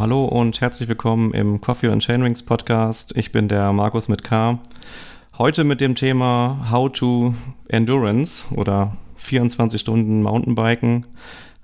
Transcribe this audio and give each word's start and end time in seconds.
Hallo 0.00 0.24
und 0.24 0.62
herzlich 0.62 0.88
willkommen 0.88 1.34
im 1.34 1.60
Coffee 1.60 1.88
and 1.88 2.02
Chainrings 2.02 2.42
Podcast. 2.42 3.14
Ich 3.18 3.32
bin 3.32 3.48
der 3.48 3.70
Markus 3.74 4.08
mit 4.08 4.24
K. 4.24 4.58
Heute 5.36 5.62
mit 5.62 5.82
dem 5.82 5.94
Thema 5.94 6.68
How 6.70 6.90
to 6.90 7.34
Endurance 7.68 8.46
oder 8.54 8.96
24 9.16 9.78
Stunden 9.78 10.22
Mountainbiken. 10.22 11.04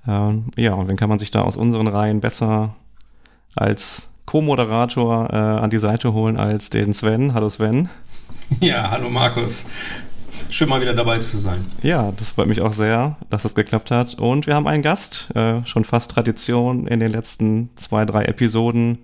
Äh, 0.06 0.34
ja, 0.62 0.74
und 0.74 0.86
wen 0.90 0.98
kann 0.98 1.08
man 1.08 1.18
sich 1.18 1.30
da 1.30 1.44
aus 1.44 1.56
unseren 1.56 1.86
Reihen 1.86 2.20
besser 2.20 2.76
als 3.54 4.12
Co-Moderator 4.26 5.30
äh, 5.30 5.34
an 5.34 5.70
die 5.70 5.78
Seite 5.78 6.12
holen 6.12 6.36
als 6.36 6.68
den 6.68 6.92
Sven? 6.92 7.32
Hallo 7.32 7.48
Sven. 7.48 7.88
Ja, 8.60 8.90
hallo 8.90 9.08
Markus. 9.08 9.70
Schön 10.50 10.68
mal 10.68 10.80
wieder 10.80 10.94
dabei 10.94 11.18
zu 11.18 11.36
sein. 11.38 11.64
Ja, 11.82 12.12
das 12.16 12.30
freut 12.30 12.46
mich 12.46 12.60
auch 12.60 12.72
sehr, 12.72 13.16
dass 13.30 13.42
das 13.42 13.54
geklappt 13.54 13.90
hat. 13.90 14.14
Und 14.14 14.46
wir 14.46 14.54
haben 14.54 14.66
einen 14.66 14.82
Gast, 14.82 15.28
äh, 15.34 15.64
schon 15.64 15.84
fast 15.84 16.10
Tradition 16.10 16.86
in 16.86 17.00
den 17.00 17.10
letzten 17.10 17.70
zwei, 17.76 18.04
drei 18.04 18.24
Episoden. 18.24 18.98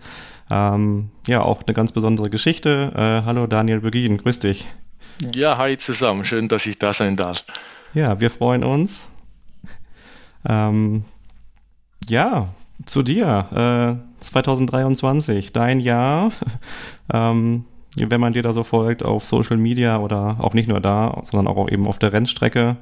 Ähm, 0.50 1.10
ja, 1.26 1.42
auch 1.42 1.62
eine 1.62 1.74
ganz 1.74 1.92
besondere 1.92 2.30
Geschichte. 2.30 2.92
Äh, 2.94 3.26
hallo 3.26 3.46
Daniel 3.46 3.80
Begin, 3.80 4.18
grüß 4.18 4.38
dich. 4.38 4.68
Ja, 5.34 5.58
hi 5.58 5.78
zusammen, 5.78 6.24
schön, 6.24 6.48
dass 6.48 6.66
ich 6.66 6.78
da 6.78 6.92
sein 6.92 7.16
darf. 7.16 7.44
Ja, 7.94 8.20
wir 8.20 8.30
freuen 8.30 8.64
uns. 8.64 9.08
Ähm, 10.48 11.04
ja, 12.08 12.48
zu 12.86 13.02
dir. 13.02 13.98
Äh, 14.00 14.22
2023, 14.22 15.52
dein 15.52 15.80
Jahr. 15.80 16.32
ähm, 17.12 17.64
wenn 17.96 18.20
man 18.20 18.32
dir 18.32 18.42
da 18.42 18.52
so 18.52 18.64
folgt 18.64 19.04
auf 19.04 19.24
Social 19.24 19.56
Media 19.56 19.98
oder 19.98 20.36
auch 20.40 20.54
nicht 20.54 20.68
nur 20.68 20.80
da, 20.80 21.20
sondern 21.24 21.46
auch 21.46 21.68
eben 21.68 21.86
auf 21.86 21.98
der 21.98 22.12
Rennstrecke, 22.12 22.76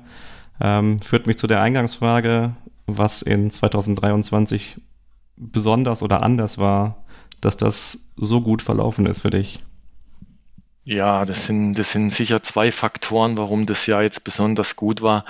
ähm, 0.60 1.00
führt 1.00 1.26
mich 1.26 1.38
zu 1.38 1.46
der 1.46 1.60
Eingangsfrage, 1.60 2.54
was 2.86 3.22
in 3.22 3.50
2023 3.50 4.80
besonders 5.36 6.02
oder 6.02 6.22
anders 6.22 6.58
war, 6.58 7.04
dass 7.40 7.56
das 7.56 8.10
so 8.16 8.40
gut 8.40 8.62
verlaufen 8.62 9.06
ist 9.06 9.20
für 9.20 9.30
dich. 9.30 9.64
Ja, 10.84 11.24
das 11.26 11.46
sind, 11.46 11.74
das 11.74 11.92
sind 11.92 12.12
sicher 12.12 12.42
zwei 12.42 12.72
Faktoren, 12.72 13.36
warum 13.36 13.66
das 13.66 13.86
Jahr 13.86 14.02
jetzt 14.02 14.24
besonders 14.24 14.76
gut 14.76 15.02
war. 15.02 15.24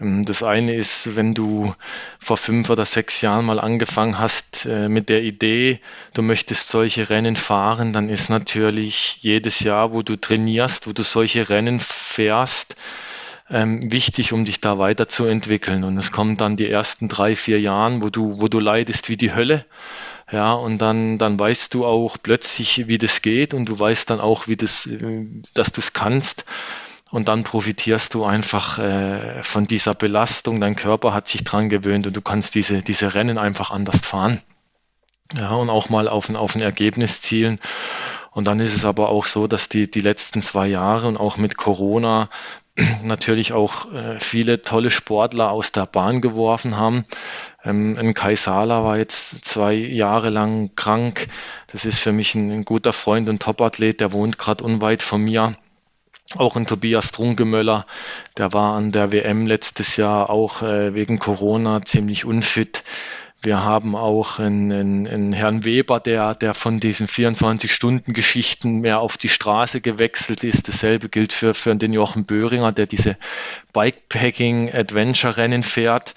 Ähm, 0.00 0.24
das 0.24 0.42
eine 0.42 0.74
ist, 0.74 1.16
wenn 1.16 1.34
du 1.34 1.74
vor 2.20 2.36
fünf 2.36 2.68
oder 2.70 2.84
sechs 2.84 3.20
Jahren 3.22 3.46
mal 3.46 3.58
angefangen 3.58 4.18
hast 4.18 4.66
äh, 4.66 4.88
mit 4.88 5.08
der 5.08 5.22
Idee, 5.22 5.80
du 6.14 6.22
möchtest 6.22 6.68
solche 6.68 7.08
Rennen 7.08 7.36
fahren, 7.36 7.92
dann 7.94 8.08
ist 8.10 8.28
natürlich 8.28 9.16
jedes 9.22 9.60
Jahr, 9.60 9.92
wo 9.92 10.02
du 10.02 10.16
trainierst, 10.16 10.86
wo 10.86 10.92
du 10.92 11.02
solche 11.02 11.48
Rennen 11.48 11.80
fährst, 11.80 12.76
ähm, 13.50 13.90
wichtig, 13.90 14.32
um 14.32 14.44
dich 14.44 14.60
da 14.60 14.78
weiterzuentwickeln. 14.78 15.84
Und 15.84 15.96
es 15.96 16.12
kommen 16.12 16.36
dann 16.36 16.56
die 16.56 16.68
ersten 16.68 17.08
drei, 17.08 17.34
vier 17.34 17.60
Jahren, 17.60 18.02
wo 18.02 18.10
du, 18.10 18.40
wo 18.40 18.48
du 18.48 18.60
leidest 18.60 19.08
wie 19.08 19.16
die 19.16 19.34
Hölle. 19.34 19.64
Ja, 20.32 20.54
und 20.54 20.78
dann, 20.78 21.18
dann 21.18 21.38
weißt 21.38 21.74
du 21.74 21.84
auch 21.84 22.16
plötzlich, 22.20 22.88
wie 22.88 22.96
das 22.96 23.20
geht 23.20 23.52
und 23.52 23.66
du 23.66 23.78
weißt 23.78 24.08
dann 24.08 24.18
auch, 24.20 24.48
wie 24.48 24.56
das, 24.56 24.86
äh, 24.86 25.26
dass 25.52 25.72
du 25.72 25.80
es 25.80 25.92
kannst. 25.92 26.46
Und 27.10 27.28
dann 27.28 27.44
profitierst 27.44 28.14
du 28.14 28.24
einfach 28.24 28.78
äh, 28.78 29.42
von 29.42 29.66
dieser 29.66 29.94
Belastung. 29.94 30.62
Dein 30.62 30.76
Körper 30.76 31.12
hat 31.12 31.28
sich 31.28 31.44
dran 31.44 31.68
gewöhnt 31.68 32.06
und 32.06 32.16
du 32.16 32.22
kannst 32.22 32.54
diese, 32.54 32.80
diese 32.82 33.12
Rennen 33.12 33.36
einfach 33.36 33.70
anders 33.70 34.00
fahren. 34.00 34.40
Ja, 35.36 35.50
und 35.50 35.68
auch 35.68 35.90
mal 35.90 36.08
auf 36.08 36.30
ein, 36.30 36.36
auf 36.36 36.54
ein 36.54 36.62
Ergebnis 36.62 37.20
zielen. 37.20 37.60
Und 38.32 38.46
dann 38.46 38.60
ist 38.60 38.74
es 38.74 38.84
aber 38.84 39.10
auch 39.10 39.26
so, 39.26 39.46
dass 39.46 39.68
die, 39.68 39.90
die 39.90 40.00
letzten 40.00 40.42
zwei 40.42 40.66
Jahre 40.66 41.06
und 41.06 41.16
auch 41.16 41.36
mit 41.36 41.56
Corona 41.56 42.28
natürlich 43.02 43.52
auch 43.52 43.92
äh, 43.92 44.18
viele 44.18 44.62
tolle 44.62 44.90
Sportler 44.90 45.50
aus 45.50 45.72
der 45.72 45.86
Bahn 45.86 46.20
geworfen 46.20 46.78
haben. 46.78 47.04
Ähm, 47.62 47.96
ein 47.98 48.14
Kai 48.14 48.34
Sala 48.34 48.84
war 48.84 48.96
jetzt 48.96 49.44
zwei 49.44 49.74
Jahre 49.74 50.30
lang 50.30 50.74
krank. 50.76 51.28
Das 51.66 51.84
ist 51.84 51.98
für 51.98 52.12
mich 52.12 52.34
ein, 52.34 52.50
ein 52.50 52.64
guter 52.64 52.94
Freund 52.94 53.28
und 53.28 53.42
Topathlet, 53.42 54.00
der 54.00 54.12
wohnt 54.12 54.38
gerade 54.38 54.64
unweit 54.64 55.02
von 55.02 55.22
mir. 55.22 55.54
Auch 56.36 56.56
ein 56.56 56.66
Tobias 56.66 57.12
Drungemöller, 57.12 57.84
der 58.38 58.54
war 58.54 58.74
an 58.76 58.90
der 58.90 59.12
WM 59.12 59.46
letztes 59.46 59.96
Jahr 59.98 60.30
auch 60.30 60.62
äh, 60.62 60.94
wegen 60.94 61.18
Corona 61.18 61.82
ziemlich 61.82 62.24
unfit. 62.24 62.84
Wir 63.44 63.64
haben 63.64 63.96
auch 63.96 64.38
einen, 64.38 64.70
einen, 64.70 65.08
einen 65.08 65.32
Herrn 65.32 65.64
Weber, 65.64 65.98
der, 65.98 66.36
der 66.36 66.54
von 66.54 66.78
diesen 66.78 67.08
24-Stunden-Geschichten 67.08 68.78
mehr 68.78 69.00
auf 69.00 69.18
die 69.18 69.28
Straße 69.28 69.80
gewechselt 69.80 70.44
ist. 70.44 70.68
Dasselbe 70.68 71.08
gilt 71.08 71.32
für, 71.32 71.52
für 71.52 71.74
den 71.74 71.92
Jochen 71.92 72.24
Böhringer, 72.24 72.70
der 72.70 72.86
diese 72.86 73.16
Bikepacking-Adventure-Rennen 73.72 75.64
fährt. 75.64 76.14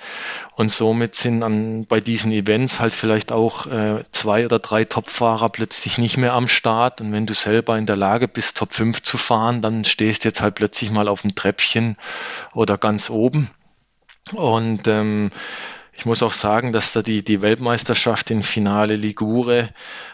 Und 0.55 0.69
somit 0.69 1.15
sind 1.15 1.43
an, 1.43 1.87
bei 1.87 1.99
diesen 1.99 2.31
Events 2.31 2.79
halt 2.79 2.93
vielleicht 2.93 3.31
auch 3.31 3.65
äh, 3.65 4.03
zwei 4.11 4.45
oder 4.45 4.59
drei 4.59 4.83
Topfahrer 4.83 5.49
plötzlich 5.49 5.97
nicht 5.97 6.17
mehr 6.17 6.33
am 6.33 6.47
Start. 6.47 7.01
Und 7.01 7.11
wenn 7.11 7.25
du 7.25 7.33
selber 7.33 7.75
in 7.75 7.87
der 7.87 7.95
Lage 7.95 8.27
bist, 8.27 8.57
Top 8.57 8.71
5 8.71 9.01
zu 9.01 9.17
fahren, 9.17 9.61
dann 9.61 9.83
stehst 9.83 10.23
du 10.23 10.27
jetzt 10.27 10.43
halt 10.43 10.53
plötzlich 10.53 10.91
mal 10.91 11.07
auf 11.07 11.23
dem 11.23 11.33
Treppchen 11.33 11.97
oder 12.53 12.77
ganz 12.77 13.09
oben. 13.09 13.49
Und 14.31 14.87
ähm, 14.87 15.31
ich 15.97 16.05
muss 16.05 16.21
auch 16.23 16.33
sagen, 16.33 16.73
dass 16.73 16.91
da 16.91 17.01
die, 17.01 17.23
die 17.23 17.41
Weltmeisterschaft 17.41 18.29
in 18.29 18.43
Finale 18.43 18.95
Ligure, 18.95 19.69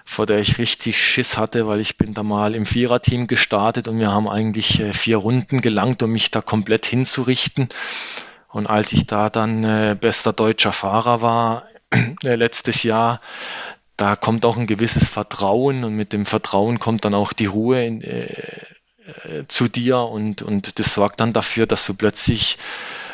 vor 0.05 0.25
der 0.25 0.39
ich 0.39 0.57
richtig 0.59 1.01
Schiss 1.01 1.37
hatte, 1.37 1.67
weil 1.67 1.79
ich 1.79 1.97
bin 1.97 2.13
da 2.13 2.23
mal 2.23 2.53
im 2.55 2.65
Viererteam 2.65 3.27
gestartet 3.27 3.87
und 3.87 3.97
wir 3.99 4.11
haben 4.11 4.29
eigentlich 4.29 4.79
äh, 4.79 4.93
vier 4.93 5.17
Runden 5.17 5.61
gelangt, 5.61 6.03
um 6.03 6.11
mich 6.11 6.29
da 6.29 6.41
komplett 6.41 6.85
hinzurichten. 6.85 7.69
Und 8.49 8.67
als 8.67 8.93
ich 8.93 9.07
da 9.07 9.29
dann 9.29 9.63
äh, 9.63 9.97
bester 9.99 10.33
deutscher 10.33 10.73
Fahrer 10.73 11.21
war 11.21 11.65
äh, 12.23 12.35
letztes 12.35 12.83
Jahr, 12.83 13.19
da 13.97 14.15
kommt 14.15 14.45
auch 14.45 14.57
ein 14.57 14.67
gewisses 14.67 15.07
Vertrauen 15.07 15.83
und 15.83 15.95
mit 15.95 16.13
dem 16.13 16.25
Vertrauen 16.25 16.79
kommt 16.79 17.05
dann 17.05 17.13
auch 17.13 17.33
die 17.33 17.45
Ruhe 17.47 17.85
in, 17.85 18.01
äh, 18.01 18.65
zu 19.47 19.67
dir 19.67 19.97
und, 19.97 20.41
und 20.41 20.79
das 20.79 20.93
sorgt 20.93 21.19
dann 21.19 21.33
dafür, 21.33 21.65
dass 21.65 21.85
du 21.85 21.93
plötzlich 21.93 22.57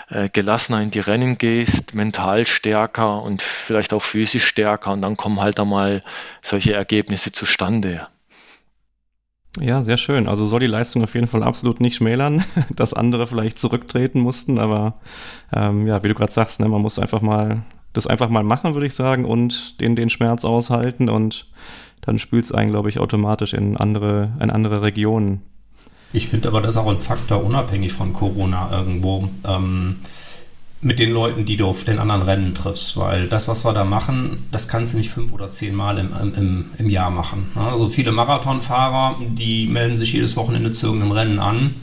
äh, 0.10 0.30
gelassener 0.30 0.82
in 0.82 0.92
die 0.92 1.00
Rennen 1.00 1.38
gehst, 1.38 1.96
mental 1.96 2.46
stärker 2.46 3.22
und 3.24 3.42
vielleicht 3.42 3.94
auch 3.94 4.02
physisch 4.02 4.46
stärker 4.46 4.94
und 4.94 5.02
dann 5.02 5.18
kommen 5.18 5.42
halt 5.42 5.60
einmal 5.60 6.04
solche 6.42 6.74
Ergebnisse 6.74 7.32
zustande. 7.32 8.08
Ja, 9.60 9.82
sehr 9.82 9.98
schön. 9.98 10.28
Also 10.28 10.46
soll 10.46 10.60
die 10.60 10.68
Leistung 10.68 11.04
auf 11.04 11.16
jeden 11.16 11.28
Fall 11.28 11.42
absolut 11.42 11.82
nicht 11.82 11.96
schmälern, 11.96 12.44
dass 12.76 12.94
andere 12.94 13.28
vielleicht 13.28 13.60
zurücktreten 13.60 14.22
mussten, 14.22 14.60
aber 14.60 15.00
ähm, 15.54 15.88
ja, 15.88 16.04
wie 16.04 16.10
du 16.10 16.14
gerade 16.14 16.34
sagst, 16.34 16.60
ne, 16.60 16.68
man 16.68 16.82
muss 16.82 17.00
einfach 17.00 17.22
mal 17.22 17.64
das 17.94 18.06
einfach 18.08 18.30
mal 18.30 18.44
machen, 18.44 18.76
würde 18.76 18.86
ich 18.86 18.94
sagen, 18.94 19.26
und 19.26 19.82
den, 19.82 19.96
den 19.96 20.10
Schmerz 20.10 20.46
aushalten 20.46 21.10
und 21.10 21.48
dann 22.02 22.20
spült 22.20 22.46
es 22.46 22.52
einen, 22.52 22.70
glaube 22.70 22.90
ich, 22.90 23.00
automatisch 23.00 23.54
in 23.54 23.76
andere, 23.76 24.32
in 24.40 24.52
andere 24.52 24.84
Regionen. 24.84 25.42
Ich 26.14 26.28
finde 26.28 26.48
aber, 26.48 26.62
das 26.62 26.72
ist 26.72 26.78
auch 26.78 26.88
ein 26.88 27.02
Faktor 27.02 27.44
unabhängig 27.44 27.94
von 27.94 28.14
Corona 28.14 28.72
irgendwo. 28.72 29.30
Ähm, 29.46 29.98
mit 30.80 31.00
den 31.00 31.12
Leuten, 31.12 31.46
die 31.46 31.58
du 31.58 31.66
auf 31.66 31.84
den 31.84 31.98
anderen 31.98 32.22
Rennen 32.22 32.54
triffst, 32.54 32.98
weil 32.98 33.28
das, 33.28 33.48
was 33.48 33.66
wir 33.66 33.74
da 33.74 33.84
machen, 33.84 34.48
das 34.52 34.68
kannst 34.68 34.94
du 34.94 34.98
nicht 34.98 35.10
fünf 35.10 35.34
oder 35.34 35.50
zehn 35.50 35.74
Mal 35.74 35.98
im, 35.98 36.12
im, 36.36 36.66
im 36.78 36.90
Jahr 36.90 37.10
machen. 37.10 37.52
Also 37.56 37.88
viele 37.88 38.12
Marathonfahrer, 38.12 39.18
die 39.20 39.66
melden 39.68 39.96
sich 39.96 40.14
jedes 40.14 40.38
Wochenende 40.38 40.72
zu 40.72 40.86
irgendeinem 40.86 41.12
Rennen 41.12 41.40
an. 41.40 41.76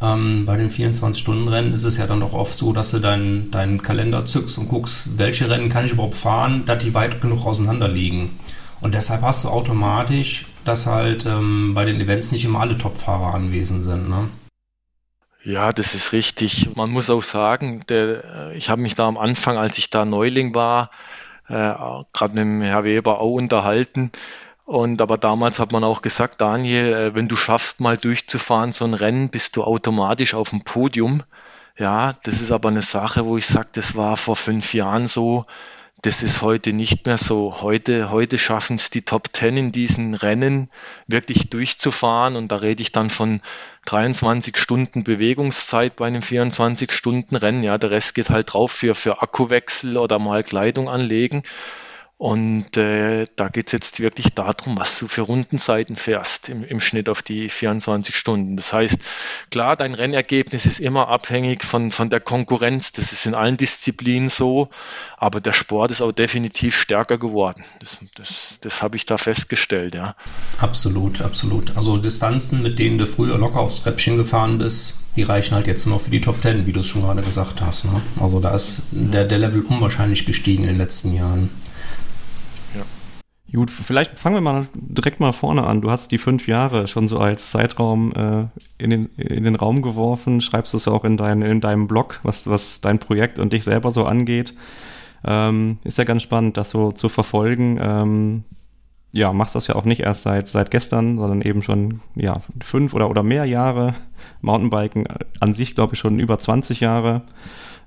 Ähm, 0.00 0.44
bei 0.44 0.56
den 0.56 0.70
24-Stunden-Rennen 0.70 1.72
ist 1.72 1.84
es 1.84 1.96
ja 1.96 2.06
dann 2.06 2.20
doch 2.20 2.34
oft 2.34 2.58
so, 2.58 2.72
dass 2.72 2.90
du 2.90 2.98
deinen, 2.98 3.50
deinen 3.50 3.82
Kalender 3.82 4.24
zückst 4.24 4.58
und 4.58 4.68
guckst, 4.68 5.18
welche 5.18 5.48
Rennen 5.48 5.70
kann 5.70 5.86
ich 5.86 5.92
überhaupt 5.92 6.14
fahren, 6.14 6.64
dass 6.66 6.84
die 6.84 6.94
weit 6.94 7.20
genug 7.20 7.46
auseinander 7.46 7.88
liegen. 7.88 8.38
Und 8.80 8.94
deshalb 8.94 9.22
hast 9.22 9.44
du 9.44 9.48
automatisch, 9.48 10.46
dass 10.64 10.86
halt 10.86 11.26
ähm, 11.26 11.74
bei 11.74 11.84
den 11.84 12.00
Events 12.00 12.30
nicht 12.32 12.44
immer 12.44 12.60
alle 12.60 12.76
Top-Fahrer 12.76 13.34
anwesend 13.34 13.82
sind. 13.82 14.08
Ne? 14.08 14.28
Ja, 15.42 15.72
das 15.72 15.94
ist 15.94 16.12
richtig. 16.12 16.76
Man 16.76 16.90
muss 16.90 17.10
auch 17.10 17.22
sagen, 17.22 17.84
der, 17.88 18.24
äh, 18.24 18.56
ich 18.56 18.70
habe 18.70 18.82
mich 18.82 18.94
da 18.94 19.08
am 19.08 19.16
Anfang, 19.18 19.56
als 19.56 19.78
ich 19.78 19.90
da 19.90 20.04
Neuling 20.04 20.54
war, 20.54 20.90
äh, 21.48 21.72
gerade 22.12 22.34
mit 22.34 22.42
dem 22.42 22.60
Herr 22.60 22.84
Weber 22.84 23.20
auch 23.20 23.32
unterhalten. 23.32 24.12
Und 24.64 25.00
aber 25.00 25.16
damals 25.16 25.58
hat 25.58 25.72
man 25.72 25.82
auch 25.84 26.02
gesagt, 26.02 26.40
Daniel, 26.42 26.92
äh, 26.92 27.14
wenn 27.14 27.26
du 27.28 27.36
schaffst, 27.36 27.80
mal 27.80 27.96
durchzufahren, 27.96 28.72
so 28.72 28.84
ein 28.84 28.94
Rennen, 28.94 29.30
bist 29.30 29.56
du 29.56 29.64
automatisch 29.64 30.34
auf 30.34 30.50
dem 30.50 30.62
Podium. 30.62 31.22
Ja, 31.78 32.14
das 32.24 32.40
ist 32.42 32.50
aber 32.50 32.68
eine 32.68 32.82
Sache, 32.82 33.24
wo 33.24 33.38
ich 33.38 33.46
sage, 33.46 33.68
das 33.72 33.96
war 33.96 34.16
vor 34.16 34.36
fünf 34.36 34.74
Jahren 34.74 35.06
so. 35.06 35.46
Das 36.02 36.22
ist 36.22 36.42
heute 36.42 36.72
nicht 36.72 37.06
mehr 37.06 37.18
so. 37.18 37.60
Heute, 37.60 38.10
heute 38.10 38.38
schaffen 38.38 38.76
es 38.76 38.88
die 38.90 39.02
Top 39.02 39.32
Ten 39.32 39.56
in 39.56 39.72
diesen 39.72 40.14
Rennen 40.14 40.70
wirklich 41.08 41.50
durchzufahren. 41.50 42.36
Und 42.36 42.52
da 42.52 42.56
rede 42.56 42.82
ich 42.82 42.92
dann 42.92 43.10
von 43.10 43.40
23 43.86 44.56
Stunden 44.56 45.02
Bewegungszeit 45.02 45.96
bei 45.96 46.06
einem 46.06 46.22
24 46.22 46.92
Stunden 46.92 47.34
Rennen. 47.34 47.64
Ja, 47.64 47.78
der 47.78 47.90
Rest 47.90 48.14
geht 48.14 48.30
halt 48.30 48.52
drauf 48.52 48.70
für, 48.70 48.94
für 48.94 49.22
Akkuwechsel 49.22 49.96
oder 49.96 50.20
mal 50.20 50.44
Kleidung 50.44 50.88
anlegen. 50.88 51.42
Und 52.18 52.76
äh, 52.76 53.26
da 53.36 53.46
geht 53.46 53.68
es 53.68 53.72
jetzt 53.72 54.00
wirklich 54.00 54.34
darum, 54.34 54.76
was 54.76 54.98
du 54.98 55.06
für 55.06 55.20
Rundenzeiten 55.20 55.94
fährst 55.94 56.48
im, 56.48 56.64
im 56.64 56.80
Schnitt 56.80 57.08
auf 57.08 57.22
die 57.22 57.48
24 57.48 58.16
Stunden. 58.16 58.56
Das 58.56 58.72
heißt, 58.72 58.98
klar, 59.52 59.76
dein 59.76 59.94
Rennergebnis 59.94 60.66
ist 60.66 60.80
immer 60.80 61.06
abhängig 61.06 61.62
von, 61.62 61.92
von 61.92 62.10
der 62.10 62.18
Konkurrenz. 62.18 62.90
Das 62.90 63.12
ist 63.12 63.24
in 63.24 63.36
allen 63.36 63.56
Disziplinen 63.56 64.30
so, 64.30 64.68
aber 65.16 65.40
der 65.40 65.52
Sport 65.52 65.92
ist 65.92 66.02
auch 66.02 66.10
definitiv 66.10 66.76
stärker 66.76 67.18
geworden. 67.18 67.64
Das, 67.78 67.98
das, 68.16 68.58
das 68.62 68.82
habe 68.82 68.96
ich 68.96 69.06
da 69.06 69.16
festgestellt, 69.16 69.94
ja. 69.94 70.16
Absolut, 70.58 71.22
absolut. 71.22 71.76
Also 71.76 71.98
Distanzen, 71.98 72.64
mit 72.64 72.80
denen 72.80 72.98
du 72.98 73.06
früher 73.06 73.38
locker 73.38 73.60
aufs 73.60 73.84
Treppchen 73.84 74.16
gefahren 74.16 74.58
bist, 74.58 74.94
die 75.14 75.22
reichen 75.22 75.54
halt 75.54 75.68
jetzt 75.68 75.86
nur 75.86 76.00
für 76.00 76.10
die 76.10 76.20
Top 76.20 76.42
Ten, 76.42 76.66
wie 76.66 76.72
du 76.72 76.80
es 76.80 76.88
schon 76.88 77.02
gerade 77.02 77.22
gesagt 77.22 77.60
hast. 77.60 77.84
Ne? 77.84 78.02
Also 78.18 78.40
da 78.40 78.56
ist 78.56 78.82
der, 78.90 79.24
der 79.24 79.38
Level 79.38 79.62
unwahrscheinlich 79.62 80.26
gestiegen 80.26 80.64
in 80.64 80.70
den 80.70 80.78
letzten 80.78 81.14
Jahren. 81.14 81.50
Gut, 83.50 83.70
vielleicht 83.70 84.18
fangen 84.18 84.36
wir 84.36 84.40
mal 84.42 84.66
direkt 84.74 85.20
mal 85.20 85.32
vorne 85.32 85.64
an. 85.64 85.80
Du 85.80 85.90
hast 85.90 86.12
die 86.12 86.18
fünf 86.18 86.46
Jahre 86.48 86.86
schon 86.86 87.08
so 87.08 87.18
als 87.18 87.50
Zeitraum 87.50 88.12
äh, 88.12 88.46
in, 88.76 88.90
den, 88.90 89.06
in 89.16 89.44
den 89.44 89.54
Raum 89.56 89.80
geworfen, 89.80 90.42
schreibst 90.42 90.74
es 90.74 90.86
auch 90.86 91.04
in, 91.04 91.16
dein, 91.16 91.40
in 91.40 91.62
deinem 91.62 91.86
Blog, 91.86 92.20
was, 92.22 92.46
was 92.46 92.82
dein 92.82 92.98
Projekt 92.98 93.38
und 93.38 93.54
dich 93.54 93.64
selber 93.64 93.90
so 93.90 94.04
angeht. 94.04 94.54
Ähm, 95.24 95.78
ist 95.82 95.96
ja 95.96 96.04
ganz 96.04 96.22
spannend, 96.22 96.58
das 96.58 96.68
so 96.68 96.92
zu 96.92 97.08
verfolgen. 97.08 97.78
Ähm, 97.80 98.44
ja, 99.12 99.32
machst 99.32 99.54
das 99.54 99.66
ja 99.66 99.76
auch 99.76 99.86
nicht 99.86 100.00
erst 100.00 100.24
seit, 100.24 100.46
seit 100.48 100.70
gestern, 100.70 101.16
sondern 101.16 101.40
eben 101.40 101.62
schon 101.62 102.02
ja, 102.14 102.42
fünf 102.60 102.92
oder, 102.92 103.08
oder 103.08 103.22
mehr 103.22 103.46
Jahre. 103.46 103.94
Mountainbiken 104.42 105.06
an 105.40 105.54
sich, 105.54 105.74
glaube 105.74 105.94
ich, 105.94 106.00
schon 106.00 106.18
über 106.20 106.38
20 106.38 106.80
Jahre 106.80 107.22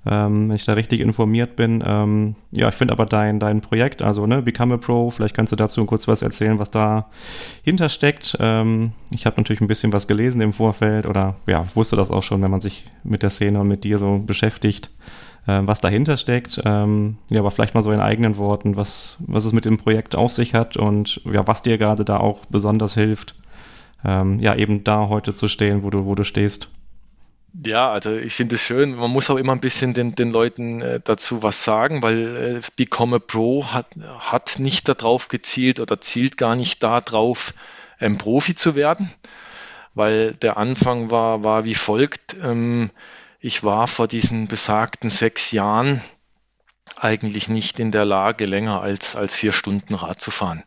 ähm, 0.06 0.50
wenn 0.50 0.56
ich 0.56 0.66
da 0.66 0.74
richtig 0.74 1.00
informiert 1.00 1.56
bin. 1.56 1.84
Ähm, 1.86 2.36
ja, 2.52 2.70
ich 2.70 2.76
finde 2.76 2.94
aber 2.94 3.06
dein, 3.06 3.40
dein 3.40 3.62
Projekt, 3.62 4.02
also 4.02 4.26
ne, 4.26 4.42
Become 4.42 4.76
a 4.76 4.78
Pro, 4.78 5.12
vielleicht 5.12 5.36
kannst 5.36 5.52
du 5.52 5.56
dazu 5.56 5.86
kurz 5.86 6.08
was 6.08 6.22
erzählen, 6.22 6.58
was 6.58 6.72
da 6.72 7.10
hintersteckt. 7.64 8.36
Ähm, 8.40 8.94
ich 9.12 9.26
habe 9.26 9.38
natürlich 9.38 9.62
ein 9.62 9.68
bisschen 9.68 9.94
was 9.94 10.08
gelesen 10.08 10.42
im 10.42 10.54
Vorfeld 10.54 11.06
oder 11.06 11.36
ja, 11.46 11.66
wusste 11.76 11.96
das 11.96 12.10
auch 12.10 12.24
schon, 12.24 12.42
wenn 12.42 12.52
man 12.52 12.62
sich 12.62 12.86
mit 13.04 13.22
der 13.22 13.30
Szene 13.30 13.60
und 13.60 13.68
mit 13.68 13.84
dir 13.84 14.00
so 14.00 14.18
beschäftigt, 14.26 14.90
äh, 15.46 15.62
was 15.64 15.82
dahinter 15.82 16.18
steckt. 16.18 16.60
Ähm, 16.66 17.18
ja, 17.30 17.42
aber 17.42 17.52
vielleicht 17.52 17.76
mal 17.76 17.84
so 17.84 17.92
in 17.92 18.00
eigenen 18.00 18.38
Worten, 18.38 18.76
was, 18.76 19.24
was 19.28 19.46
es 19.46 19.54
mit 19.54 19.66
dem 19.66 19.78
Projekt 19.78 20.16
auf 20.16 20.34
sich 20.34 20.56
hat 20.56 20.78
und 20.78 21.22
ja, 21.32 21.48
was 21.48 21.62
dir 21.62 21.78
gerade 21.78 22.06
da 22.06 22.18
auch 22.18 22.46
besonders 22.46 22.96
hilft, 22.96 23.36
ähm, 24.04 24.40
ja, 24.40 24.56
eben 24.56 24.84
da 24.84 25.10
heute 25.10 25.36
zu 25.36 25.48
stehen, 25.48 25.84
wo 25.84 25.92
du, 25.92 26.06
wo 26.06 26.16
du 26.16 26.24
stehst. 26.24 26.70
Ja, 27.54 27.92
also 27.92 28.16
ich 28.16 28.34
finde 28.34 28.56
es 28.56 28.62
schön. 28.62 28.96
Man 28.96 29.12
muss 29.12 29.30
auch 29.30 29.36
immer 29.38 29.52
ein 29.52 29.60
bisschen 29.60 29.94
den, 29.94 30.16
den 30.16 30.32
Leuten 30.32 30.82
äh, 30.82 31.02
dazu 31.04 31.44
was 31.44 31.64
sagen, 31.64 32.02
weil 32.02 32.62
äh, 32.62 32.62
Become 32.78 33.18
a 33.18 33.20
Pro 33.20 33.66
hat, 33.74 33.90
hat 34.20 34.60
nicht 34.60 34.88
darauf 34.88 35.28
gezielt 35.28 35.80
oder 35.80 36.00
zielt 36.00 36.38
gar 36.38 36.56
nicht 36.56 36.82
darauf, 36.82 37.54
ähm, 38.00 38.18
Profi 38.18 38.56
zu 38.56 38.76
werden, 38.76 39.12
weil 39.94 40.34
der 40.36 40.58
Anfang 40.58 41.12
war, 41.12 41.44
war 41.44 41.66
wie 41.66 41.76
folgt. 41.76 42.36
Ähm, 42.42 42.90
ich 43.40 43.64
war 43.64 43.88
vor 43.88 44.08
diesen 44.08 44.48
besagten 44.48 45.10
sechs 45.10 45.52
Jahren 45.52 46.02
eigentlich 46.96 47.50
nicht 47.50 47.80
in 47.80 47.92
der 47.92 48.06
Lage, 48.06 48.46
länger 48.46 48.82
als, 48.82 49.16
als 49.16 49.36
vier 49.36 49.52
Stunden 49.52 49.96
Rad 49.96 50.22
zu 50.22 50.32
fahren. 50.32 50.64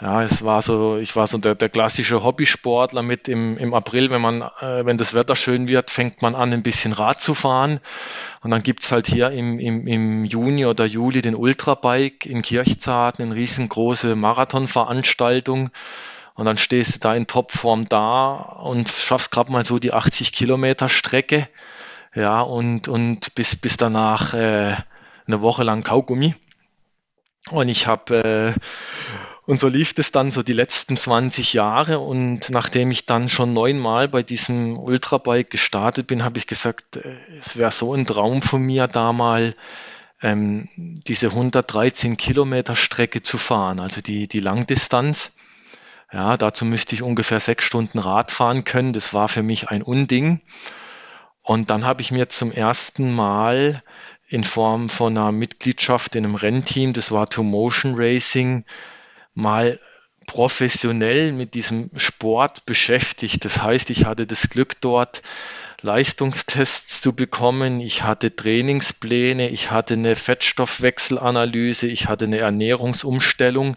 Ja, 0.00 0.22
es 0.22 0.44
war 0.44 0.62
so, 0.62 0.96
ich 0.98 1.16
war 1.16 1.26
so 1.26 1.38
der, 1.38 1.56
der 1.56 1.68
klassische 1.68 2.22
Hobbysportler 2.22 3.02
mit 3.02 3.26
im, 3.26 3.58
im 3.58 3.74
April, 3.74 4.10
wenn 4.10 4.20
man, 4.20 4.42
äh, 4.42 4.86
wenn 4.86 4.96
das 4.96 5.12
Wetter 5.12 5.34
schön 5.34 5.66
wird, 5.66 5.90
fängt 5.90 6.22
man 6.22 6.36
an, 6.36 6.52
ein 6.52 6.62
bisschen 6.62 6.92
Rad 6.92 7.20
zu 7.20 7.34
fahren. 7.34 7.80
Und 8.40 8.52
dann 8.52 8.62
gibt's 8.62 8.92
halt 8.92 9.08
hier 9.08 9.30
im, 9.32 9.58
im, 9.58 9.88
im 9.88 10.24
Juni 10.24 10.66
oder 10.66 10.84
Juli 10.84 11.20
den 11.20 11.34
Ultrabike 11.34 12.28
in 12.28 12.42
Kirchzarten, 12.42 13.24
eine 13.24 13.34
riesengroße 13.34 14.14
Marathonveranstaltung. 14.14 15.70
Und 16.34 16.44
dann 16.44 16.58
stehst 16.58 16.94
du 16.94 16.98
da 17.00 17.16
in 17.16 17.26
Topform 17.26 17.88
da 17.88 18.34
und 18.62 18.88
schaffst 18.88 19.32
gerade 19.32 19.50
mal 19.50 19.64
so 19.64 19.80
die 19.80 19.92
80 19.92 20.32
Kilometer 20.32 20.88
Strecke. 20.88 21.48
Ja, 22.14 22.40
und, 22.42 22.86
und 22.86 23.34
bis, 23.34 23.56
bis 23.56 23.76
danach 23.76 24.32
äh, 24.32 24.76
eine 25.26 25.40
Woche 25.40 25.64
lang 25.64 25.82
Kaugummi. 25.82 26.36
Und 27.50 27.68
ich 27.68 27.88
habe 27.88 28.54
äh, 28.56 28.60
und 29.48 29.58
so 29.58 29.68
lief 29.68 29.94
es 29.96 30.12
dann 30.12 30.30
so 30.30 30.42
die 30.42 30.52
letzten 30.52 30.94
20 30.94 31.54
Jahre. 31.54 32.00
Und 32.00 32.50
nachdem 32.50 32.90
ich 32.90 33.06
dann 33.06 33.30
schon 33.30 33.54
neunmal 33.54 34.06
bei 34.06 34.22
diesem 34.22 34.78
Ultrabike 34.78 35.48
gestartet 35.48 36.06
bin, 36.06 36.22
habe 36.22 36.36
ich 36.36 36.46
gesagt, 36.46 36.96
äh, 36.96 37.16
es 37.38 37.56
wäre 37.56 37.70
so 37.70 37.94
ein 37.94 38.04
Traum 38.04 38.42
von 38.42 38.60
mir, 38.60 38.88
da 38.88 39.14
mal 39.14 39.54
ähm, 40.20 40.68
diese 40.76 41.28
113 41.28 42.18
Kilometer 42.18 42.76
Strecke 42.76 43.22
zu 43.22 43.38
fahren, 43.38 43.80
also 43.80 44.02
die, 44.02 44.28
die 44.28 44.40
Langdistanz. 44.40 45.34
Ja, 46.12 46.36
dazu 46.36 46.66
müsste 46.66 46.94
ich 46.94 47.00
ungefähr 47.02 47.40
sechs 47.40 47.64
Stunden 47.64 48.00
Rad 48.00 48.30
fahren 48.30 48.64
können. 48.64 48.92
Das 48.92 49.14
war 49.14 49.28
für 49.28 49.42
mich 49.42 49.70
ein 49.70 49.80
Unding. 49.80 50.42
Und 51.40 51.70
dann 51.70 51.86
habe 51.86 52.02
ich 52.02 52.10
mir 52.10 52.28
zum 52.28 52.52
ersten 52.52 53.14
Mal 53.14 53.82
in 54.26 54.44
Form 54.44 54.90
von 54.90 55.16
einer 55.16 55.32
Mitgliedschaft 55.32 56.16
in 56.16 56.26
einem 56.26 56.34
Rennteam, 56.34 56.92
das 56.92 57.12
war 57.12 57.30
To 57.30 57.42
Motion 57.42 57.94
Racing, 57.96 58.66
mal 59.38 59.78
professionell 60.26 61.32
mit 61.32 61.54
diesem 61.54 61.90
Sport 61.96 62.66
beschäftigt. 62.66 63.44
Das 63.44 63.62
heißt, 63.62 63.88
ich 63.90 64.04
hatte 64.04 64.26
das 64.26 64.50
Glück 64.50 64.80
dort 64.80 65.22
Leistungstests 65.80 67.00
zu 67.00 67.14
bekommen. 67.14 67.80
Ich 67.80 68.02
hatte 68.02 68.34
Trainingspläne, 68.34 69.48
ich 69.48 69.70
hatte 69.70 69.94
eine 69.94 70.16
Fettstoffwechselanalyse, 70.16 71.86
ich 71.86 72.08
hatte 72.08 72.24
eine 72.24 72.38
Ernährungsumstellung. 72.38 73.76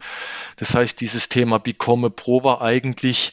Das 0.58 0.74
heißt, 0.74 1.00
dieses 1.00 1.30
Thema 1.30 1.60
Become 1.60 2.10
Pro 2.10 2.44
war 2.44 2.62
eigentlich, 2.62 3.31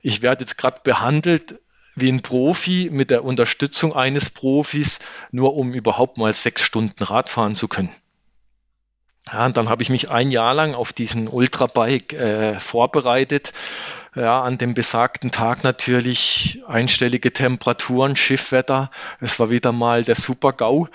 ich 0.00 0.22
werde 0.22 0.44
jetzt 0.44 0.56
gerade 0.56 0.80
behandelt 0.84 1.56
wie 1.96 2.10
ein 2.10 2.22
Profi 2.22 2.88
mit 2.90 3.10
der 3.10 3.24
Unterstützung 3.24 3.94
eines 3.94 4.30
Profis, 4.30 5.00
nur 5.32 5.56
um 5.56 5.74
überhaupt 5.74 6.18
mal 6.18 6.32
sechs 6.32 6.62
Stunden 6.62 7.02
Radfahren 7.02 7.56
zu 7.56 7.68
können. 7.68 7.90
Ja, 9.32 9.46
und 9.46 9.56
dann 9.56 9.68
habe 9.68 9.82
ich 9.82 9.88
mich 9.88 10.10
ein 10.10 10.30
Jahr 10.30 10.54
lang 10.54 10.74
auf 10.74 10.92
diesen 10.92 11.28
Ultrabike 11.28 12.16
äh, 12.16 12.60
vorbereitet. 12.60 13.52
Ja, 14.14 14.42
an 14.42 14.58
dem 14.58 14.74
besagten 14.74 15.32
Tag 15.32 15.64
natürlich 15.64 16.62
einstellige 16.68 17.32
Temperaturen, 17.32 18.14
Schiffwetter. 18.14 18.90
Es 19.20 19.40
war 19.40 19.50
wieder 19.50 19.72
mal 19.72 20.04
der 20.04 20.14
Super-GAU, 20.14 20.86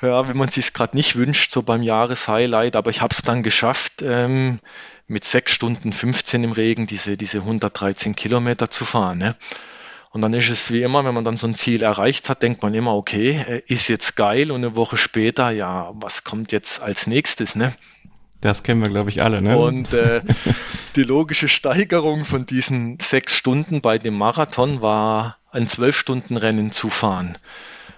ja, 0.00 0.28
wenn 0.28 0.36
man 0.36 0.48
sich 0.48 0.72
gerade 0.72 0.96
nicht 0.96 1.16
wünscht, 1.16 1.50
so 1.50 1.62
beim 1.62 1.82
Jahreshighlight. 1.82 2.76
Aber 2.76 2.90
ich 2.90 3.00
habe 3.00 3.12
es 3.12 3.22
dann 3.22 3.42
geschafft, 3.42 4.02
ähm, 4.02 4.60
mit 5.08 5.24
sechs 5.24 5.52
Stunden 5.52 5.92
15 5.92 6.44
im 6.44 6.52
Regen 6.52 6.86
diese, 6.86 7.16
diese 7.16 7.38
113 7.38 8.14
Kilometer 8.14 8.70
zu 8.70 8.84
fahren. 8.84 9.18
Ne? 9.18 9.34
Und 10.10 10.22
dann 10.22 10.32
ist 10.32 10.48
es 10.48 10.72
wie 10.72 10.82
immer, 10.82 11.04
wenn 11.04 11.14
man 11.14 11.24
dann 11.24 11.36
so 11.36 11.46
ein 11.46 11.54
Ziel 11.54 11.82
erreicht 11.82 12.28
hat, 12.28 12.42
denkt 12.42 12.62
man 12.62 12.74
immer, 12.74 12.94
okay, 12.94 13.44
äh, 13.46 13.62
ist 13.66 13.88
jetzt 13.88 14.16
geil 14.16 14.50
und 14.50 14.64
eine 14.64 14.76
Woche 14.76 14.96
später, 14.96 15.50
ja, 15.50 15.92
was 15.94 16.24
kommt 16.24 16.52
jetzt 16.52 16.80
als 16.80 17.06
nächstes, 17.06 17.54
ne? 17.54 17.74
Das 18.40 18.62
kennen 18.62 18.80
wir, 18.80 18.88
glaube 18.88 19.10
ich, 19.10 19.20
alle, 19.22 19.42
ne? 19.42 19.58
Und 19.58 19.92
äh, 19.92 20.22
die 20.96 21.02
logische 21.02 21.48
Steigerung 21.48 22.24
von 22.24 22.46
diesen 22.46 22.98
sechs 23.00 23.34
Stunden 23.34 23.80
bei 23.80 23.98
dem 23.98 24.16
Marathon 24.16 24.80
war 24.80 25.38
ein 25.50 25.66
Zwölf-Stunden-Rennen 25.66 26.70
zu 26.70 26.88
fahren. 26.88 27.36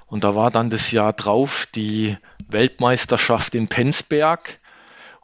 Und 0.07 0.25
da 0.25 0.35
war 0.35 0.50
dann 0.50 0.71
das 0.71 0.90
Jahr 0.90 1.12
drauf 1.12 1.67
die 1.75 2.17
Weltmeisterschaft 2.49 3.55
in 3.55 3.69
Penzberg. 3.69 4.60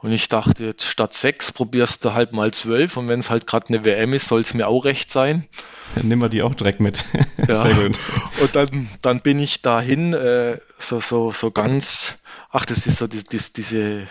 Und 0.06 0.12
ich 0.12 0.28
dachte, 0.28 0.66
jetzt 0.66 0.84
statt 0.84 1.14
sechs 1.14 1.50
probierst 1.50 2.04
du 2.04 2.14
halt 2.14 2.32
mal 2.32 2.54
zwölf. 2.54 2.96
Und 2.96 3.08
wenn 3.08 3.18
es 3.18 3.28
halt 3.28 3.44
gerade 3.44 3.70
eine 3.70 3.84
WM 3.84 4.12
ist, 4.12 4.28
soll 4.28 4.40
es 4.40 4.54
mir 4.54 4.68
auch 4.68 4.84
recht 4.84 5.10
sein. 5.10 5.48
Dann 5.96 6.06
nehmen 6.06 6.22
wir 6.22 6.28
die 6.28 6.42
auch 6.42 6.54
direkt 6.54 6.78
mit. 6.78 7.04
Ja. 7.48 7.64
Sehr 7.64 7.74
gut. 7.74 7.98
Und 8.40 8.54
dann, 8.54 8.88
dann 9.02 9.20
bin 9.20 9.40
ich 9.40 9.62
dahin, 9.62 10.12
äh, 10.14 10.58
so, 10.78 11.00
so, 11.00 11.32
so 11.32 11.50
ganz, 11.50 12.18
ach, 12.50 12.64
das 12.64 12.86
ist 12.86 12.98
so 12.98 13.08
die, 13.08 13.24
die, 13.24 13.40
diese, 13.56 14.06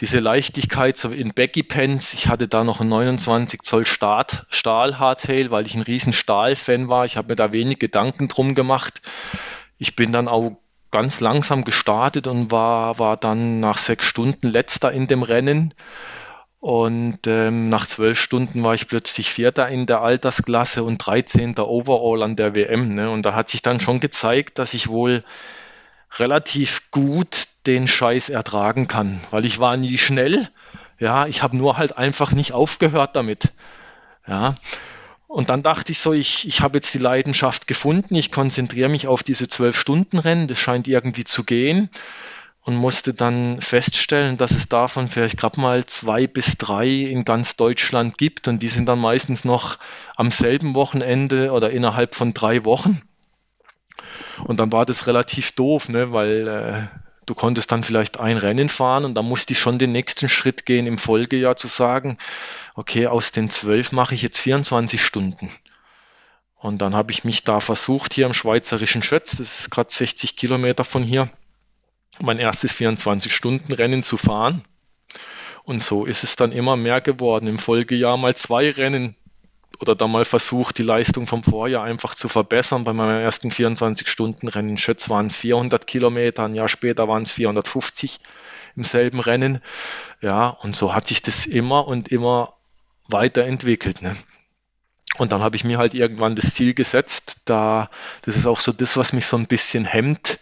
diese 0.00 0.18
Leichtigkeit, 0.18 0.96
so 0.96 1.10
in 1.10 1.32
Baggy 1.32 1.62
Pants. 1.62 2.12
Ich 2.12 2.26
hatte 2.26 2.48
da 2.48 2.64
noch 2.64 2.80
ein 2.80 2.88
29 2.88 3.62
Zoll 3.62 3.86
Start, 3.86 4.46
Stahl 4.50 4.98
Hardtail, 4.98 5.52
weil 5.52 5.64
ich 5.64 5.76
ein 5.76 5.82
riesen 5.82 6.12
Stahl-Fan 6.12 6.88
war. 6.88 7.06
Ich 7.06 7.16
habe 7.16 7.28
mir 7.28 7.36
da 7.36 7.52
wenig 7.52 7.78
Gedanken 7.78 8.26
drum 8.26 8.56
gemacht. 8.56 9.00
Ich 9.78 9.94
bin 9.94 10.10
dann 10.10 10.26
auch 10.26 10.58
ganz 10.90 11.20
langsam 11.20 11.64
gestartet 11.64 12.26
und 12.26 12.50
war, 12.50 12.98
war 12.98 13.16
dann 13.16 13.60
nach 13.60 13.78
sechs 13.78 14.06
Stunden 14.06 14.48
letzter 14.48 14.92
in 14.92 15.06
dem 15.06 15.22
Rennen. 15.22 15.74
Und 16.58 17.26
ähm, 17.26 17.68
nach 17.68 17.86
zwölf 17.86 18.18
Stunden 18.18 18.64
war 18.64 18.74
ich 18.74 18.88
plötzlich 18.88 19.30
Vierter 19.30 19.68
in 19.68 19.86
der 19.86 20.00
Altersklasse 20.00 20.82
und 20.82 20.98
13. 20.98 21.58
Overall 21.58 22.22
an 22.22 22.34
der 22.34 22.54
WM. 22.54 22.94
Ne? 22.94 23.10
Und 23.10 23.22
da 23.22 23.34
hat 23.34 23.48
sich 23.48 23.62
dann 23.62 23.78
schon 23.78 24.00
gezeigt, 24.00 24.58
dass 24.58 24.74
ich 24.74 24.88
wohl 24.88 25.22
relativ 26.18 26.90
gut 26.90 27.46
den 27.66 27.88
Scheiß 27.88 28.30
ertragen 28.30 28.88
kann, 28.88 29.20
weil 29.30 29.44
ich 29.44 29.58
war 29.58 29.76
nie 29.76 29.98
schnell. 29.98 30.48
Ja, 30.98 31.26
ich 31.26 31.42
habe 31.42 31.56
nur 31.56 31.76
halt 31.76 31.98
einfach 31.98 32.32
nicht 32.32 32.52
aufgehört 32.52 33.16
damit. 33.16 33.52
Ja. 34.26 34.54
Und 35.36 35.50
dann 35.50 35.62
dachte 35.62 35.92
ich 35.92 35.98
so, 35.98 36.14
ich, 36.14 36.48
ich 36.48 36.62
habe 36.62 36.78
jetzt 36.78 36.94
die 36.94 36.98
Leidenschaft 36.98 37.66
gefunden, 37.66 38.14
ich 38.14 38.32
konzentriere 38.32 38.88
mich 38.88 39.06
auf 39.06 39.22
diese 39.22 39.48
zwölf 39.48 39.78
Stunden 39.78 40.18
Rennen, 40.18 40.48
das 40.48 40.56
scheint 40.58 40.88
irgendwie 40.88 41.24
zu 41.24 41.44
gehen. 41.44 41.90
und 42.62 42.74
musste 42.74 43.12
dann 43.12 43.60
feststellen, 43.60 44.38
dass 44.38 44.52
es 44.52 44.70
davon 44.70 45.08
vielleicht 45.08 45.36
gerade 45.36 45.60
mal 45.60 45.84
zwei 45.84 46.26
bis 46.26 46.56
drei 46.56 46.88
in 46.88 47.26
ganz 47.26 47.56
Deutschland 47.56 48.16
gibt 48.16 48.48
und 48.48 48.62
die 48.62 48.68
sind 48.70 48.86
dann 48.86 48.98
meistens 48.98 49.44
noch 49.44 49.78
am 50.16 50.30
selben 50.30 50.74
Wochenende 50.74 51.52
oder 51.52 51.68
innerhalb 51.68 52.14
von 52.14 52.32
drei 52.32 52.64
Wochen. 52.64 53.02
Und 54.44 54.58
dann 54.58 54.72
war 54.72 54.86
das 54.86 55.06
relativ 55.06 55.52
doof, 55.52 55.90
ne, 55.90 56.12
weil 56.12 56.48
äh, 56.48 57.05
du 57.26 57.34
konntest 57.34 57.72
dann 57.72 57.84
vielleicht 57.84 58.18
ein 58.18 58.38
Rennen 58.38 58.68
fahren 58.68 59.04
und 59.04 59.14
dann 59.14 59.26
musste 59.26 59.52
ich 59.52 59.58
schon 59.58 59.78
den 59.78 59.92
nächsten 59.92 60.28
Schritt 60.28 60.64
gehen 60.64 60.86
im 60.86 60.98
Folgejahr 60.98 61.56
zu 61.56 61.66
sagen, 61.66 62.18
okay, 62.74 63.08
aus 63.08 63.32
den 63.32 63.50
zwölf 63.50 63.92
mache 63.92 64.14
ich 64.14 64.22
jetzt 64.22 64.38
24 64.38 65.04
Stunden. 65.04 65.50
Und 66.54 66.78
dann 66.78 66.94
habe 66.94 67.12
ich 67.12 67.24
mich 67.24 67.44
da 67.44 67.60
versucht, 67.60 68.14
hier 68.14 68.26
im 68.26 68.32
schweizerischen 68.32 69.02
Schötz, 69.02 69.32
das 69.32 69.60
ist 69.60 69.70
gerade 69.70 69.92
60 69.92 70.36
Kilometer 70.36 70.84
von 70.84 71.02
hier, 71.02 71.28
mein 72.20 72.38
erstes 72.38 72.74
24-Stunden-Rennen 72.74 74.02
zu 74.02 74.16
fahren. 74.16 74.64
Und 75.64 75.82
so 75.82 76.06
ist 76.06 76.24
es 76.24 76.36
dann 76.36 76.52
immer 76.52 76.76
mehr 76.76 77.00
geworden. 77.00 77.48
Im 77.48 77.58
Folgejahr 77.58 78.16
mal 78.16 78.34
zwei 78.36 78.70
Rennen 78.70 79.16
oder 79.80 79.94
dann 79.94 80.10
mal 80.10 80.24
versucht, 80.24 80.78
die 80.78 80.82
Leistung 80.82 81.26
vom 81.26 81.42
Vorjahr 81.42 81.84
einfach 81.84 82.14
zu 82.14 82.28
verbessern. 82.28 82.84
Bei 82.84 82.92
meinem 82.92 83.20
ersten 83.20 83.50
24-Stunden-Rennen 83.50 84.70
in 84.70 84.78
Schötz 84.78 85.08
waren 85.08 85.26
es 85.26 85.36
400 85.36 85.86
Kilometer, 85.86 86.44
ein 86.44 86.54
Jahr 86.54 86.68
später 86.68 87.08
waren 87.08 87.22
es 87.22 87.30
450 87.32 88.20
im 88.76 88.84
selben 88.84 89.20
Rennen. 89.20 89.60
Ja, 90.20 90.48
und 90.48 90.76
so 90.76 90.94
hat 90.94 91.08
sich 91.08 91.22
das 91.22 91.46
immer 91.46 91.86
und 91.86 92.08
immer 92.08 92.54
weiterentwickelt. 93.08 94.02
Ne? 94.02 94.16
Und 95.18 95.32
dann 95.32 95.42
habe 95.42 95.56
ich 95.56 95.64
mir 95.64 95.78
halt 95.78 95.94
irgendwann 95.94 96.34
das 96.34 96.54
Ziel 96.54 96.74
gesetzt, 96.74 97.42
da, 97.46 97.90
das 98.22 98.36
ist 98.36 98.46
auch 98.46 98.60
so 98.60 98.72
das, 98.72 98.96
was 98.96 99.12
mich 99.12 99.26
so 99.26 99.36
ein 99.36 99.46
bisschen 99.46 99.84
hemmt, 99.84 100.38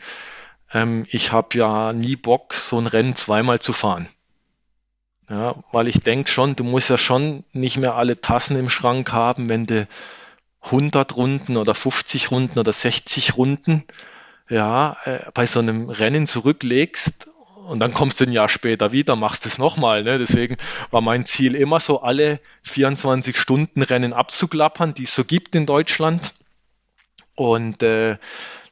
ähm, 0.75 1.05
ich 1.09 1.33
habe 1.33 1.57
ja 1.57 1.93
nie 1.93 2.17
Bock, 2.17 2.53
so 2.53 2.79
ein 2.79 2.89
Rennen 2.89 3.15
zweimal 3.15 3.61
zu 3.61 3.73
fahren. 3.73 4.09
Ja, 5.31 5.57
weil 5.73 5.89
ich 5.89 6.01
denke 6.03 6.31
schon, 6.31 6.55
du 6.55 6.65
musst 6.65 6.91
ja 6.91 6.99
schon 6.99 7.45
nicht 7.53 7.79
mehr 7.79 7.95
alle 7.95 8.21
Tassen 8.21 8.59
im 8.59 8.69
Schrank 8.69 9.13
haben, 9.13 9.49
wenn 9.49 9.67
du 9.67 9.89
100 10.63 11.17
Runden 11.17 11.57
oder 11.57 11.75
50 11.75 12.31
Runden 12.31 12.59
oder 12.59 12.73
60 12.73 13.37
Runden 13.37 13.85
ja, 14.49 14.97
äh, 15.05 15.21
bei 15.33 15.47
so 15.47 15.61
einem 15.61 15.89
Rennen 15.89 16.27
zurücklegst 16.27 17.29
und 17.67 17.81
dann 17.81 17.95
kommst 17.95 18.21
du 18.21 18.25
ein 18.25 18.33
Jahr 18.33 18.49
später 18.49 18.93
wieder, 18.93 19.17
machst 19.17 19.47
es 19.47 19.59
nochmal. 19.59 20.05
Ne? 20.05 20.19
Deswegen 20.19 20.57
war 20.91 21.01
mein 21.01 21.25
Ziel 21.25 21.55
immer 21.55 21.81
so, 21.81 22.03
alle 22.03 22.41
24 22.63 23.39
Stunden 23.39 23.83
Rennen 23.83 24.13
abzuklappern, 24.13 24.93
die 24.95 25.05
es 25.05 25.15
so 25.15 25.25
gibt 25.25 25.55
in 25.55 25.65
Deutschland. 25.65 26.35
Und 27.35 27.83
äh, 27.83 28.19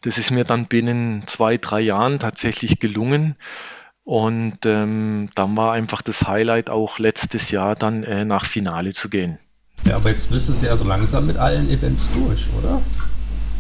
das 0.03 0.19
ist 0.19 0.31
mir 0.31 0.45
dann 0.45 0.67
binnen 0.67 1.27
zwei, 1.27 1.57
drei 1.57 1.81
Jahren 1.81 2.19
tatsächlich 2.19 2.81
gelungen. 2.81 3.37
Und 4.05 4.67
ähm, 4.67 5.29
dann 5.35 5.57
war 5.57 5.73
einfach 5.73 6.03
das 6.03 6.27
Highlight 6.27 6.71
auch 6.71 6.99
letztes 6.99 7.51
Jahr 7.51 7.75
dann 7.75 8.03
äh, 8.03 8.25
nach 8.25 8.47
Finale 8.47 8.93
zu 8.93 9.09
gehen. 9.09 9.39
Ja, 9.85 9.97
aber 9.97 10.11
jetzt 10.11 10.31
bist 10.31 10.49
du 10.49 10.67
ja 10.67 10.77
so 10.77 10.85
langsam 10.85 11.27
mit 11.27 11.37
allen 11.37 11.71
Events 11.71 12.09
durch, 12.15 12.49
oder? 12.59 12.81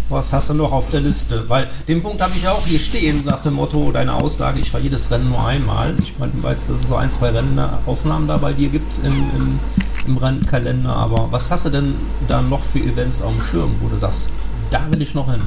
Was 0.08 0.32
hast 0.32 0.50
du 0.50 0.54
noch 0.54 0.72
auf 0.72 0.90
der 0.90 1.00
Liste? 1.00 1.48
Weil 1.48 1.70
den 1.88 2.02
Punkt 2.02 2.20
habe 2.20 2.32
ich 2.36 2.46
auch 2.46 2.66
hier 2.66 2.78
stehen, 2.78 3.24
nach 3.24 3.40
dem 3.40 3.54
Motto, 3.54 3.92
deine 3.92 4.12
Aussage, 4.14 4.60
ich 4.60 4.70
fahre 4.70 4.82
jedes 4.82 5.10
Rennen 5.10 5.30
nur 5.30 5.46
einmal. 5.46 5.94
Ich 6.02 6.18
meine, 6.18 6.32
du 6.32 6.42
weißt, 6.42 6.68
dass 6.68 6.80
es 6.80 6.88
so 6.88 6.96
ein, 6.96 7.08
zwei 7.08 7.30
Rennen, 7.30 7.58
Ausnahmen 7.86 8.28
da 8.28 8.36
bei 8.36 8.52
dir 8.52 8.68
gibt 8.68 8.98
im, 8.98 9.30
im, 9.36 9.60
im 10.06 10.16
Rennkalender, 10.16 10.94
aber 10.94 11.30
was 11.30 11.50
hast 11.50 11.66
du 11.66 11.70
denn 11.70 11.94
da 12.28 12.42
noch 12.42 12.62
für 12.62 12.80
Events 12.80 13.22
auf 13.22 13.32
dem 13.32 13.42
Schirm, 13.42 13.74
wo 13.80 13.88
du 13.88 13.96
sagst, 13.96 14.30
da 14.70 14.86
will 14.90 15.00
ich 15.00 15.14
noch 15.14 15.30
hin? 15.30 15.42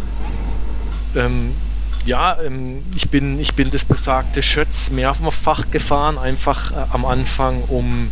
Ähm, 1.16 1.52
ja, 2.06 2.38
ähm, 2.42 2.84
ich, 2.96 3.10
bin, 3.10 3.40
ich 3.40 3.56
bin 3.56 3.72
das 3.72 3.86
besagte 3.86 4.42
Schötz 4.42 4.92
mehrfach 4.92 5.72
gefahren, 5.72 6.18
einfach 6.18 6.72
äh, 6.72 6.76
am 6.92 7.06
Anfang, 7.06 7.62
um, 7.64 8.12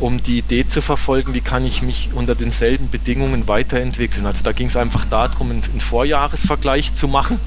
um 0.00 0.22
die 0.22 0.38
Idee 0.38 0.66
zu 0.66 0.82
verfolgen, 0.82 1.34
wie 1.34 1.40
kann 1.40 1.64
ich 1.64 1.82
mich 1.82 2.10
unter 2.14 2.34
denselben 2.34 2.90
Bedingungen 2.90 3.46
weiterentwickeln. 3.46 4.26
Also 4.26 4.42
da 4.42 4.52
ging 4.52 4.66
es 4.66 4.76
einfach 4.76 5.04
darum, 5.04 5.50
einen, 5.50 5.62
einen 5.62 5.80
Vorjahresvergleich 5.80 6.94
zu 6.94 7.06
machen. 7.06 7.38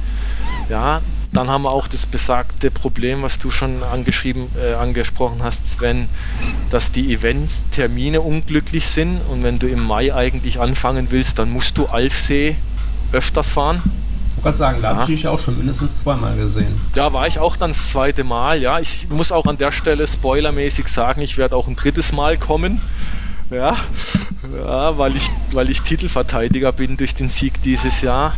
Ja, 0.69 1.01
dann 1.33 1.49
haben 1.49 1.63
wir 1.63 1.71
auch 1.71 1.87
das 1.87 2.05
besagte 2.05 2.71
Problem, 2.71 3.21
was 3.21 3.39
du 3.39 3.51
schon 3.51 3.83
angeschrieben, 3.83 4.47
äh, 4.61 4.73
angesprochen 4.73 5.41
hast, 5.43 5.65
Sven, 5.67 6.07
dass 6.69 6.91
die 6.91 7.13
Eventtermine 7.13 8.21
unglücklich 8.21 8.87
sind 8.87 9.19
und 9.29 9.43
wenn 9.43 9.59
du 9.59 9.67
im 9.67 9.81
Mai 9.81 10.13
eigentlich 10.13 10.59
anfangen 10.59 11.07
willst, 11.09 11.39
dann 11.39 11.51
musst 11.51 11.77
du 11.77 11.87
Alfsee 11.87 12.55
öfters 13.13 13.49
fahren 13.49 13.81
ich 14.37 14.43
wollte 14.43 14.57
sagen, 14.57 14.81
da 14.81 14.89
ja. 14.89 14.95
habe 14.95 15.11
ich 15.11 15.19
dich 15.19 15.27
auch 15.27 15.39
schon 15.39 15.57
mindestens 15.57 15.99
zweimal 15.99 16.35
gesehen. 16.35 16.79
Da 16.95 17.13
war 17.13 17.27
ich 17.27 17.39
auch 17.39 17.57
dann 17.57 17.71
das 17.71 17.89
zweite 17.89 18.23
Mal, 18.23 18.61
ja. 18.61 18.79
Ich 18.79 19.09
muss 19.09 19.31
auch 19.31 19.45
an 19.45 19.57
der 19.57 19.71
Stelle 19.71 20.07
spoilermäßig 20.07 20.87
sagen, 20.87 21.21
ich 21.21 21.37
werde 21.37 21.55
auch 21.55 21.67
ein 21.67 21.75
drittes 21.75 22.11
Mal 22.11 22.37
kommen. 22.37 22.81
Ja, 23.49 23.77
ja 24.55 24.97
weil, 24.97 25.15
ich, 25.15 25.29
weil 25.51 25.69
ich 25.69 25.81
Titelverteidiger 25.81 26.71
bin 26.71 26.97
durch 26.97 27.13
den 27.13 27.29
Sieg 27.29 27.61
dieses 27.61 28.01
Jahr. 28.01 28.35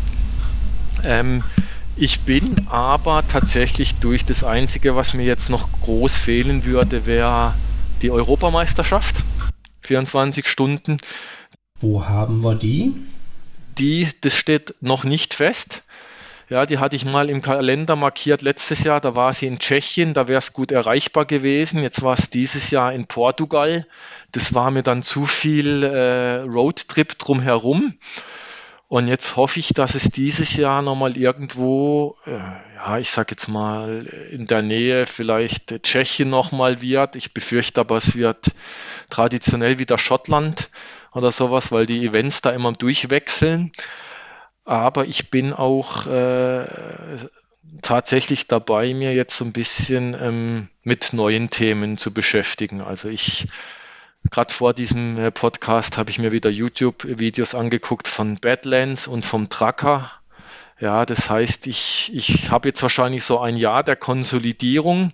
Ähm, 1.03 1.43
ich 1.95 2.21
bin 2.21 2.67
aber 2.69 3.23
tatsächlich 3.27 3.95
durch 3.95 4.25
das 4.25 4.43
Einzige, 4.43 4.95
was 4.95 5.13
mir 5.13 5.25
jetzt 5.25 5.49
noch 5.49 5.67
groß 5.83 6.17
fehlen 6.17 6.65
würde, 6.65 7.05
wäre 7.05 7.53
die 8.01 8.09
Europameisterschaft. 8.09 9.23
24 9.81 10.47
Stunden. 10.47 10.97
Wo 11.79 12.07
haben 12.07 12.43
wir 12.43 12.55
die? 12.55 12.95
Die, 13.77 14.07
das 14.21 14.35
steht 14.35 14.75
noch 14.81 15.03
nicht 15.03 15.33
fest. 15.33 15.82
Ja, 16.53 16.67
die 16.67 16.77
hatte 16.77 16.95
ich 16.95 17.03
mal 17.03 17.31
im 17.31 17.41
Kalender 17.41 17.95
markiert 17.95 18.43
letztes 18.43 18.83
Jahr. 18.83 19.01
Da 19.01 19.15
war 19.15 19.33
sie 19.33 19.47
in 19.47 19.57
Tschechien, 19.57 20.13
da 20.13 20.27
wäre 20.27 20.37
es 20.37 20.53
gut 20.53 20.71
erreichbar 20.71 21.25
gewesen. 21.25 21.81
Jetzt 21.81 22.03
war 22.03 22.13
es 22.13 22.29
dieses 22.29 22.69
Jahr 22.69 22.93
in 22.93 23.07
Portugal. 23.07 23.87
Das 24.33 24.53
war 24.53 24.69
mir 24.69 24.83
dann 24.83 25.01
zu 25.01 25.25
viel 25.25 25.81
äh, 25.81 26.41
Roadtrip 26.41 27.17
drumherum. 27.17 27.95
Und 28.87 29.07
jetzt 29.07 29.35
hoffe 29.35 29.59
ich, 29.59 29.69
dass 29.69 29.95
es 29.95 30.11
dieses 30.11 30.55
Jahr 30.55 30.83
nochmal 30.83 31.17
irgendwo, 31.17 32.17
äh, 32.27 32.37
ja, 32.75 32.99
ich 32.99 33.09
sag 33.09 33.31
jetzt 33.31 33.47
mal 33.47 34.05
in 34.29 34.45
der 34.45 34.61
Nähe 34.61 35.07
vielleicht 35.07 35.81
Tschechien 35.81 36.29
nochmal 36.29 36.83
wird. 36.83 37.15
Ich 37.15 37.33
befürchte 37.33 37.81
aber, 37.81 37.97
es 37.97 38.15
wird 38.15 38.51
traditionell 39.09 39.79
wieder 39.79 39.97
Schottland 39.97 40.69
oder 41.13 41.31
sowas, 41.31 41.71
weil 41.71 41.87
die 41.87 42.05
Events 42.05 42.43
da 42.43 42.51
immer 42.51 42.73
durchwechseln. 42.73 43.71
Aber 44.65 45.05
ich 45.05 45.29
bin 45.29 45.53
auch 45.53 46.07
äh, 46.07 46.65
tatsächlich 47.81 48.47
dabei, 48.47 48.93
mir 48.93 49.13
jetzt 49.13 49.35
so 49.35 49.45
ein 49.45 49.51
bisschen 49.51 50.15
ähm, 50.19 50.69
mit 50.83 51.13
neuen 51.13 51.49
Themen 51.49 51.97
zu 51.97 52.13
beschäftigen. 52.13 52.81
Also 52.81 53.09
ich, 53.09 53.47
gerade 54.31 54.53
vor 54.53 54.73
diesem 54.73 55.17
äh, 55.17 55.31
Podcast 55.31 55.97
habe 55.97 56.09
ich 56.09 56.19
mir 56.19 56.31
wieder 56.31 56.49
YouTube-Videos 56.49 57.55
angeguckt 57.55 58.07
von 58.07 58.37
Badlands 58.37 59.07
und 59.07 59.25
vom 59.25 59.49
Tracker. 59.49 60.11
Ja, 60.79 61.05
das 61.05 61.29
heißt, 61.29 61.67
ich, 61.67 62.11
ich 62.13 62.49
habe 62.49 62.69
jetzt 62.69 62.81
wahrscheinlich 62.81 63.23
so 63.23 63.39
ein 63.39 63.57
Jahr 63.57 63.83
der 63.83 63.95
Konsolidierung 63.95 65.09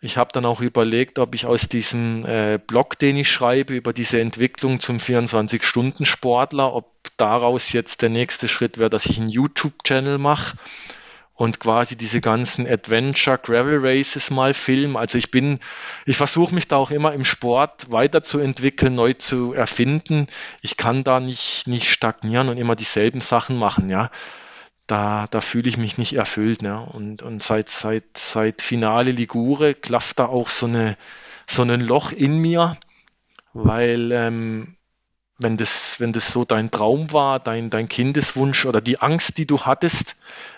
ich 0.00 0.16
habe 0.16 0.32
dann 0.32 0.46
auch 0.46 0.60
überlegt, 0.60 1.18
ob 1.18 1.34
ich 1.34 1.44
aus 1.44 1.68
diesem 1.68 2.24
äh, 2.24 2.58
Blog, 2.58 2.98
den 2.98 3.16
ich 3.16 3.30
schreibe, 3.30 3.74
über 3.74 3.92
diese 3.92 4.20
Entwicklung 4.20 4.80
zum 4.80 4.96
24-Stunden-Sportler, 4.96 6.74
ob 6.74 6.90
daraus 7.18 7.72
jetzt 7.72 8.00
der 8.00 8.08
nächste 8.08 8.48
Schritt 8.48 8.78
wäre, 8.78 8.90
dass 8.90 9.06
ich 9.06 9.18
einen 9.18 9.28
YouTube-Channel 9.28 10.16
mache 10.16 10.56
und 11.34 11.60
quasi 11.60 11.96
diese 11.96 12.20
ganzen 12.22 12.66
Adventure 12.66 13.38
Gravel 13.38 13.80
Races 13.82 14.30
mal 14.30 14.54
filmen. 14.54 14.96
Also 14.96 15.18
ich 15.18 15.30
bin, 15.30 15.58
ich 16.06 16.16
versuche 16.16 16.54
mich 16.54 16.68
da 16.68 16.76
auch 16.76 16.90
immer 16.90 17.12
im 17.12 17.24
Sport 17.24 17.90
weiterzuentwickeln, 17.90 18.94
neu 18.94 19.12
zu 19.12 19.52
erfinden. 19.52 20.28
Ich 20.62 20.78
kann 20.78 21.04
da 21.04 21.20
nicht, 21.20 21.66
nicht 21.66 21.90
stagnieren 21.90 22.48
und 22.48 22.56
immer 22.56 22.76
dieselben 22.76 23.20
Sachen 23.20 23.58
machen, 23.58 23.90
ja 23.90 24.10
da, 24.90 25.28
da 25.30 25.40
fühle 25.40 25.68
ich 25.68 25.76
mich 25.76 25.98
nicht 25.98 26.14
erfüllt. 26.14 26.62
Ne? 26.62 26.80
Und, 26.80 27.22
und 27.22 27.42
seit, 27.42 27.68
seit, 27.68 28.16
seit 28.16 28.60
Finale 28.60 29.12
Ligure 29.12 29.74
klafft 29.74 30.18
da 30.18 30.26
auch 30.26 30.48
so, 30.48 30.66
eine, 30.66 30.96
so 31.46 31.62
ein 31.62 31.80
Loch 31.80 32.12
in 32.12 32.38
mir, 32.38 32.76
weil 33.52 34.10
ähm, 34.12 34.76
wenn, 35.38 35.56
das, 35.56 36.00
wenn 36.00 36.12
das 36.12 36.32
so 36.32 36.44
dein 36.44 36.70
Traum 36.70 37.12
war, 37.12 37.38
dein, 37.38 37.70
dein 37.70 37.88
Kindeswunsch 37.88 38.66
oder 38.66 38.80
die 38.80 39.00
Angst, 39.00 39.38
die 39.38 39.46
du 39.46 39.60
hattest, 39.60 40.16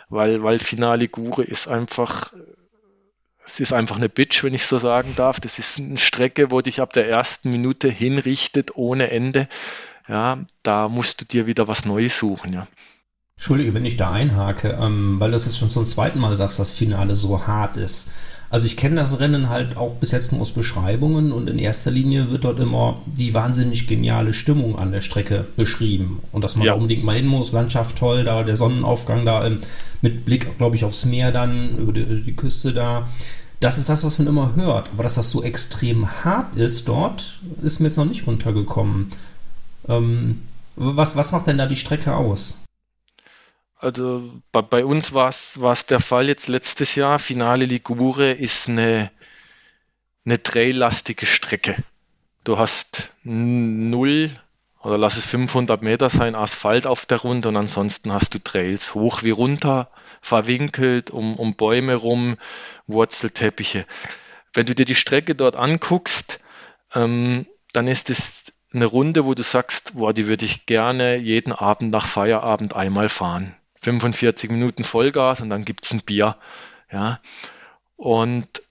weil, 0.09 0.43
weil 0.43 0.59
Finale 0.59 1.01
Ligure 1.01 1.43
ist 1.43 1.69
einfach, 1.69 2.33
es 3.45 3.61
ist 3.61 3.73
einfach 3.75 3.97
eine 3.97 4.09
Bitch, 4.09 4.45
wenn 4.45 4.55
ich 4.55 4.65
so 4.65 4.79
sagen 4.79 5.15
darf. 5.15 5.41
Das 5.41 5.59
ist 5.59 5.79
eine 5.79 5.99
Strecke, 5.99 6.51
wo 6.51 6.63
dich 6.63 6.81
ab 6.81 6.95
der 6.95 7.09
ersten 7.09 7.51
Minute 7.51 7.89
hinrichtet 7.89 8.77
ohne 8.77 9.11
Ende. 9.11 9.47
Ja, 10.09 10.39
da 10.63 10.89
musst 10.89 11.21
du 11.21 11.25
dir 11.27 11.47
wieder 11.47 11.69
was 11.69 11.85
Neues 11.85 12.19
suchen, 12.19 12.53
ja. 12.55 12.67
Entschuldige, 13.37 13.75
wenn 13.75 13.85
ich 13.85 13.97
da 13.97 14.11
einhake, 14.11 14.79
ähm, 14.81 15.17
weil 15.19 15.31
du 15.31 15.37
es 15.37 15.47
jetzt 15.47 15.59
schon 15.59 15.71
zum 15.71 15.85
zweiten 15.85 16.21
Mal 16.21 16.37
sagst, 16.37 16.59
dass 16.59 16.69
das 16.69 16.79
Finale 16.79 17.17
so 17.17 17.47
hart 17.47 17.77
ist. 17.77 18.13
Also 18.53 18.67
ich 18.67 18.77
kenne 18.77 18.97
das 18.97 19.19
Rennen 19.19 19.49
halt 19.49 19.79
auch 19.79 19.95
bis 19.95 20.11
jetzt 20.11 20.31
nur 20.31 20.43
aus 20.43 20.53
Beschreibungen 20.53 21.33
und 21.33 21.49
in 21.49 21.59
erster 21.59 21.91
Linie 21.91 22.31
wird 22.31 22.45
dort 22.45 22.61
immer 22.61 23.01
die 23.07 23.33
wahnsinnig 23.33 23.87
geniale 23.87 24.35
Stimmung 24.35 24.79
an 24.79 24.93
der 24.93 25.01
Strecke 25.01 25.47
beschrieben 25.57 26.21
und 26.33 26.45
dass 26.45 26.57
man 26.57 26.67
ja. 26.67 26.73
da 26.73 26.77
unbedingt 26.77 27.03
mal 27.03 27.17
hin 27.17 27.27
muss, 27.27 27.53
Landschaft 27.53 27.97
toll, 27.97 28.25
da 28.25 28.43
der 28.43 28.59
Sonnenaufgang 28.59 29.25
da 29.25 29.47
ähm, 29.47 29.61
mit 30.03 30.27
Blick, 30.27 30.59
glaube 30.59 30.77
ich, 30.77 30.85
aufs 30.85 31.07
Meer 31.07 31.33
dann, 31.33 31.79
über 31.79 31.95
die, 31.95 32.23
die 32.23 32.37
Küste 32.37 32.75
da. 32.75 33.09
Das 33.61 33.79
ist 33.79 33.89
das, 33.89 34.05
was 34.05 34.19
man 34.19 34.29
immer 34.29 34.55
hört. 34.55 34.91
Aber 34.93 35.03
dass 35.03 35.15
das 35.15 35.31
so 35.31 35.43
extrem 35.43 36.25
hart 36.25 36.55
ist 36.55 36.89
dort, 36.89 37.39
ist 37.63 37.81
mir 37.81 37.87
jetzt 37.87 37.97
noch 37.97 38.05
nicht 38.05 38.29
untergekommen. 38.29 39.13
Ähm, 39.89 40.43
was, 40.77 41.17
was 41.17 41.33
macht 41.33 41.47
denn 41.47 41.57
da 41.57 41.65
die 41.65 41.77
Strecke 41.77 42.15
aus? 42.15 42.65
Also 43.83 44.31
bei, 44.53 44.63
bei 44.63 44.85
uns 44.85 45.13
war 45.13 45.29
es 45.29 45.87
der 45.87 45.99
Fall 45.99 46.29
jetzt 46.29 46.49
letztes 46.49 46.95
Jahr. 46.95 47.19
Finale 47.19 47.67
Ligure 47.67 48.31
ist 48.31 48.69
eine, 48.69 49.11
eine 50.25 50.41
traillastige 50.41 51.27
Strecke. 51.27 51.75
Du 52.45 52.59
hast 52.59 53.11
null 53.25 54.31
oder 54.83 54.99
lass 54.99 55.17
es 55.17 55.25
500 55.25 55.83
Meter 55.83 56.11
sein 56.11 56.37
Asphalt 56.37 56.87
auf 56.87 57.07
der 57.07 57.19
Runde 57.19 57.49
und 57.49 57.57
ansonsten 57.57 58.13
hast 58.13 58.35
du 58.35 58.39
Trails 58.39 58.95
hoch 58.95 59.25
wie 59.25 59.31
runter, 59.31 59.91
verwinkelt, 60.21 61.11
um, 61.11 61.35
um 61.37 61.57
Bäume 61.57 61.97
rum, 61.97 62.37
Wurzelteppiche. 62.87 63.85
Wenn 64.55 64.67
du 64.67 64.77
dir 64.77 64.85
die 64.85 64.95
Strecke 64.95 65.35
dort 65.35 65.57
anguckst, 65.57 66.39
ähm, 66.95 67.47
dann 67.73 67.89
ist 67.89 68.11
es 68.11 68.53
eine 68.73 68.87
Runde, 68.87 69.25
wo 69.25 69.35
du 69.35 69.43
sagst, 69.43 69.95
boah, 69.97 70.13
die 70.13 70.29
würde 70.29 70.45
ich 70.45 70.67
gerne 70.67 71.17
jeden 71.17 71.53
Abend 71.53 71.91
nach 71.91 72.07
Feierabend 72.07 72.77
einmal 72.77 73.09
fahren. 73.09 73.57
45 73.83 74.51
Minuten 74.51 74.85
Vollgas 74.85 75.41
und 75.41 75.51
dann 75.51 75.65
gibt's 75.65 75.93
ein 75.93 76.01
Bier. 76.01 76.37
Ja. 76.91 77.21
Und 77.97 78.63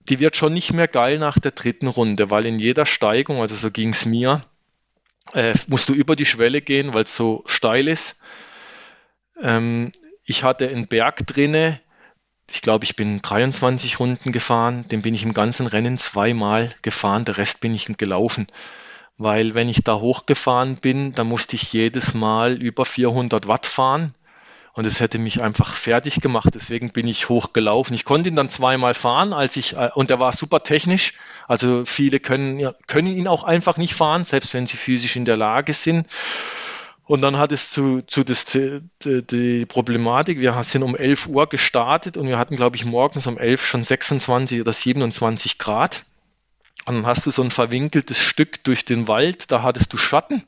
die 0.00 0.20
wird 0.20 0.36
schon 0.36 0.54
nicht 0.54 0.72
mehr 0.72 0.88
geil 0.88 1.18
nach 1.18 1.38
der 1.38 1.50
dritten 1.52 1.88
Runde, 1.88 2.30
weil 2.30 2.46
in 2.46 2.58
jeder 2.58 2.86
Steigung, 2.86 3.40
also 3.40 3.54
so 3.56 3.70
ging's 3.70 4.06
mir, 4.06 4.42
äh, 5.34 5.54
musst 5.66 5.88
du 5.88 5.92
über 5.92 6.16
die 6.16 6.26
Schwelle 6.26 6.60
gehen, 6.60 6.94
weil 6.94 7.02
es 7.02 7.14
so 7.14 7.42
steil 7.46 7.88
ist. 7.88 8.16
Ähm, 9.42 9.92
ich 10.24 10.44
hatte 10.44 10.68
einen 10.68 10.86
Berg 10.86 11.26
drinne, 11.26 11.80
ich 12.50 12.62
glaube, 12.62 12.84
ich 12.84 12.94
bin 12.94 13.20
23 13.20 13.98
Runden 13.98 14.30
gefahren, 14.30 14.86
den 14.88 15.02
bin 15.02 15.14
ich 15.14 15.24
im 15.24 15.34
ganzen 15.34 15.66
Rennen 15.66 15.98
zweimal 15.98 16.72
gefahren, 16.82 17.24
der 17.24 17.38
Rest 17.38 17.60
bin 17.60 17.74
ich 17.74 17.86
gelaufen 17.96 18.46
weil 19.18 19.54
wenn 19.54 19.68
ich 19.68 19.82
da 19.82 19.96
hochgefahren 19.96 20.76
bin, 20.76 21.12
dann 21.12 21.26
musste 21.26 21.56
ich 21.56 21.72
jedes 21.72 22.14
Mal 22.14 22.60
über 22.60 22.84
400 22.84 23.48
Watt 23.48 23.66
fahren 23.66 24.12
und 24.76 24.84
es 24.84 25.00
hätte 25.00 25.18
mich 25.18 25.42
einfach 25.42 25.74
fertig 25.74 26.20
gemacht. 26.20 26.50
Deswegen 26.54 26.90
bin 26.90 27.08
ich 27.08 27.30
hochgelaufen. 27.30 27.94
Ich 27.94 28.04
konnte 28.04 28.28
ihn 28.28 28.36
dann 28.36 28.50
zweimal 28.50 28.92
fahren, 28.92 29.32
als 29.32 29.56
ich 29.56 29.74
äh, 29.74 29.90
und 29.94 30.10
er 30.10 30.20
war 30.20 30.32
super 30.32 30.62
technisch. 30.62 31.14
Also 31.48 31.86
viele 31.86 32.20
können 32.20 32.72
können 32.86 33.08
ihn 33.08 33.26
auch 33.26 33.44
einfach 33.44 33.78
nicht 33.78 33.94
fahren, 33.94 34.24
selbst 34.24 34.52
wenn 34.52 34.66
sie 34.66 34.76
physisch 34.76 35.16
in 35.16 35.24
der 35.24 35.38
Lage 35.38 35.72
sind. 35.72 36.06
Und 37.06 37.22
dann 37.22 37.38
hat 37.38 37.52
es 37.52 37.70
zu, 37.70 38.02
zu 38.02 38.24
das, 38.24 38.44
die, 38.46 38.82
die 39.02 39.64
Problematik, 39.64 40.40
wir 40.40 40.60
sind 40.64 40.82
um 40.82 40.96
11 40.96 41.28
Uhr 41.28 41.48
gestartet 41.48 42.16
und 42.16 42.26
wir 42.26 42.36
hatten, 42.36 42.56
glaube 42.56 42.76
ich, 42.76 42.84
morgens 42.84 43.28
um 43.28 43.38
11 43.38 43.64
schon 43.64 43.82
26 43.84 44.60
oder 44.60 44.72
27 44.72 45.56
Grad. 45.58 46.04
Und 46.86 46.96
dann 46.96 47.06
hast 47.06 47.26
du 47.26 47.30
so 47.30 47.42
ein 47.42 47.50
verwinkeltes 47.50 48.20
Stück 48.20 48.62
durch 48.64 48.84
den 48.84 49.08
Wald, 49.08 49.50
da 49.50 49.62
hattest 49.62 49.92
du 49.92 49.96
Schatten. 49.96 50.44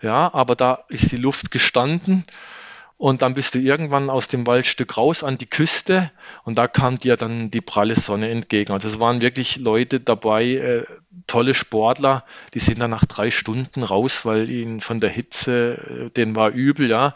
Ja, 0.00 0.32
aber 0.34 0.56
da 0.56 0.84
ist 0.88 1.12
die 1.12 1.16
Luft 1.16 1.50
gestanden 1.50 2.24
und 3.02 3.22
dann 3.22 3.34
bist 3.34 3.56
du 3.56 3.58
irgendwann 3.58 4.10
aus 4.10 4.28
dem 4.28 4.46
Waldstück 4.46 4.96
raus 4.96 5.24
an 5.24 5.36
die 5.36 5.50
Küste 5.50 6.12
und 6.44 6.56
da 6.56 6.68
kam 6.68 7.00
dir 7.00 7.16
dann 7.16 7.50
die 7.50 7.60
pralle 7.60 7.96
Sonne 7.96 8.30
entgegen. 8.30 8.72
Also 8.72 8.86
es 8.86 9.00
waren 9.00 9.20
wirklich 9.20 9.56
Leute 9.56 9.98
dabei, 9.98 10.44
äh, 10.44 10.84
tolle 11.26 11.54
Sportler, 11.54 12.24
die 12.54 12.60
sind 12.60 12.78
dann 12.78 12.90
nach 12.90 13.04
drei 13.04 13.32
Stunden 13.32 13.82
raus, 13.82 14.24
weil 14.24 14.48
ihnen 14.48 14.80
von 14.80 15.00
der 15.00 15.10
Hitze, 15.10 16.06
äh, 16.06 16.10
denen 16.10 16.36
war 16.36 16.50
übel, 16.50 16.88
ja. 16.88 17.14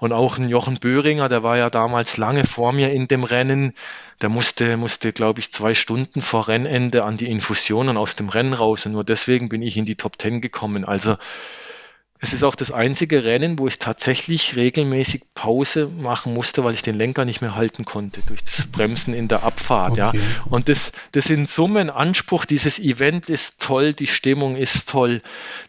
Und 0.00 0.12
auch 0.12 0.38
ein 0.38 0.48
Jochen 0.48 0.80
Böhringer, 0.80 1.28
der 1.28 1.44
war 1.44 1.56
ja 1.56 1.70
damals 1.70 2.16
lange 2.16 2.44
vor 2.44 2.72
mir 2.72 2.90
in 2.90 3.06
dem 3.06 3.22
Rennen, 3.22 3.74
der 4.20 4.28
musste, 4.28 4.76
musste, 4.76 5.12
glaube 5.12 5.40
ich, 5.40 5.52
zwei 5.52 5.74
Stunden 5.74 6.22
vor 6.22 6.48
Rennende 6.48 7.04
an 7.04 7.16
die 7.16 7.30
Infusion 7.30 7.88
und 7.88 7.96
aus 7.96 8.16
dem 8.16 8.28
Rennen 8.28 8.52
raus. 8.52 8.86
Und 8.86 8.92
nur 8.92 9.04
deswegen 9.04 9.48
bin 9.48 9.62
ich 9.62 9.76
in 9.76 9.84
die 9.84 9.96
Top 9.96 10.18
Ten 10.18 10.40
gekommen. 10.40 10.84
Also 10.84 11.16
es 12.20 12.32
ist 12.32 12.42
auch 12.42 12.56
das 12.56 12.72
einzige 12.72 13.22
Rennen, 13.22 13.58
wo 13.60 13.68
ich 13.68 13.78
tatsächlich 13.78 14.56
regelmäßig 14.56 15.22
Pause 15.34 15.86
machen 15.86 16.34
musste, 16.34 16.64
weil 16.64 16.74
ich 16.74 16.82
den 16.82 16.96
Lenker 16.96 17.24
nicht 17.24 17.42
mehr 17.42 17.54
halten 17.54 17.84
konnte 17.84 18.22
durch 18.26 18.44
das 18.44 18.66
Bremsen 18.66 19.14
in 19.14 19.28
der 19.28 19.44
Abfahrt. 19.44 19.92
Okay. 19.92 20.18
Ja. 20.18 20.22
Und 20.46 20.68
das, 20.68 20.90
das 21.12 21.30
in 21.30 21.46
Summe 21.46 21.80
ein 21.80 21.90
Anspruch. 21.90 22.44
Dieses 22.44 22.80
Event 22.80 23.30
ist 23.30 23.62
toll, 23.62 23.94
die 23.94 24.08
Stimmung 24.08 24.56
ist 24.56 24.88
toll, 24.88 25.22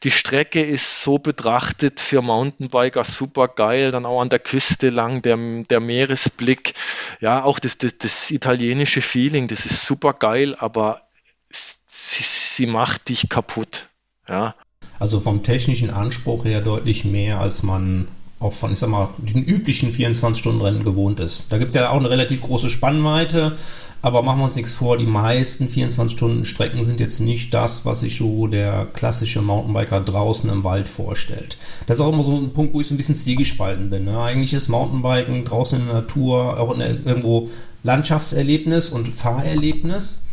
die 0.04 0.10
Strecke 0.10 0.64
ist 0.64 1.04
so 1.04 1.20
betrachtet 1.20 2.00
für 2.00 2.24
Mountainbiker 2.24 3.04
super 3.04 3.48
geil. 3.48 3.92
Dann 3.92 4.08
auch 4.08 4.22
an 4.22 4.30
der 4.30 4.40
Küste 4.40 4.90
lang 4.90 5.22
der, 5.22 5.38
der 5.70 5.80
Meeresblick. 5.80 6.74
Ja, 7.22 7.44
auch 7.44 7.60
das, 7.60 7.78
das, 7.78 8.00
das 8.00 8.32
italienische 8.32 9.02
Feeling, 9.02 9.48
das 9.48 9.68
ist 9.68 9.86
super 9.86 10.14
geil, 10.14 10.56
aber 10.56 11.04
sie, 11.52 12.24
sie 12.24 12.66
macht 12.66 13.10
dich 13.10 13.30
kaputt. 13.30 13.90
Ja. 14.28 14.56
Also 15.00 15.20
vom 15.20 15.44
technischen 15.44 15.90
Anspruch 15.90 16.46
her 16.46 16.62
deutlich 16.62 17.06
mehr, 17.06 17.40
als 17.40 17.64
man 17.64 18.08
auch 18.40 18.54
von, 18.54 18.72
ich 18.72 18.80
sag 18.80 18.90
mal, 18.90 19.10
den 19.18 19.44
üblichen 19.44 19.92
24-Stunden-Rennen 19.94 20.84
gewohnt 20.84 21.20
ist. 21.20 21.52
Da 21.52 21.58
gibt 21.58 21.70
es 21.70 21.76
ja 21.76 21.90
auch 21.90 21.98
eine 21.98 22.10
relativ 22.10 22.42
große 22.42 22.70
Spannweite, 22.70 23.58
aber 24.02 24.22
machen 24.24 24.40
wir 24.40 24.46
uns 24.46 24.56
nichts 24.56 24.74
vor, 24.74 24.98
die 24.98 25.06
meisten 25.06 25.68
24-Stunden-Strecken 25.68 26.86
sind 26.86 27.02
jetzt 27.02 27.20
nicht 27.20 27.54
das, 27.54 27.86
was 27.86 28.00
sich 28.00 28.18
so 28.18 28.48
der 28.48 28.88
klassische 28.94 29.42
Mountainbiker 29.42 30.00
draußen 30.00 30.50
im 30.50 30.64
Wald 30.64 30.88
vorstellt. 30.88 31.58
Das 31.86 31.98
ist 32.00 32.02
auch 32.02 32.14
immer 32.14 32.24
so 32.24 32.38
ein 32.38 32.54
Punkt, 32.54 32.74
wo 32.74 32.80
ich 32.80 32.88
so 32.88 32.94
ein 32.94 32.98
bisschen 32.98 33.16
zwiegespalten 33.16 33.90
bin. 33.90 34.06
Ne? 34.06 34.22
Eigentlich 34.22 34.54
ist 34.54 34.70
Mountainbiken 34.70 35.44
draußen 35.44 35.80
in 35.80 35.88
der 35.88 35.96
Natur 35.96 36.58
auch 36.58 36.78
irgendwo 36.78 37.50
Landschaftserlebnis 37.84 38.90
und 38.90 39.10
Fahrerlebnis. 39.10 40.28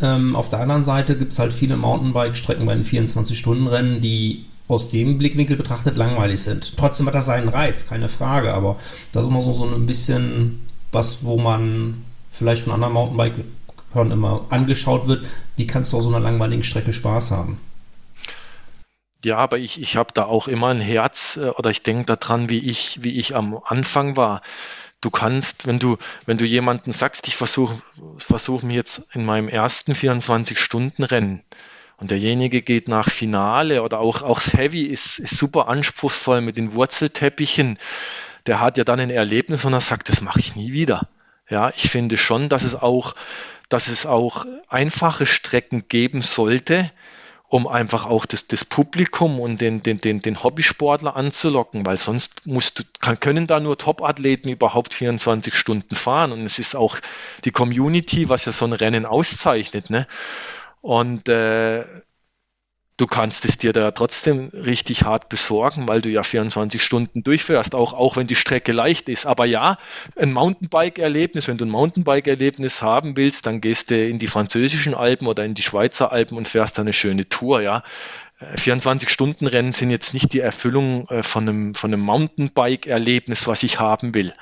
Ähm, 0.00 0.36
auf 0.36 0.48
der 0.48 0.60
anderen 0.60 0.82
Seite 0.82 1.16
gibt 1.16 1.32
es 1.32 1.38
halt 1.38 1.52
viele 1.52 1.76
Mountainbike-Strecken 1.76 2.66
bei 2.66 2.74
den 2.74 2.84
24-Stunden-Rennen, 2.84 4.00
die 4.00 4.46
aus 4.68 4.90
dem 4.90 5.18
Blickwinkel 5.18 5.56
betrachtet 5.56 5.96
langweilig 5.96 6.42
sind. 6.42 6.76
Trotzdem 6.76 7.06
hat 7.06 7.14
das 7.14 7.26
seinen 7.26 7.48
Reiz, 7.48 7.88
keine 7.88 8.08
Frage, 8.08 8.52
aber 8.52 8.76
das 9.12 9.22
ist 9.22 9.28
immer 9.28 9.42
so, 9.42 9.52
so 9.52 9.64
ein 9.64 9.86
bisschen 9.86 10.68
was, 10.92 11.24
wo 11.24 11.38
man 11.38 12.04
vielleicht 12.30 12.62
von 12.62 12.74
anderen 12.74 12.92
Mountainbike-Hörern 12.92 14.10
immer 14.10 14.44
angeschaut 14.50 15.06
wird. 15.06 15.26
Wie 15.56 15.66
kannst 15.66 15.92
du 15.92 15.96
auf 15.96 16.02
so 16.02 16.10
einer 16.10 16.20
langweiligen 16.20 16.62
Strecke 16.62 16.92
Spaß 16.92 17.30
haben? 17.30 17.58
Ja, 19.24 19.38
aber 19.38 19.58
ich, 19.58 19.80
ich 19.80 19.96
habe 19.96 20.12
da 20.14 20.26
auch 20.26 20.46
immer 20.46 20.68
ein 20.68 20.80
Herz 20.80 21.38
äh, 21.42 21.48
oder 21.48 21.70
ich 21.70 21.82
denke 21.82 22.16
daran, 22.16 22.50
wie 22.50 22.58
ich, 22.58 23.02
wie 23.02 23.18
ich 23.18 23.34
am 23.34 23.58
Anfang 23.64 24.16
war. 24.16 24.42
Du 25.00 25.10
kannst, 25.10 25.66
wenn 25.66 25.78
du, 25.78 25.96
wenn 26.26 26.38
du 26.38 26.44
jemanden 26.44 26.92
sagst, 26.92 27.28
ich 27.28 27.36
versuche 27.36 27.80
versuch 28.16 28.62
mir 28.62 28.74
jetzt 28.74 29.08
in 29.12 29.24
meinem 29.24 29.48
ersten 29.48 29.92
24-Stunden-Rennen 29.92 31.44
und 31.98 32.10
derjenige 32.10 32.62
geht 32.62 32.88
nach 32.88 33.08
Finale 33.08 33.82
oder 33.82 34.00
auch, 34.00 34.22
auch 34.22 34.40
das 34.40 34.54
Heavy 34.54 34.82
ist, 34.82 35.18
ist 35.18 35.36
super 35.36 35.68
anspruchsvoll 35.68 36.40
mit 36.40 36.56
den 36.56 36.72
Wurzelteppichen, 36.72 37.78
der 38.46 38.60
hat 38.60 38.78
ja 38.78 38.84
dann 38.84 38.98
ein 38.98 39.10
Erlebnis 39.10 39.64
und 39.64 39.72
er 39.72 39.80
sagt, 39.80 40.08
das 40.08 40.20
mache 40.20 40.40
ich 40.40 40.56
nie 40.56 40.72
wieder. 40.72 41.08
Ja, 41.48 41.70
ich 41.76 41.90
finde 41.90 42.16
schon, 42.16 42.48
dass 42.48 42.64
es 42.64 42.74
auch, 42.74 43.14
dass 43.68 43.88
es 43.88 44.04
auch 44.04 44.46
einfache 44.68 45.26
Strecken 45.26 45.88
geben 45.88 46.22
sollte, 46.22 46.90
um 47.48 47.66
einfach 47.66 48.04
auch 48.06 48.26
das, 48.26 48.46
das 48.46 48.64
Publikum 48.64 49.40
und 49.40 49.60
den, 49.60 49.82
den, 49.82 49.98
den, 49.98 50.20
den 50.20 50.42
Hobbysportler 50.42 51.16
anzulocken, 51.16 51.86
weil 51.86 51.96
sonst 51.96 52.46
musst 52.46 52.78
du, 52.78 52.82
kann, 53.00 53.18
können 53.20 53.46
da 53.46 53.58
nur 53.58 53.78
Top-Athleten 53.78 54.50
überhaupt 54.50 54.92
24 54.92 55.54
Stunden 55.54 55.94
fahren. 55.94 56.32
Und 56.32 56.44
es 56.44 56.58
ist 56.58 56.76
auch 56.76 56.98
die 57.44 57.50
Community, 57.50 58.28
was 58.28 58.44
ja 58.44 58.52
so 58.52 58.66
ein 58.66 58.74
Rennen 58.74 59.06
auszeichnet. 59.06 59.88
Ne? 59.88 60.06
Und 60.82 61.30
äh, 61.30 61.84
du 62.98 63.06
kannst 63.06 63.44
es 63.46 63.56
dir 63.56 63.72
da 63.72 63.92
trotzdem 63.92 64.50
richtig 64.52 65.04
hart 65.04 65.28
besorgen, 65.28 65.88
weil 65.88 66.02
du 66.02 66.10
ja 66.10 66.22
24 66.22 66.82
Stunden 66.82 67.22
durchfährst, 67.22 67.74
auch, 67.74 67.94
auch 67.94 68.16
wenn 68.16 68.26
die 68.26 68.34
Strecke 68.34 68.72
leicht 68.72 69.08
ist. 69.08 69.24
Aber 69.24 69.46
ja, 69.46 69.78
ein 70.16 70.32
Mountainbike-Erlebnis, 70.32 71.48
wenn 71.48 71.56
du 71.56 71.64
ein 71.64 71.70
Mountainbike-Erlebnis 71.70 72.82
haben 72.82 73.16
willst, 73.16 73.46
dann 73.46 73.60
gehst 73.60 73.90
du 73.90 74.06
in 74.06 74.18
die 74.18 74.26
französischen 74.26 74.94
Alpen 74.94 75.28
oder 75.28 75.44
in 75.44 75.54
die 75.54 75.62
Schweizer 75.62 76.12
Alpen 76.12 76.36
und 76.36 76.48
fährst 76.48 76.76
da 76.76 76.82
eine 76.82 76.92
schöne 76.92 77.28
Tour, 77.28 77.62
ja. 77.62 77.82
24-Stunden-Rennen 78.54 79.72
sind 79.72 79.90
jetzt 79.90 80.14
nicht 80.14 80.32
die 80.32 80.40
Erfüllung 80.40 81.08
äh, 81.08 81.22
von 81.22 81.48
einem, 81.48 81.74
von 81.74 81.92
einem 81.92 82.02
Mountainbike-Erlebnis, 82.02 83.46
was 83.46 83.62
ich 83.62 83.80
haben 83.80 84.14
will. 84.14 84.32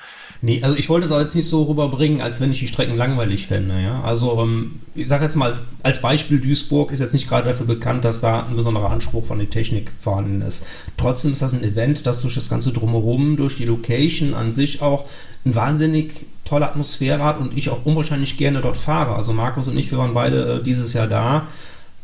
Nee, 0.41 0.61
also 0.61 0.75
ich 0.75 0.87
wollte 0.89 1.05
es 1.05 1.11
auch 1.11 1.19
jetzt 1.19 1.35
nicht 1.35 1.47
so 1.47 1.63
rüberbringen, 1.63 2.21
als 2.21 2.39
wenn 2.41 2.51
ich 2.51 2.59
die 2.59 2.67
Strecken 2.67 2.95
langweilig 2.95 3.47
fände. 3.47 3.73
Ja? 3.81 4.01
Also 4.01 4.39
ähm, 4.41 4.79
ich 4.93 5.07
sage 5.07 5.23
jetzt 5.23 5.35
mal 5.35 5.45
als, 5.45 5.67
als 5.83 6.01
Beispiel, 6.01 6.39
Duisburg 6.39 6.91
ist 6.91 6.99
jetzt 6.99 7.13
nicht 7.13 7.27
gerade 7.27 7.47
dafür 7.47 7.65
bekannt, 7.65 8.05
dass 8.05 8.21
da 8.21 8.45
ein 8.45 8.55
besonderer 8.55 8.91
Anspruch 8.91 9.25
von 9.25 9.39
der 9.39 9.49
Technik 9.49 9.91
vorhanden 9.97 10.41
ist. 10.41 10.65
Trotzdem 10.95 11.31
ist 11.31 11.41
das 11.41 11.53
ein 11.53 11.63
Event, 11.63 12.05
das 12.05 12.21
durch 12.21 12.35
das 12.35 12.49
ganze 12.49 12.71
Drumherum, 12.71 13.35
durch 13.35 13.57
die 13.57 13.65
Location 13.65 14.33
an 14.33 14.51
sich 14.51 14.81
auch 14.81 15.05
eine 15.43 15.55
wahnsinnig 15.55 16.25
tolle 16.45 16.67
Atmosphäre 16.67 17.23
hat 17.23 17.39
und 17.39 17.57
ich 17.57 17.69
auch 17.69 17.85
unwahrscheinlich 17.85 18.37
gerne 18.37 18.61
dort 18.61 18.77
fahre. 18.77 19.15
Also 19.15 19.33
Markus 19.33 19.67
und 19.67 19.77
ich, 19.77 19.91
wir 19.91 19.97
waren 19.97 20.13
beide 20.13 20.59
äh, 20.59 20.63
dieses 20.63 20.93
Jahr 20.93 21.07
da. 21.07 21.47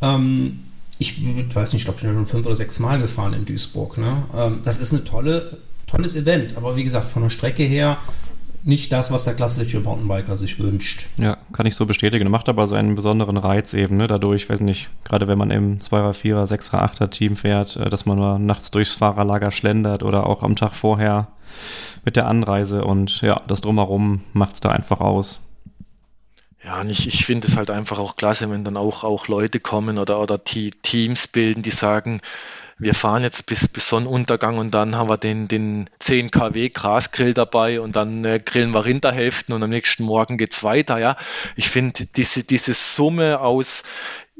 Ähm, 0.00 0.60
ich 0.98 1.20
weiß 1.54 1.72
nicht, 1.72 1.80
ich 1.80 1.84
glaube, 1.84 1.98
ich 1.98 2.06
bin 2.06 2.14
schon 2.14 2.26
fünf 2.26 2.46
oder 2.46 2.56
sechs 2.56 2.78
Mal 2.78 3.00
gefahren 3.00 3.32
in 3.32 3.44
Duisburg. 3.44 3.98
Ne? 3.98 4.24
Ähm, 4.36 4.60
das 4.64 4.78
ist 4.78 4.92
ein 4.92 5.04
tolle, 5.04 5.58
tolles 5.86 6.16
Event, 6.16 6.56
aber 6.56 6.76
wie 6.76 6.84
gesagt, 6.84 7.06
von 7.06 7.22
der 7.22 7.30
Strecke 7.30 7.62
her 7.62 7.98
nicht 8.64 8.92
das, 8.92 9.12
was 9.12 9.24
der 9.24 9.34
klassische 9.34 9.80
Mountainbiker 9.80 10.38
sich 10.38 10.58
wünscht. 10.58 11.06
Ja, 11.18 11.36
kann 11.52 11.66
ich 11.66 11.76
so 11.76 11.84
bestätigen. 11.84 12.30
Macht 12.30 12.48
aber 12.48 12.66
so 12.66 12.74
einen 12.74 12.94
besonderen 12.94 13.36
Reiz 13.36 13.74
eben, 13.74 13.98
ne? 13.98 14.06
dadurch, 14.06 14.48
weiß 14.48 14.60
nicht, 14.60 14.88
gerade 15.04 15.28
wenn 15.28 15.36
man 15.36 15.50
im 15.50 15.80
2er, 15.80 16.14
4er, 16.14 16.46
6er, 16.46 16.82
8er 16.82 17.10
Team 17.10 17.36
fährt, 17.36 17.76
äh, 17.76 17.90
dass 17.90 18.06
man 18.06 18.16
nur 18.16 18.38
nachts 18.38 18.70
durchs 18.70 18.94
Fahrerlager 18.94 19.50
schlendert 19.50 20.02
oder 20.02 20.26
auch 20.26 20.42
am 20.42 20.56
Tag 20.56 20.74
vorher 20.74 21.28
mit 22.04 22.16
der 22.16 22.26
Anreise 22.26 22.84
und 22.84 23.20
ja, 23.20 23.42
das 23.46 23.60
Drumherum 23.60 24.22
macht 24.32 24.54
es 24.54 24.60
da 24.60 24.70
einfach 24.70 25.00
aus. 25.00 25.40
Ja, 26.64 26.80
und 26.80 26.88
ich, 26.88 27.06
ich 27.06 27.26
finde 27.26 27.46
es 27.46 27.58
halt 27.58 27.70
einfach 27.70 27.98
auch 27.98 28.16
klasse, 28.16 28.50
wenn 28.50 28.64
dann 28.64 28.78
auch, 28.78 29.04
auch 29.04 29.28
Leute 29.28 29.60
kommen 29.60 29.98
oder, 29.98 30.18
oder 30.20 30.38
die 30.38 30.70
Teams 30.70 31.28
bilden, 31.28 31.62
die 31.62 31.70
sagen, 31.70 32.22
wir 32.78 32.94
fahren 32.94 33.22
jetzt 33.22 33.46
bis, 33.46 33.68
bis 33.68 33.88
Sonnenuntergang 33.88 34.58
und 34.58 34.72
dann 34.72 34.96
haben 34.96 35.08
wir 35.08 35.18
den, 35.18 35.46
den 35.46 35.88
10 35.98 36.30
kW 36.30 36.70
Grasgrill 36.70 37.34
dabei 37.34 37.80
und 37.80 37.96
dann 37.96 38.24
äh, 38.24 38.40
grillen 38.44 38.72
wir 38.72 38.84
Rinderhälften 38.84 39.54
und 39.54 39.62
am 39.62 39.70
nächsten 39.70 40.04
Morgen 40.04 40.38
geht's 40.38 40.64
weiter. 40.64 40.98
Ja, 40.98 41.16
ich 41.56 41.70
finde 41.70 42.06
diese, 42.06 42.44
diese 42.44 42.74
Summe 42.74 43.40
aus 43.40 43.84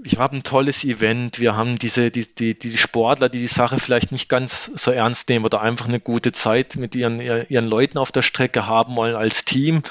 ich 0.02 0.18
habe 0.18 0.36
ein 0.36 0.42
tolles 0.42 0.82
Event, 0.82 1.38
wir 1.38 1.54
haben 1.54 1.78
diese, 1.78 2.10
die, 2.10 2.26
die, 2.26 2.58
die 2.58 2.76
Sportler, 2.76 3.28
die 3.28 3.38
die 3.38 3.46
Sache 3.46 3.78
vielleicht 3.78 4.10
nicht 4.10 4.28
ganz 4.28 4.70
so 4.74 4.90
ernst 4.90 5.28
nehmen 5.28 5.44
oder 5.44 5.60
einfach 5.60 5.86
eine 5.86 6.00
gute 6.00 6.32
Zeit 6.32 6.74
mit 6.74 6.96
ihren, 6.96 7.20
ihren 7.20 7.64
Leuten 7.64 7.98
auf 7.98 8.10
der 8.10 8.22
Strecke 8.22 8.66
haben 8.66 8.96
wollen 8.96 9.14
als 9.14 9.44
Team. 9.44 9.82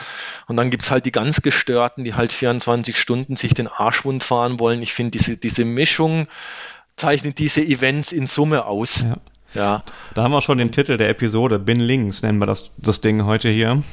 Und 0.47 0.57
dann 0.57 0.69
gibt's 0.71 0.91
halt 0.91 1.05
die 1.05 1.13
ganz 1.13 1.41
Gestörten, 1.41 2.03
die 2.03 2.15
halt 2.15 2.33
24 2.33 2.99
Stunden 2.99 3.37
sich 3.37 3.53
den 3.53 3.69
Arschwund 3.69 4.25
fahren 4.25 4.59
wollen. 4.59 4.81
Ich 4.81 4.93
finde, 4.93 5.11
diese, 5.11 5.37
diese 5.37 5.63
Mischung 5.63 6.27
zeichnet 6.95 7.39
diese 7.39 7.63
Events 7.63 8.11
in 8.11 8.27
Summe 8.27 8.65
aus. 8.65 9.01
Ja. 9.01 9.17
Ja. 9.53 9.83
Da 10.15 10.23
haben 10.23 10.31
wir 10.31 10.41
schon 10.41 10.57
den 10.57 10.71
Titel 10.71 10.97
der 10.97 11.09
Episode. 11.09 11.59
Bin 11.59 11.79
links 11.79 12.21
nennen 12.21 12.39
wir 12.39 12.45
das, 12.45 12.71
das 12.77 13.01
Ding 13.01 13.25
heute 13.25 13.49
hier. 13.49 13.83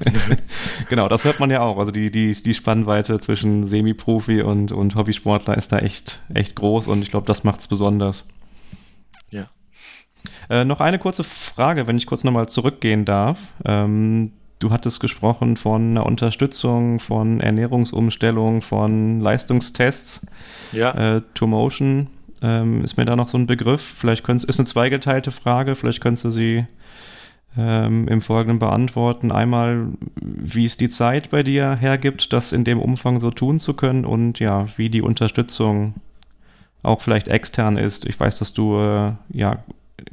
genau, 0.88 1.08
das 1.08 1.24
hört 1.24 1.38
man 1.38 1.50
ja 1.50 1.60
auch. 1.60 1.78
Also 1.78 1.92
die, 1.92 2.10
die, 2.10 2.32
die 2.32 2.54
Spannweite 2.54 3.20
zwischen 3.20 3.66
Semi-Profi 3.66 4.42
und, 4.42 4.72
und 4.72 4.94
Hobbysportler 4.94 5.56
ist 5.56 5.72
da 5.72 5.78
echt, 5.78 6.20
echt 6.32 6.56
groß 6.56 6.88
und 6.88 7.02
ich 7.02 7.10
glaube, 7.10 7.26
das 7.26 7.44
macht 7.44 7.60
es 7.60 7.68
besonders. 7.68 8.28
Ja. 9.28 9.44
Äh, 10.48 10.64
noch 10.64 10.80
eine 10.80 10.98
kurze 10.98 11.24
Frage, 11.24 11.86
wenn 11.86 11.98
ich 11.98 12.06
kurz 12.06 12.24
nochmal 12.24 12.48
zurückgehen 12.48 13.04
darf. 13.04 13.38
Ähm, 13.64 14.32
du 14.60 14.70
hattest 14.70 15.00
gesprochen 15.00 15.56
von 15.56 15.90
einer 15.90 16.06
Unterstützung, 16.06 17.00
von 17.00 17.40
Ernährungsumstellung, 17.40 18.62
von 18.62 19.20
Leistungstests. 19.20 20.26
Ja. 20.72 21.16
Äh, 21.16 21.22
To 21.34 21.48
Motion 21.48 22.06
ähm, 22.42 22.84
ist 22.84 22.96
mir 22.96 23.04
da 23.04 23.16
noch 23.16 23.28
so 23.28 23.38
ein 23.38 23.46
Begriff? 23.46 23.82
Vielleicht 23.82 24.24
könntest, 24.24 24.48
ist 24.48 24.58
eine 24.58 24.66
zweigeteilte 24.66 25.30
Frage, 25.30 25.74
vielleicht 25.74 26.00
könntest 26.00 26.24
du 26.24 26.30
sie 26.30 26.66
ähm, 27.56 28.08
im 28.08 28.20
Folgenden 28.20 28.58
beantworten. 28.58 29.32
Einmal, 29.32 29.88
wie 30.20 30.64
es 30.64 30.76
die 30.76 30.88
Zeit 30.88 31.30
bei 31.30 31.42
dir 31.42 31.74
hergibt, 31.74 32.32
das 32.32 32.52
in 32.52 32.64
dem 32.64 32.80
Umfang 32.80 33.20
so 33.20 33.30
tun 33.30 33.58
zu 33.58 33.74
können 33.74 34.04
und 34.04 34.38
ja, 34.38 34.66
wie 34.76 34.88
die 34.88 35.02
Unterstützung 35.02 35.94
auch 36.82 37.02
vielleicht 37.02 37.28
extern 37.28 37.76
ist. 37.76 38.06
Ich 38.06 38.18
weiß, 38.18 38.38
dass 38.38 38.52
du 38.54 38.78
äh, 38.78 39.12
ja 39.32 39.58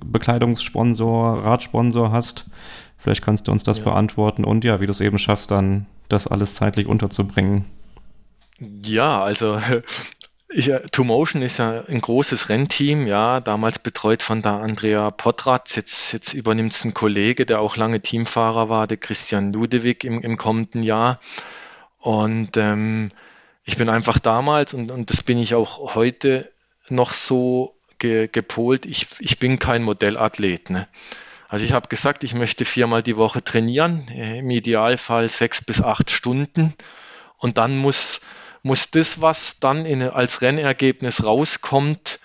Bekleidungssponsor, 0.06 1.46
Radsponsor 1.46 2.12
hast. 2.12 2.50
Vielleicht 2.98 3.24
kannst 3.24 3.48
du 3.48 3.52
uns 3.52 3.64
das 3.64 3.78
ja. 3.78 3.84
beantworten 3.84 4.44
und 4.44 4.64
ja, 4.64 4.80
wie 4.80 4.86
du 4.86 4.92
es 4.92 5.02
eben 5.02 5.20
schaffst, 5.20 5.52
dann 5.52 5.86
das 6.10 6.28
alles 6.28 6.56
zeitlich 6.56 6.88
unterzubringen. 6.88 7.66
Ja, 8.60 9.22
also 9.22 9.62
ich, 10.50 10.72
äh, 10.72 10.82
Two 10.92 11.04
Motion 11.04 11.42
ist 11.42 11.58
ja 11.58 11.84
ein 11.88 12.02
großes 12.02 12.50
Rennteam, 12.50 13.06
ja, 13.08 13.40
damals 13.40 13.80
betreut 13.80 14.24
von 14.24 14.42
der 14.42 14.54
Andrea 14.54 15.12
Potratz. 15.12 15.76
Jetzt, 15.76 16.14
jetzt 16.14 16.34
übernimmt 16.34 16.72
es 16.72 16.86
ein 16.86 16.94
Kollege, 16.94 17.46
der 17.46 17.60
auch 17.60 17.78
lange 17.78 18.02
Teamfahrer 18.02 18.70
war, 18.70 18.88
der 18.88 18.98
Christian 18.98 19.54
Ludewig 19.54 20.04
im, 20.04 20.22
im 20.22 20.38
kommenden 20.38 20.84
Jahr. 20.84 21.20
Und 22.00 22.58
ähm, 22.58 23.12
ich 23.64 23.78
bin 23.78 23.90
einfach 23.90 24.20
damals, 24.20 24.74
und, 24.74 24.92
und 24.92 25.10
das 25.10 25.24
bin 25.24 25.38
ich 25.38 25.54
auch 25.54 25.96
heute 25.96 26.52
noch 26.90 27.14
so 27.14 27.76
ge, 28.00 28.28
gepolt, 28.28 28.86
ich, 28.86 29.08
ich 29.20 29.40
bin 29.40 29.60
kein 29.60 29.84
Modellathlet. 29.84 30.70
Ne? 30.70 30.88
Also 31.48 31.64
ich 31.64 31.72
habe 31.72 31.88
gesagt, 31.88 32.24
ich 32.24 32.34
möchte 32.34 32.66
viermal 32.66 33.04
die 33.04 33.18
Woche 33.18 33.44
trainieren, 33.44 34.08
im 34.10 34.50
Idealfall 34.50 35.30
sechs 35.30 35.64
bis 35.64 35.82
acht 35.82 36.12
Stunden. 36.12 36.74
Und 37.40 37.58
dann 37.58 37.78
muss 37.78 38.22
muss 38.68 38.92
das, 38.92 39.22
was 39.22 39.60
dann 39.60 39.86
in, 39.86 40.04
als 40.04 40.42
Rennergebnis 40.42 41.24
rauskommt, 41.24 42.20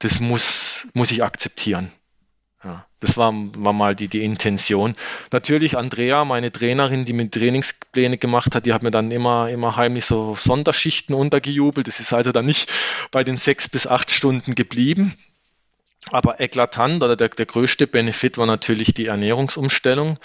das 0.00 0.20
muss, 0.20 0.88
muss 0.92 1.10
ich 1.10 1.22
akzeptieren. 1.22 1.92
Ja, 2.62 2.86
das 3.00 3.16
war, 3.16 3.32
war 3.32 3.72
mal 3.72 3.94
die, 3.94 4.08
die 4.08 4.24
Intention. 4.24 4.94
Natürlich 5.30 5.76
Andrea, 5.76 6.24
meine 6.24 6.50
Trainerin, 6.50 7.04
die 7.04 7.12
mir 7.12 7.30
Trainingspläne 7.30 8.16
gemacht 8.18 8.54
hat, 8.54 8.66
die 8.66 8.72
hat 8.72 8.82
mir 8.82 8.90
dann 8.90 9.10
immer, 9.10 9.50
immer 9.50 9.76
heimlich 9.76 10.06
so 10.06 10.34
Sonderschichten 10.34 11.14
untergejubelt. 11.14 11.86
Das 11.86 12.00
ist 12.00 12.12
also 12.12 12.32
dann 12.32 12.46
nicht 12.46 12.72
bei 13.10 13.22
den 13.22 13.36
sechs 13.36 13.68
bis 13.68 13.86
acht 13.86 14.10
Stunden 14.10 14.54
geblieben. 14.54 15.14
Aber 16.10 16.40
eklatant 16.40 17.02
oder 17.02 17.16
der, 17.16 17.30
der 17.30 17.46
größte 17.46 17.86
Benefit 17.86 18.38
war 18.38 18.46
natürlich 18.46 18.94
die 18.94 19.06
Ernährungsumstellung 19.06 20.18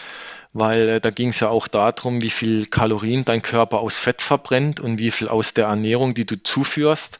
weil 0.53 0.89
äh, 0.89 1.01
da 1.01 1.09
ging 1.09 1.29
es 1.29 1.39
ja 1.39 1.49
auch 1.49 1.67
darum, 1.67 2.21
wie 2.21 2.29
viel 2.29 2.65
Kalorien 2.65 3.25
dein 3.25 3.41
Körper 3.41 3.79
aus 3.79 3.99
Fett 3.99 4.21
verbrennt 4.21 4.79
und 4.79 4.97
wie 4.97 5.11
viel 5.11 5.27
aus 5.27 5.53
der 5.53 5.67
Ernährung, 5.67 6.13
die 6.13 6.25
du 6.25 6.41
zuführst. 6.41 7.19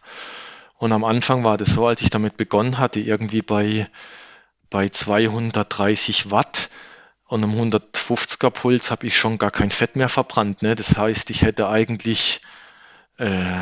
Und 0.77 0.91
am 0.93 1.03
Anfang 1.03 1.43
war 1.43 1.57
das 1.57 1.69
so, 1.69 1.85
als 1.85 2.01
ich 2.01 2.09
damit 2.09 2.37
begonnen 2.37 2.77
hatte, 2.77 2.99
irgendwie 2.99 3.41
bei, 3.41 3.87
bei 4.69 4.89
230 4.89 6.31
Watt 6.31 6.69
und 7.25 7.43
einem 7.43 7.53
150er 7.53 8.49
Puls 8.49 8.89
habe 8.89 9.05
ich 9.05 9.17
schon 9.17 9.37
gar 9.37 9.51
kein 9.51 9.71
Fett 9.71 9.95
mehr 9.95 10.09
verbrannt. 10.09 10.63
Ne? 10.63 10.75
Das 10.75 10.97
heißt, 10.97 11.29
ich 11.29 11.43
hätte 11.43 11.69
eigentlich 11.69 12.41
äh, 13.17 13.61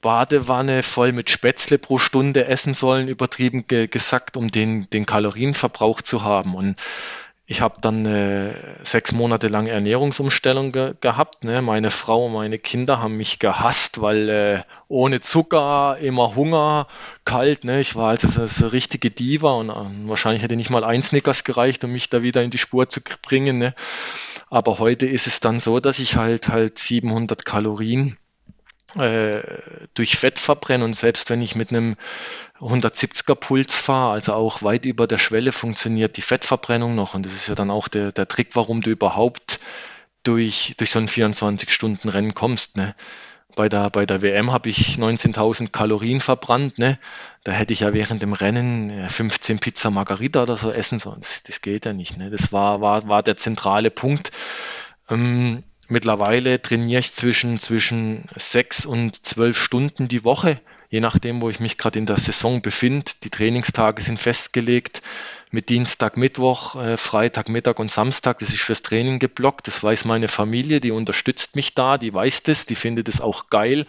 Badewanne 0.00 0.82
voll 0.82 1.12
mit 1.12 1.30
Spätzle 1.30 1.78
pro 1.78 1.98
Stunde 1.98 2.46
essen 2.46 2.74
sollen, 2.74 3.08
übertrieben 3.08 3.66
ge 3.66 3.86
gesagt, 3.86 4.36
um 4.36 4.50
den, 4.50 4.88
den 4.90 5.06
Kalorienverbrauch 5.06 6.02
zu 6.02 6.24
haben. 6.24 6.54
Und 6.54 6.76
ich 7.50 7.62
habe 7.62 7.80
dann 7.80 8.06
äh, 8.06 8.54
sechs 8.84 9.10
Monate 9.10 9.48
lang 9.48 9.66
Ernährungsumstellung 9.66 10.70
ge 10.70 10.94
gehabt. 11.00 11.42
Ne? 11.42 11.60
Meine 11.62 11.90
Frau 11.90 12.26
und 12.26 12.32
meine 12.32 12.60
Kinder 12.60 13.02
haben 13.02 13.16
mich 13.16 13.40
gehasst, 13.40 14.00
weil 14.00 14.30
äh, 14.30 14.62
ohne 14.86 15.18
Zucker, 15.18 15.98
immer 16.00 16.36
Hunger, 16.36 16.86
kalt. 17.24 17.64
Ne? 17.64 17.80
Ich 17.80 17.96
war 17.96 18.10
also 18.10 18.28
so, 18.28 18.46
so 18.46 18.68
richtige 18.68 19.10
Diva 19.10 19.54
und 19.54 19.68
äh, 19.68 20.08
wahrscheinlich 20.08 20.44
hätte 20.44 20.54
nicht 20.54 20.70
mal 20.70 20.84
ein 20.84 21.02
Snickers 21.02 21.42
gereicht, 21.42 21.82
um 21.82 21.90
mich 21.90 22.08
da 22.08 22.22
wieder 22.22 22.40
in 22.44 22.50
die 22.50 22.58
Spur 22.58 22.88
zu 22.88 23.00
bringen. 23.00 23.58
Ne? 23.58 23.74
Aber 24.48 24.78
heute 24.78 25.06
ist 25.06 25.26
es 25.26 25.40
dann 25.40 25.58
so, 25.58 25.80
dass 25.80 25.98
ich 25.98 26.14
halt 26.14 26.46
halt 26.46 26.78
700 26.78 27.44
Kalorien 27.44 28.16
äh, 28.98 29.42
durch 29.94 30.16
Fett 30.16 30.38
verbrenne 30.38 30.84
und 30.84 30.94
selbst 30.94 31.30
wenn 31.30 31.42
ich 31.42 31.54
mit 31.54 31.70
einem 31.70 31.96
170er 32.60 33.34
Puls 33.34 33.74
fahre, 33.74 34.12
also 34.12 34.34
auch 34.34 34.62
weit 34.62 34.84
über 34.84 35.06
der 35.06 35.18
Schwelle 35.18 35.52
funktioniert 35.52 36.16
die 36.16 36.22
Fettverbrennung 36.22 36.94
noch 36.94 37.14
und 37.14 37.24
das 37.24 37.32
ist 37.32 37.48
ja 37.48 37.54
dann 37.54 37.70
auch 37.70 37.88
der, 37.88 38.12
der 38.12 38.28
Trick, 38.28 38.50
warum 38.54 38.82
du 38.82 38.90
überhaupt 38.90 39.60
durch, 40.22 40.74
durch 40.76 40.90
so 40.90 40.98
ein 40.98 41.08
24-Stunden-Rennen 41.08 42.34
kommst. 42.34 42.76
Ne? 42.76 42.94
Bei 43.56 43.68
der, 43.68 43.90
bei 43.90 44.06
der 44.06 44.22
WM 44.22 44.52
habe 44.52 44.68
ich 44.68 44.96
19.000 44.96 45.70
Kalorien 45.70 46.20
verbrannt. 46.20 46.78
Ne? 46.78 46.98
Da 47.44 47.52
hätte 47.52 47.72
ich 47.72 47.80
ja 47.80 47.92
während 47.92 48.22
dem 48.22 48.32
Rennen 48.32 49.08
15 49.08 49.58
Pizza 49.58 49.90
Margarita 49.90 50.42
oder 50.42 50.56
so 50.56 50.70
essen 50.70 50.98
sollen. 50.98 51.20
Das, 51.20 51.42
das 51.42 51.60
geht 51.60 51.86
ja 51.86 51.92
nicht. 51.92 52.16
Ne? 52.16 52.30
Das 52.30 52.52
war, 52.52 52.80
war, 52.80 53.08
war 53.08 53.22
der 53.22 53.36
zentrale 53.36 53.90
Punkt. 53.90 54.30
Ähm, 55.08 55.64
Mittlerweile 55.90 56.62
trainiere 56.62 57.00
ich 57.00 57.12
zwischen, 57.12 57.58
zwischen 57.58 58.28
sechs 58.36 58.86
und 58.86 59.26
zwölf 59.26 59.60
Stunden 59.60 60.06
die 60.06 60.22
Woche, 60.22 60.60
je 60.88 61.00
nachdem, 61.00 61.40
wo 61.40 61.50
ich 61.50 61.58
mich 61.58 61.78
gerade 61.78 61.98
in 61.98 62.06
der 62.06 62.16
Saison 62.16 62.62
befinde. 62.62 63.10
Die 63.24 63.30
Trainingstage 63.30 64.00
sind 64.00 64.20
festgelegt 64.20 65.02
mit 65.50 65.68
Dienstag, 65.68 66.16
Mittwoch, 66.16 66.76
äh, 66.76 66.96
Freitag, 66.96 67.48
Mittag 67.48 67.80
und 67.80 67.90
Samstag. 67.90 68.38
Das 68.38 68.50
ist 68.50 68.60
fürs 68.60 68.82
Training 68.82 69.18
geblockt. 69.18 69.66
Das 69.66 69.82
weiß 69.82 70.04
meine 70.04 70.28
Familie, 70.28 70.80
die 70.80 70.92
unterstützt 70.92 71.56
mich 71.56 71.74
da, 71.74 71.98
die 71.98 72.14
weiß 72.14 72.44
das, 72.44 72.66
die 72.66 72.76
findet 72.76 73.08
es 73.08 73.20
auch 73.20 73.50
geil. 73.50 73.84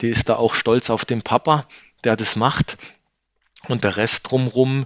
Die 0.00 0.08
ist 0.08 0.30
da 0.30 0.36
auch 0.36 0.54
stolz 0.54 0.88
auf 0.88 1.04
den 1.04 1.20
Papa, 1.20 1.68
der 2.04 2.16
das 2.16 2.36
macht. 2.36 2.78
Und 3.68 3.84
der 3.84 3.96
Rest 3.96 4.30
drumrum 4.30 4.84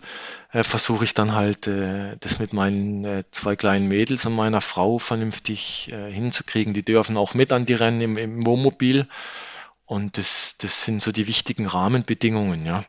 äh, 0.53 0.63
versuche 0.63 1.05
ich 1.05 1.15
dann 1.15 1.35
halt, 1.35 1.67
äh, 1.67 2.17
das 2.21 2.39
mit 2.39 2.53
meinen 2.53 3.05
äh, 3.05 3.25
zwei 3.31 3.57
kleinen 3.57 3.89
Mädels 3.89 4.25
und 4.27 4.35
meiner 4.35 4.61
Frau 4.61 4.99
vernünftig 4.99 5.91
äh, 5.93 6.11
hinzukriegen. 6.11 6.75
Die 6.75 6.85
dürfen 6.85 7.17
auch 7.17 7.35
mit 7.35 7.53
an 7.53 7.67
die 7.67 7.75
Rennen 7.75 8.01
im, 8.01 8.17
im 8.17 8.47
Wohnmobil. 8.47 9.07
Und 9.85 10.19
das, 10.19 10.59
das 10.59 10.85
sind 10.85 11.03
so 11.03 11.13
die 11.13 11.27
wichtigen 11.27 11.67
Rahmenbedingungen, 11.67 12.67
ja. 12.67 12.85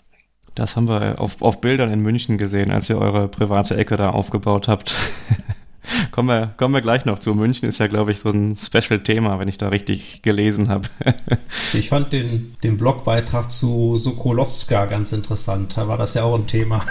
Das 0.55 0.75
haben 0.75 0.89
wir 0.89 1.19
auf, 1.19 1.41
auf 1.41 1.61
Bildern 1.61 1.91
in 1.93 2.01
München 2.01 2.37
gesehen, 2.37 2.71
als 2.71 2.89
ihr 2.89 2.97
eure 2.97 3.29
private 3.29 3.77
Ecke 3.77 3.95
da 3.95 4.09
aufgebaut 4.09 4.67
habt. 4.67 4.95
kommen, 6.11 6.27
wir, 6.27 6.53
kommen 6.57 6.73
wir 6.73 6.81
gleich 6.81 7.05
noch 7.05 7.19
zu. 7.19 7.33
München 7.33 7.67
ist 7.67 7.79
ja, 7.79 7.87
glaube 7.87 8.11
ich, 8.11 8.19
so 8.19 8.29
ein 8.29 8.55
Special-Thema, 8.55 9.39
wenn 9.39 9.47
ich 9.47 9.57
da 9.57 9.69
richtig 9.69 10.21
gelesen 10.21 10.69
habe. 10.69 10.87
ich 11.73 11.89
fand 11.89 12.13
den, 12.13 12.55
den 12.63 12.77
Blogbeitrag 12.77 13.51
zu 13.51 13.97
Sokolowska 13.97 14.85
ganz 14.85 15.11
interessant. 15.11 15.77
Da 15.77 15.87
war 15.87 15.97
das 15.97 16.13
ja 16.13 16.23
auch 16.23 16.35
ein 16.35 16.47
Thema. 16.47 16.83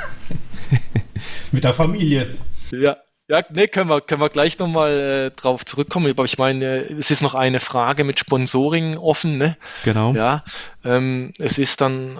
Mit 1.52 1.64
der 1.64 1.72
Familie. 1.72 2.36
Ja, 2.70 2.96
ja, 3.30 3.42
nee, 3.50 3.66
können 3.66 3.90
wir, 3.90 4.00
können 4.00 4.22
wir 4.22 4.30
gleich 4.30 4.58
nochmal 4.58 4.92
äh, 4.92 5.30
drauf 5.38 5.66
zurückkommen. 5.66 6.10
Aber 6.10 6.24
ich 6.24 6.38
meine, 6.38 6.78
es 6.78 7.10
ist 7.10 7.20
noch 7.20 7.34
eine 7.34 7.60
Frage 7.60 8.04
mit 8.04 8.18
Sponsoring 8.18 8.96
offen, 8.96 9.36
ne? 9.36 9.56
Genau. 9.84 10.14
Ja, 10.14 10.44
ähm, 10.82 11.32
es 11.38 11.58
ist 11.58 11.82
dann 11.82 12.18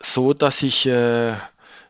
so, 0.00 0.32
dass 0.32 0.62
ich 0.62 0.86
äh, 0.86 1.34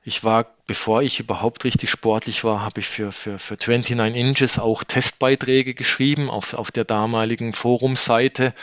ich 0.02 0.24
war, 0.24 0.46
bevor 0.66 1.02
ich 1.02 1.20
überhaupt 1.20 1.64
richtig 1.64 1.90
sportlich 1.90 2.42
war, 2.42 2.62
habe 2.62 2.80
ich 2.80 2.88
für, 2.88 3.12
für, 3.12 3.38
für 3.38 3.54
29 3.54 4.16
Inches 4.16 4.58
auch 4.58 4.82
Testbeiträge 4.82 5.74
geschrieben 5.74 6.30
auf, 6.30 6.54
auf 6.54 6.70
der 6.70 6.86
damaligen 6.86 7.52
Forumseite. 7.52 8.54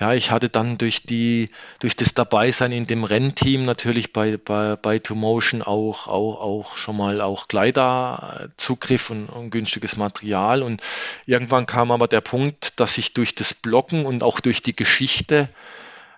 Ja, 0.00 0.14
ich 0.14 0.32
hatte 0.32 0.48
dann 0.48 0.78
durch 0.78 1.04
die, 1.04 1.50
durch 1.78 1.94
das 1.94 2.12
Dabeisein 2.12 2.72
in 2.72 2.88
dem 2.88 3.04
Rennteam 3.04 3.64
natürlich 3.64 4.12
bei, 4.12 4.36
bei, 4.36 4.74
bei 4.74 4.98
Two 4.98 5.14
Motion 5.14 5.62
auch, 5.62 6.08
auch, 6.08 6.40
auch 6.40 6.76
schon 6.76 6.96
mal 6.96 7.20
auch 7.20 7.46
Kleiderzugriff 7.46 9.10
und, 9.10 9.28
und 9.28 9.50
günstiges 9.50 9.96
Material. 9.96 10.64
Und 10.64 10.82
irgendwann 11.24 11.66
kam 11.66 11.92
aber 11.92 12.08
der 12.08 12.20
Punkt, 12.20 12.80
dass 12.80 12.98
ich 12.98 13.14
durch 13.14 13.36
das 13.36 13.54
Blocken 13.54 14.06
und 14.06 14.24
auch 14.24 14.40
durch 14.40 14.60
die 14.64 14.74
Geschichte 14.74 15.48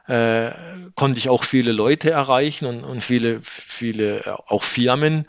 äh, 0.06 0.50
konnte 0.96 1.18
ich 1.18 1.28
auch 1.28 1.44
viele 1.44 1.72
Leute 1.72 2.10
erreichen 2.10 2.66
und, 2.66 2.84
und 2.84 3.02
viele, 3.02 3.40
viele 3.42 4.20
äh, 4.20 4.30
auch 4.46 4.64
Firmen. 4.64 5.26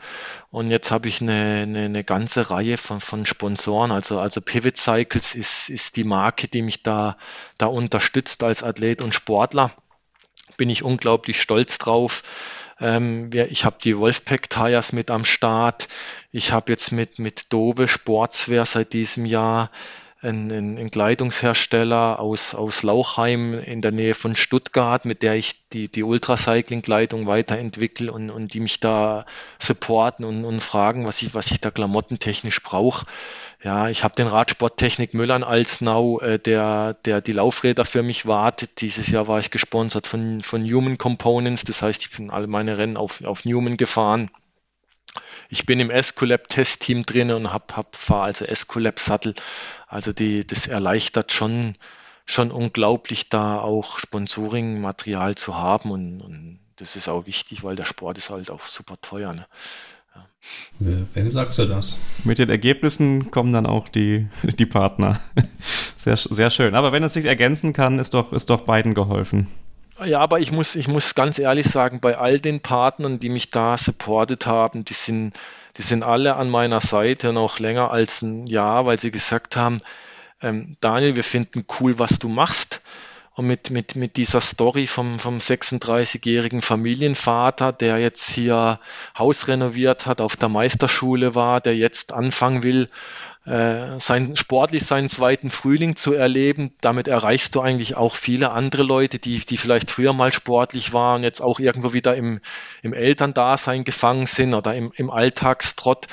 Und 0.50 0.72
jetzt 0.72 0.92
habe 0.92 1.08
ich 1.08 1.22
eine, 1.22 1.62
eine, 1.64 1.86
eine 1.86 2.04
ganze 2.04 2.50
Reihe 2.50 2.78
von, 2.78 3.00
von 3.00 3.26
Sponsoren. 3.26 3.92
Also, 3.92 4.20
also 4.20 4.42
Pivot 4.42 4.78
Cycles 4.78 5.36
ist, 5.36 5.70
ist 5.70 5.96
die 5.96 6.04
Marke, 6.04 6.48
die 6.48 6.62
mich 6.62 6.84
da, 6.84 7.18
da 7.58 7.68
unterstützt 7.68 8.44
als 8.44 8.64
Athlet 8.64 9.02
und 9.02 9.14
Sportler. 9.14 9.72
Bin 10.58 10.70
ich 10.70 10.84
unglaublich 10.84 11.42
stolz 11.42 11.78
drauf. 11.78 12.24
Ähm, 12.80 13.30
ich 13.32 13.66
habe 13.66 13.78
die 13.84 13.98
Wolfpack 13.98 14.50
Tires 14.50 14.92
mit 14.92 15.12
am 15.12 15.26
Start. 15.26 15.88
Ich 16.32 16.52
habe 16.52 16.72
jetzt 16.72 16.92
mit, 16.92 17.20
mit 17.20 17.54
Dove 17.54 17.88
Sportswear 17.88 18.66
seit 18.66 18.94
diesem 18.94 19.26
Jahr 19.26 19.70
ein, 20.24 20.52
ein, 20.52 20.78
ein 20.78 20.92
Kleidungshersteller 20.92 22.20
aus, 22.20 22.56
aus 22.56 22.84
Lauchheim 22.84 23.54
in 23.54 23.82
der 23.82 23.92
Nähe 23.92 24.16
von 24.16 24.36
Stuttgart, 24.36 25.06
mit 25.06 25.22
der 25.22 25.36
ich 25.36 25.68
die, 25.70 25.90
die 25.90 26.04
Ultracycling-Kleidung 26.04 27.28
weiterentwickle 27.28 28.12
und, 28.12 28.30
und 28.30 28.54
die 28.54 28.60
mich 28.60 28.80
da 28.80 29.26
supporten 29.60 30.26
und, 30.26 30.46
und 30.46 30.62
fragen, 30.62 31.06
was 31.06 31.22
ich, 31.22 31.34
was 31.34 31.52
ich 31.52 31.60
da 31.60 31.72
klamottentechnisch 31.72 32.64
brauche. 32.64 33.06
Ja, 33.64 33.90
ich 33.90 34.04
habe 34.04 34.16
den 34.16 34.28
Radsporttechnik 34.28 35.14
Müllern 35.14 35.44
als 35.44 35.82
Now, 35.82 36.20
äh, 36.20 36.40
der, 36.40 36.96
der 37.06 37.22
die 37.22 37.32
Laufräder 37.32 37.86
für 37.86 38.04
mich 38.04 38.26
wartet. 38.26 38.82
Dieses 38.82 39.08
Jahr 39.08 39.28
war 39.28 39.40
ich 39.40 39.52
gesponsert 39.52 40.08
von, 40.08 40.42
von 40.42 40.64
Human 40.64 40.98
Components, 40.98 41.64
das 41.64 41.82
heißt, 41.82 42.02
ich 42.02 42.12
bin 42.12 42.30
alle 42.30 42.48
meine 42.48 42.78
Rennen 42.78 42.98
auf, 42.98 43.24
auf 43.24 43.46
Newman 43.46 43.78
gefahren. 43.78 44.32
Ich 45.50 45.66
bin 45.66 45.80
im 45.80 45.92
Escolab 45.92 46.50
Testteam 46.50 47.06
drin 47.06 47.32
und 47.32 47.54
hab, 47.54 47.78
hab 47.78 47.96
fahre 47.96 48.24
also 48.24 48.46
Escolab 48.46 49.00
Sattel. 49.00 49.36
Also 49.94 50.12
die, 50.12 50.46
das 50.46 50.66
erleichtert 50.66 51.32
schon, 51.32 51.76
schon 52.26 52.52
unglaublich, 52.52 53.30
da 53.30 53.60
auch 53.60 54.00
Sponsoring-Material 54.00 55.36
zu 55.36 55.56
haben 55.56 55.92
und, 55.92 56.22
und 56.22 56.60
das 56.78 56.96
ist 56.96 57.08
auch 57.08 57.28
wichtig, 57.28 57.64
weil 57.64 57.76
der 57.76 57.86
Sport 57.86 58.18
ist 58.18 58.32
halt 58.32 58.50
auch 58.50 58.62
super 58.62 58.96
teuer. 59.02 59.34
Ne? 59.34 59.46
Ja. 60.16 60.28
Wem 61.14 61.30
sagst 61.30 61.60
du 61.60 61.66
das? 61.66 62.00
Mit 62.24 62.40
den 62.40 62.50
Ergebnissen 62.50 63.30
kommen 63.30 63.54
dann 63.54 63.68
auch 63.68 63.88
die, 63.88 64.28
die 64.44 64.66
Partner. 64.66 65.20
Sehr, 65.98 66.18
sehr 66.18 66.50
schön. 66.50 66.76
Aber 66.76 66.92
wenn 66.92 67.02
es 67.04 67.14
sich 67.14 67.24
ergänzen 67.24 67.72
kann, 67.72 67.98
ist 67.98 68.14
doch, 68.14 68.34
ist 68.34 68.50
doch 68.50 68.62
beiden 68.62 68.94
geholfen. 68.94 69.48
Ja, 70.04 70.20
aber 70.20 70.42
ich 70.42 70.52
muss, 70.52 70.76
ich 70.76 70.90
muss 70.90 71.16
ganz 71.16 71.40
ehrlich 71.40 71.68
sagen, 71.68 72.02
bei 72.02 72.18
all 72.18 72.42
den 72.42 72.60
Partnern, 72.60 73.20
die 73.20 73.30
mich 73.30 73.52
da 73.52 73.78
supportet 73.78 74.46
haben, 74.46 74.84
die 74.84 74.96
sind, 74.96 75.34
die 75.78 75.82
sind 75.82 76.04
alle 76.04 76.36
an 76.36 76.50
meiner 76.50 76.82
Seite 76.82 77.34
noch 77.34 77.60
länger 77.60 77.92
als 77.92 78.22
ein 78.22 78.48
Jahr, 78.48 78.86
weil 78.86 79.00
sie 79.00 79.12
gesagt 79.12 79.56
haben, 79.56 79.82
ähm, 80.42 80.78
Daniel, 80.82 81.16
wir 81.16 81.24
finden 81.24 81.66
cool, 81.80 81.98
was 82.00 82.20
du 82.20 82.30
machst. 82.30 82.82
Und 83.36 83.48
mit, 83.48 83.72
mit, 83.72 83.96
mit 83.96 84.16
dieser 84.18 84.42
Story 84.42 84.86
vom, 84.86 85.18
vom 85.18 85.40
36-jährigen 85.40 86.62
Familienvater, 86.62 87.72
der 87.72 87.98
jetzt 87.98 88.30
hier 88.30 88.80
Haus 89.18 89.48
renoviert 89.48 90.06
hat, 90.06 90.22
auf 90.22 90.36
der 90.38 90.50
Meisterschule 90.50 91.34
war, 91.34 91.60
der 91.60 91.76
jetzt 91.76 92.14
anfangen 92.14 92.62
will, 92.62 92.90
äh, 93.46 94.00
sein, 94.00 94.38
sportlich 94.38 94.86
seinen 94.86 95.10
zweiten 95.10 95.50
Frühling 95.50 95.98
zu 95.98 96.14
erleben. 96.14 96.72
Damit 96.80 97.10
erreichst 97.10 97.56
du 97.56 97.62
eigentlich 97.62 97.96
auch 97.96 98.16
viele 98.16 98.52
andere 98.52 98.84
Leute, 98.84 99.20
die, 99.20 99.40
die 99.40 99.58
vielleicht 99.58 99.92
früher 99.92 100.14
mal 100.14 100.32
sportlich 100.32 100.94
waren, 100.94 101.24
jetzt 101.24 101.42
auch 101.42 101.60
irgendwo 101.60 101.92
wieder 101.92 102.16
im, 102.16 102.40
im 102.84 102.94
Elterndasein 102.94 103.84
gefangen 103.84 104.28
sind 104.28 104.54
oder 104.54 104.74
im, 104.76 104.94
im 104.96 105.10
Alltagstrott. 105.10 106.08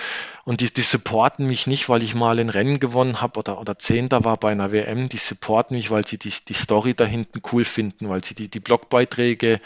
Und 0.44 0.60
die, 0.60 0.72
die 0.72 0.82
supporten 0.82 1.46
mich 1.46 1.68
nicht, 1.68 1.88
weil 1.88 2.02
ich 2.02 2.16
mal 2.16 2.40
ein 2.40 2.48
Rennen 2.48 2.80
gewonnen 2.80 3.20
habe 3.20 3.38
oder, 3.38 3.60
oder 3.60 3.78
Zehnter 3.78 4.24
war 4.24 4.36
bei 4.36 4.50
einer 4.50 4.72
WM. 4.72 5.08
Die 5.08 5.16
supporten 5.18 5.76
mich, 5.76 5.92
weil 5.92 6.04
sie 6.04 6.18
die, 6.18 6.32
die 6.48 6.54
Story 6.54 6.94
da 6.94 7.04
hinten 7.04 7.42
cool 7.52 7.64
finden, 7.64 8.08
weil 8.08 8.24
sie 8.24 8.34
die, 8.34 8.48
die 8.48 8.58
Blogbeiträge 8.58 9.60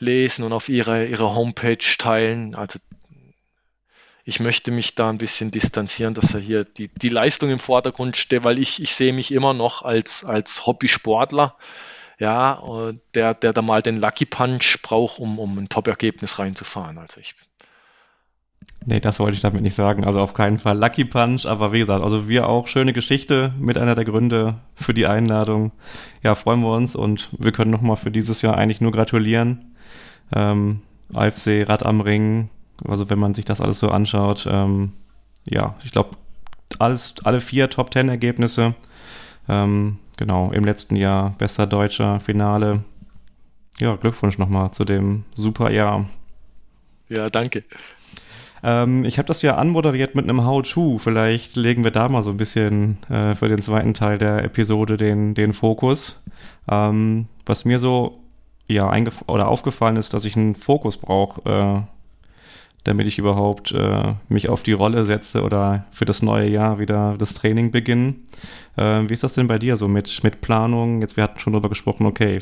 lesen 0.00 0.44
und 0.44 0.52
auf 0.52 0.68
ihre, 0.68 1.06
ihre 1.06 1.32
Homepage 1.36 1.78
teilen. 1.98 2.56
Also 2.56 2.80
ich 4.24 4.40
möchte 4.40 4.70
mich 4.70 4.94
da 4.94 5.10
ein 5.10 5.18
bisschen 5.18 5.50
distanzieren, 5.50 6.14
dass 6.14 6.34
er 6.34 6.40
hier 6.40 6.64
die, 6.64 6.88
die 6.88 7.10
Leistung 7.10 7.50
im 7.50 7.58
Vordergrund 7.58 8.16
steht, 8.16 8.42
weil 8.42 8.58
ich, 8.58 8.82
ich 8.82 8.94
sehe 8.94 9.12
mich 9.12 9.32
immer 9.32 9.52
noch 9.52 9.82
als, 9.82 10.24
als 10.24 10.66
Hobbysportler, 10.66 11.54
ja, 12.18 12.62
der, 13.14 13.34
der 13.34 13.52
da 13.52 13.60
mal 13.60 13.82
den 13.82 14.00
Lucky 14.00 14.24
Punch 14.24 14.80
braucht, 14.82 15.18
um, 15.18 15.38
um 15.38 15.58
ein 15.58 15.68
Top-Ergebnis 15.68 16.38
reinzufahren. 16.38 16.96
Also 16.96 17.20
ich. 17.20 17.34
Nee, 18.86 19.00
das 19.00 19.18
wollte 19.18 19.34
ich 19.34 19.42
damit 19.42 19.62
nicht 19.62 19.76
sagen. 19.76 20.04
Also 20.04 20.20
auf 20.20 20.32
keinen 20.32 20.58
Fall 20.58 20.78
Lucky 20.78 21.04
Punch, 21.04 21.44
aber 21.44 21.72
wie 21.72 21.80
gesagt, 21.80 22.02
also 22.02 22.26
wir 22.28 22.48
auch 22.48 22.66
schöne 22.66 22.94
Geschichte 22.94 23.52
mit 23.58 23.76
einer 23.76 23.94
der 23.94 24.06
Gründe 24.06 24.60
für 24.74 24.94
die 24.94 25.06
Einladung. 25.06 25.72
Ja, 26.22 26.34
freuen 26.34 26.60
wir 26.60 26.72
uns 26.72 26.96
und 26.96 27.28
wir 27.38 27.52
können 27.52 27.70
nochmal 27.70 27.96
für 27.96 28.10
dieses 28.10 28.40
Jahr 28.40 28.56
eigentlich 28.56 28.80
nur 28.80 28.92
gratulieren. 28.92 29.74
Ähm, 30.34 30.80
AFC 31.12 31.68
Rad 31.68 31.84
am 31.84 32.00
Ring, 32.00 32.48
also 32.86 33.10
wenn 33.10 33.18
man 33.18 33.34
sich 33.34 33.44
das 33.44 33.60
alles 33.60 33.78
so 33.80 33.90
anschaut, 33.90 34.46
ähm, 34.50 34.92
ja, 35.48 35.74
ich 35.84 35.92
glaube, 35.92 36.16
alles, 36.78 37.14
alle 37.24 37.40
vier 37.40 37.70
Top 37.70 37.90
Ten 37.90 38.08
Ergebnisse. 38.08 38.74
Ähm, 39.48 39.98
genau, 40.16 40.50
im 40.52 40.64
letzten 40.64 40.96
Jahr 40.96 41.34
bester 41.38 41.66
deutscher 41.66 42.20
Finale. 42.20 42.82
Ja, 43.78 43.96
Glückwunsch 43.96 44.38
nochmal 44.38 44.70
zu 44.72 44.84
dem 44.84 45.24
super 45.34 45.70
Jahr. 45.70 46.06
Ja, 47.08 47.28
danke. 47.28 47.64
Ähm, 48.62 49.04
ich 49.04 49.18
habe 49.18 49.26
das 49.26 49.42
ja 49.42 49.56
anmoderiert 49.56 50.14
mit 50.14 50.24
einem 50.24 50.44
How-To. 50.44 50.98
Vielleicht 50.98 51.56
legen 51.56 51.84
wir 51.84 51.90
da 51.90 52.08
mal 52.08 52.22
so 52.22 52.30
ein 52.30 52.38
bisschen 52.38 52.98
äh, 53.10 53.34
für 53.34 53.48
den 53.48 53.62
zweiten 53.62 53.92
Teil 53.92 54.16
der 54.16 54.42
Episode 54.42 54.96
den, 54.96 55.34
den 55.34 55.52
Fokus. 55.52 56.24
Ähm, 56.68 57.28
was 57.44 57.64
mir 57.64 57.78
so 57.78 58.20
ja 58.66 58.90
oder 59.26 59.48
aufgefallen 59.48 59.96
ist, 59.96 60.14
dass 60.14 60.24
ich 60.24 60.36
einen 60.36 60.54
Fokus 60.54 60.96
brauche 60.96 61.42
äh, 61.48 61.93
damit 62.84 63.06
ich 63.06 63.18
überhaupt 63.18 63.72
äh, 63.72 64.14
mich 64.28 64.48
auf 64.48 64.62
die 64.62 64.72
Rolle 64.72 65.06
setze 65.06 65.42
oder 65.42 65.86
für 65.90 66.04
das 66.04 66.22
neue 66.22 66.48
Jahr 66.48 66.78
wieder 66.78 67.16
das 67.18 67.34
Training 67.34 67.70
beginnen. 67.70 68.26
Äh, 68.76 69.02
wie 69.08 69.12
ist 69.12 69.24
das 69.24 69.34
denn 69.34 69.46
bei 69.46 69.58
dir 69.58 69.76
so 69.76 69.88
mit, 69.88 70.22
mit 70.22 70.42
Planung? 70.42 71.00
Jetzt, 71.00 71.16
wir 71.16 71.24
hatten 71.24 71.40
schon 71.40 71.54
darüber 71.54 71.70
gesprochen, 71.70 72.06
okay, 72.06 72.40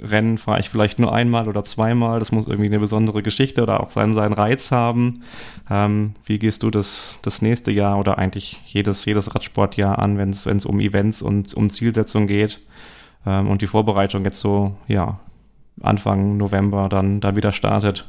Rennen 0.00 0.38
fahre 0.38 0.60
ich 0.60 0.68
vielleicht 0.68 0.98
nur 0.98 1.14
einmal 1.14 1.48
oder 1.48 1.64
zweimal, 1.64 2.18
das 2.18 2.32
muss 2.32 2.46
irgendwie 2.46 2.68
eine 2.68 2.80
besondere 2.80 3.22
Geschichte 3.22 3.62
oder 3.62 3.80
auch 3.80 3.90
seinen, 3.90 4.14
seinen 4.14 4.32
Reiz 4.32 4.70
haben. 4.72 5.22
Ähm, 5.70 6.14
wie 6.24 6.38
gehst 6.38 6.62
du 6.62 6.70
das, 6.70 7.18
das 7.22 7.40
nächste 7.40 7.70
Jahr 7.70 7.98
oder 7.98 8.18
eigentlich 8.18 8.60
jedes, 8.66 9.04
jedes 9.04 9.34
Radsportjahr 9.34 9.98
an, 9.98 10.18
wenn 10.18 10.30
es 10.30 10.66
um 10.66 10.80
Events 10.80 11.22
und 11.22 11.54
um 11.54 11.70
Zielsetzung 11.70 12.26
geht 12.26 12.60
ähm, 13.24 13.48
und 13.48 13.62
die 13.62 13.66
Vorbereitung 13.66 14.24
jetzt 14.24 14.40
so, 14.40 14.76
ja, 14.88 15.20
Anfang 15.80 16.36
November 16.36 16.88
dann, 16.88 17.20
dann 17.20 17.36
wieder 17.36 17.52
startet? 17.52 18.06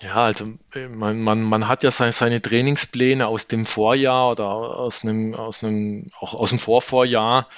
Ja, 0.00 0.26
also 0.26 0.52
äh, 0.74 0.88
man, 0.88 1.20
man, 1.22 1.42
man 1.42 1.68
hat 1.68 1.82
ja 1.82 1.90
seine, 1.90 2.12
seine 2.12 2.42
Trainingspläne 2.42 3.26
aus 3.26 3.46
dem 3.46 3.64
Vorjahr 3.64 4.30
oder 4.30 4.46
aus 4.46 5.02
einem, 5.02 5.34
aus 5.34 5.64
einem, 5.64 6.10
auch 6.20 6.34
aus 6.34 6.50
dem 6.50 6.58
Vorvorjahr, 6.58 7.48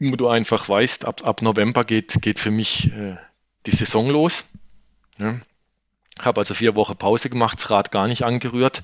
wo 0.00 0.16
du 0.16 0.28
einfach 0.28 0.68
weißt, 0.68 1.04
ab, 1.04 1.24
ab 1.24 1.42
November 1.42 1.84
geht, 1.84 2.20
geht 2.22 2.38
für 2.38 2.50
mich 2.50 2.92
äh, 2.92 3.16
die 3.66 3.70
Saison 3.72 4.08
los. 4.08 4.44
Ja. 5.18 5.40
Habe 6.20 6.40
also 6.40 6.54
vier 6.54 6.74
Wochen 6.74 6.96
Pause 6.96 7.30
gemacht, 7.30 7.58
das 7.58 7.70
Rad 7.70 7.92
gar 7.92 8.08
nicht 8.08 8.24
angerührt. 8.24 8.82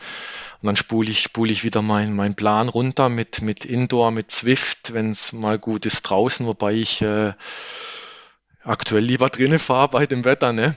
Und 0.63 0.67
dann 0.67 0.77
spule 0.77 1.11
ich, 1.11 1.23
spule 1.23 1.53
ich 1.53 1.65
wieder 1.65 1.83
meinen 1.83 2.15
mein 2.15 2.37
Plan 2.37 2.69
runter 2.69 3.09
mit, 3.09 3.43
mit 3.43 3.65
Indoor, 3.65 4.13
mit 4.13 4.31
Zwift, 4.31 4.95
wenn 4.95 5.11
es 5.11 5.33
mal 5.33 5.59
gut 5.59 5.85
ist 5.87 6.03
draußen, 6.03 6.47
wobei 6.47 6.75
ich 6.75 7.03
äh, 7.03 7.33
aktuell 8.63 9.03
lieber 9.03 9.29
drinnen 9.29 9.59
fahre 9.59 9.89
bei 9.89 10.07
dem 10.07 10.25
Wetter. 10.25 10.53
Ne? 10.53 10.77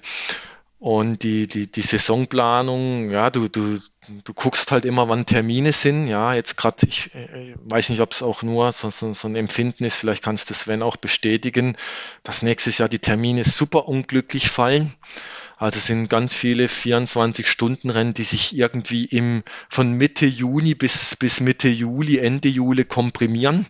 Und 0.79 1.23
die, 1.23 1.47
die, 1.47 1.71
die 1.71 1.81
Saisonplanung, 1.81 3.09
ja, 3.09 3.31
du, 3.31 3.47
du, 3.47 3.79
du 4.23 4.33
guckst 4.33 4.71
halt 4.71 4.85
immer, 4.85 5.09
wann 5.09 5.25
Termine 5.25 5.71
sind. 5.71 6.07
Ja, 6.07 6.35
jetzt 6.35 6.55
gerade, 6.55 6.85
ich 6.87 7.15
äh, 7.15 7.55
weiß 7.65 7.89
nicht, 7.89 7.99
ob 7.99 8.11
es 8.11 8.21
auch 8.21 8.43
nur 8.43 8.71
so, 8.71 8.91
so, 8.91 9.11
so 9.13 9.27
ein 9.27 9.35
Empfinden 9.35 9.85
ist, 9.85 9.95
vielleicht 9.95 10.23
kannst 10.23 10.51
du 10.51 10.53
Sven 10.53 10.83
auch 10.83 10.95
bestätigen, 10.95 11.77
dass 12.21 12.43
nächstes 12.43 12.77
Jahr 12.77 12.89
die 12.89 12.99
Termine 12.99 13.43
super 13.43 13.87
unglücklich 13.87 14.51
fallen. 14.51 14.93
Also 15.57 15.79
sind 15.79 16.09
ganz 16.09 16.35
viele 16.35 16.67
24-Stunden-Rennen, 16.67 18.13
die 18.13 18.23
sich 18.23 18.55
irgendwie 18.55 19.05
im, 19.05 19.41
von 19.69 19.93
Mitte 19.93 20.27
Juni 20.27 20.75
bis, 20.75 21.15
bis 21.15 21.41
Mitte 21.41 21.69
Juli, 21.69 22.19
Ende 22.19 22.49
Juli 22.49 22.85
komprimieren. 22.85 23.65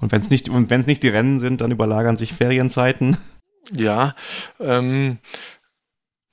Und 0.00 0.10
wenn 0.10 0.22
es 0.22 0.30
nicht, 0.30 0.48
nicht 0.50 1.02
die 1.02 1.08
Rennen 1.08 1.38
sind, 1.38 1.60
dann 1.60 1.70
überlagern 1.70 2.16
sich 2.16 2.32
Ferienzeiten. 2.32 3.18
Ja, 3.70 4.16
ähm, 4.58 5.18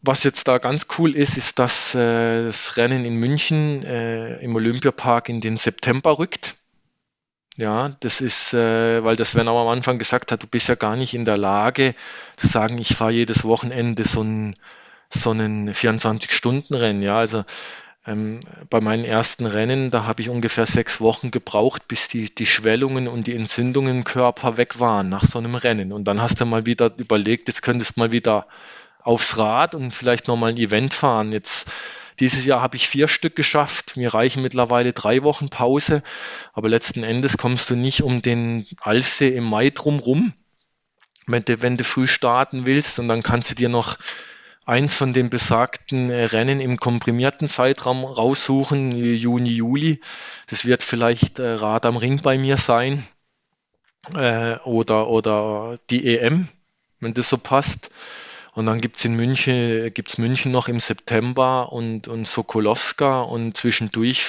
was 0.02 0.24
jetzt 0.24 0.48
da 0.48 0.58
ganz 0.58 0.88
cool 0.98 1.16
ist, 1.16 1.38
ist, 1.38 1.60
dass 1.60 1.94
äh, 1.94 2.46
das 2.46 2.78
Rennen 2.78 3.06
in 3.06 3.16
München 3.16 3.84
äh, 3.84 4.38
im 4.40 4.56
Olympiapark 4.56 5.30
in 5.30 5.42
den 5.42 5.58
September 5.58 6.20
rückt. 6.20 6.56
Ja, 7.58 7.90
das 8.00 8.22
ist, 8.22 8.54
äh, 8.54 9.04
weil 9.04 9.18
das 9.18 9.32
Sven 9.32 9.50
auch 9.50 9.62
am 9.62 9.68
Anfang 9.68 10.00
gesagt 10.00 10.32
hat, 10.32 10.42
du 10.42 10.48
bist 10.48 10.70
ja 10.70 10.76
gar 10.76 10.96
nicht 10.96 11.14
in 11.14 11.26
der 11.26 11.38
Lage 11.38 11.94
zu 12.38 12.48
sagen, 12.48 12.78
ich 12.78 12.96
fahre 12.96 13.12
jedes 13.12 13.44
Wochenende 13.44 14.06
so 14.06 14.22
ein 14.24 14.56
so 15.12 15.32
einen 15.32 15.74
24-Stunden-Rennen. 15.74 17.02
Ja, 17.02 17.18
also 17.18 17.44
ähm, 18.06 18.40
bei 18.70 18.80
meinen 18.80 19.04
ersten 19.04 19.46
Rennen, 19.46 19.92
da 19.92 20.06
habe 20.06 20.22
ich 20.22 20.30
ungefähr 20.30 20.66
sechs 20.66 21.02
Wochen 21.02 21.32
gebraucht, 21.32 21.88
bis 21.88 22.08
die, 22.08 22.34
die 22.34 22.46
Schwellungen 22.46 23.08
und 23.08 23.28
die 23.28 23.36
Entzündungen 23.36 23.98
im 23.98 24.04
Körper 24.04 24.58
weg 24.58 24.80
waren 24.80 25.10
nach 25.10 25.26
so 25.26 25.40
einem 25.40 25.56
Rennen. 25.56 25.92
Und 25.92 26.06
dann 26.06 26.22
hast 26.22 26.40
du 26.40 26.46
mal 26.46 26.66
wieder 26.66 26.92
überlegt, 26.98 27.48
jetzt 27.48 27.62
könntest 27.62 27.98
du 27.98 28.02
mal 28.02 28.12
wieder 28.12 28.48
aufs 29.04 29.38
Rad 29.38 29.76
und 29.76 29.92
vielleicht 29.92 30.28
nochmal 30.28 30.52
ein 30.52 30.58
Event 30.58 30.94
fahren. 30.94 31.32
Jetzt 31.32 31.70
dieses 32.20 32.46
Jahr 32.46 32.62
habe 32.62 32.76
ich 32.76 32.88
vier 32.88 33.08
Stück 33.08 33.36
geschafft. 33.36 33.96
Mir 33.96 34.14
reichen 34.14 34.42
mittlerweile 34.42 34.92
drei 34.92 35.24
Wochen 35.24 35.50
Pause. 35.50 36.04
Aber 36.54 36.68
letzten 36.68 37.04
Endes 37.04 37.38
kommst 37.38 37.70
du 37.70 37.76
nicht 37.76 38.04
um 38.04 38.22
den 38.22 38.66
Alfsee 38.82 39.30
im 39.30 39.46
Mai 39.46 39.70
drumrum, 39.70 40.34
wenn 41.28 41.46
du, 41.46 41.62
wenn 41.62 41.78
du 41.78 41.84
früh 41.84 42.08
starten 42.08 42.66
willst. 42.66 43.00
Und 43.00 43.08
dann 43.08 43.24
kannst 43.24 43.52
du 43.52 43.56
dir 43.56 43.70
noch 43.70 43.98
eins 44.66 44.94
von 44.96 45.14
den 45.14 45.30
besagten 45.30 46.10
äh, 46.10 46.26
Rennen 46.26 46.60
im 46.60 46.78
komprimierten 46.78 47.48
Zeitraum 47.48 48.04
raussuchen, 48.04 48.92
Juni, 48.92 49.50
Juli. 49.50 50.02
Das 50.48 50.66
wird 50.66 50.84
vielleicht 50.84 51.40
äh, 51.40 51.54
Rad 51.54 51.86
am 51.86 51.98
Ring 51.98 52.22
bei 52.22 52.38
mir 52.38 52.58
sein. 52.58 53.08
Äh, 54.14 54.58
oder, 54.66 55.08
oder 55.08 55.78
die 55.90 56.18
EM, 56.18 56.50
wenn 57.00 57.14
das 57.14 57.30
so 57.30 57.38
passt. 57.38 57.90
Und 58.54 58.66
dann 58.66 58.82
gibt 58.82 58.98
es 58.98 59.06
in 59.06 59.16
München, 59.16 59.94
gibt's 59.94 60.18
München 60.18 60.52
noch 60.52 60.68
im 60.68 60.80
September 60.80 61.72
und, 61.72 62.08
und 62.08 62.28
Sokolowska 62.28 63.22
und 63.22 63.56
zwischendurch 63.56 64.26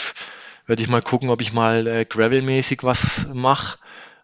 werde 0.67 0.83
ich 0.83 0.89
mal 0.89 1.03
gucken, 1.03 1.31
ob 1.31 1.41
ich 1.41 1.53
mal 1.53 1.87
äh, 1.87 2.05
Gravel-mäßig 2.05 2.85
was 2.85 3.27
mache 3.33 3.79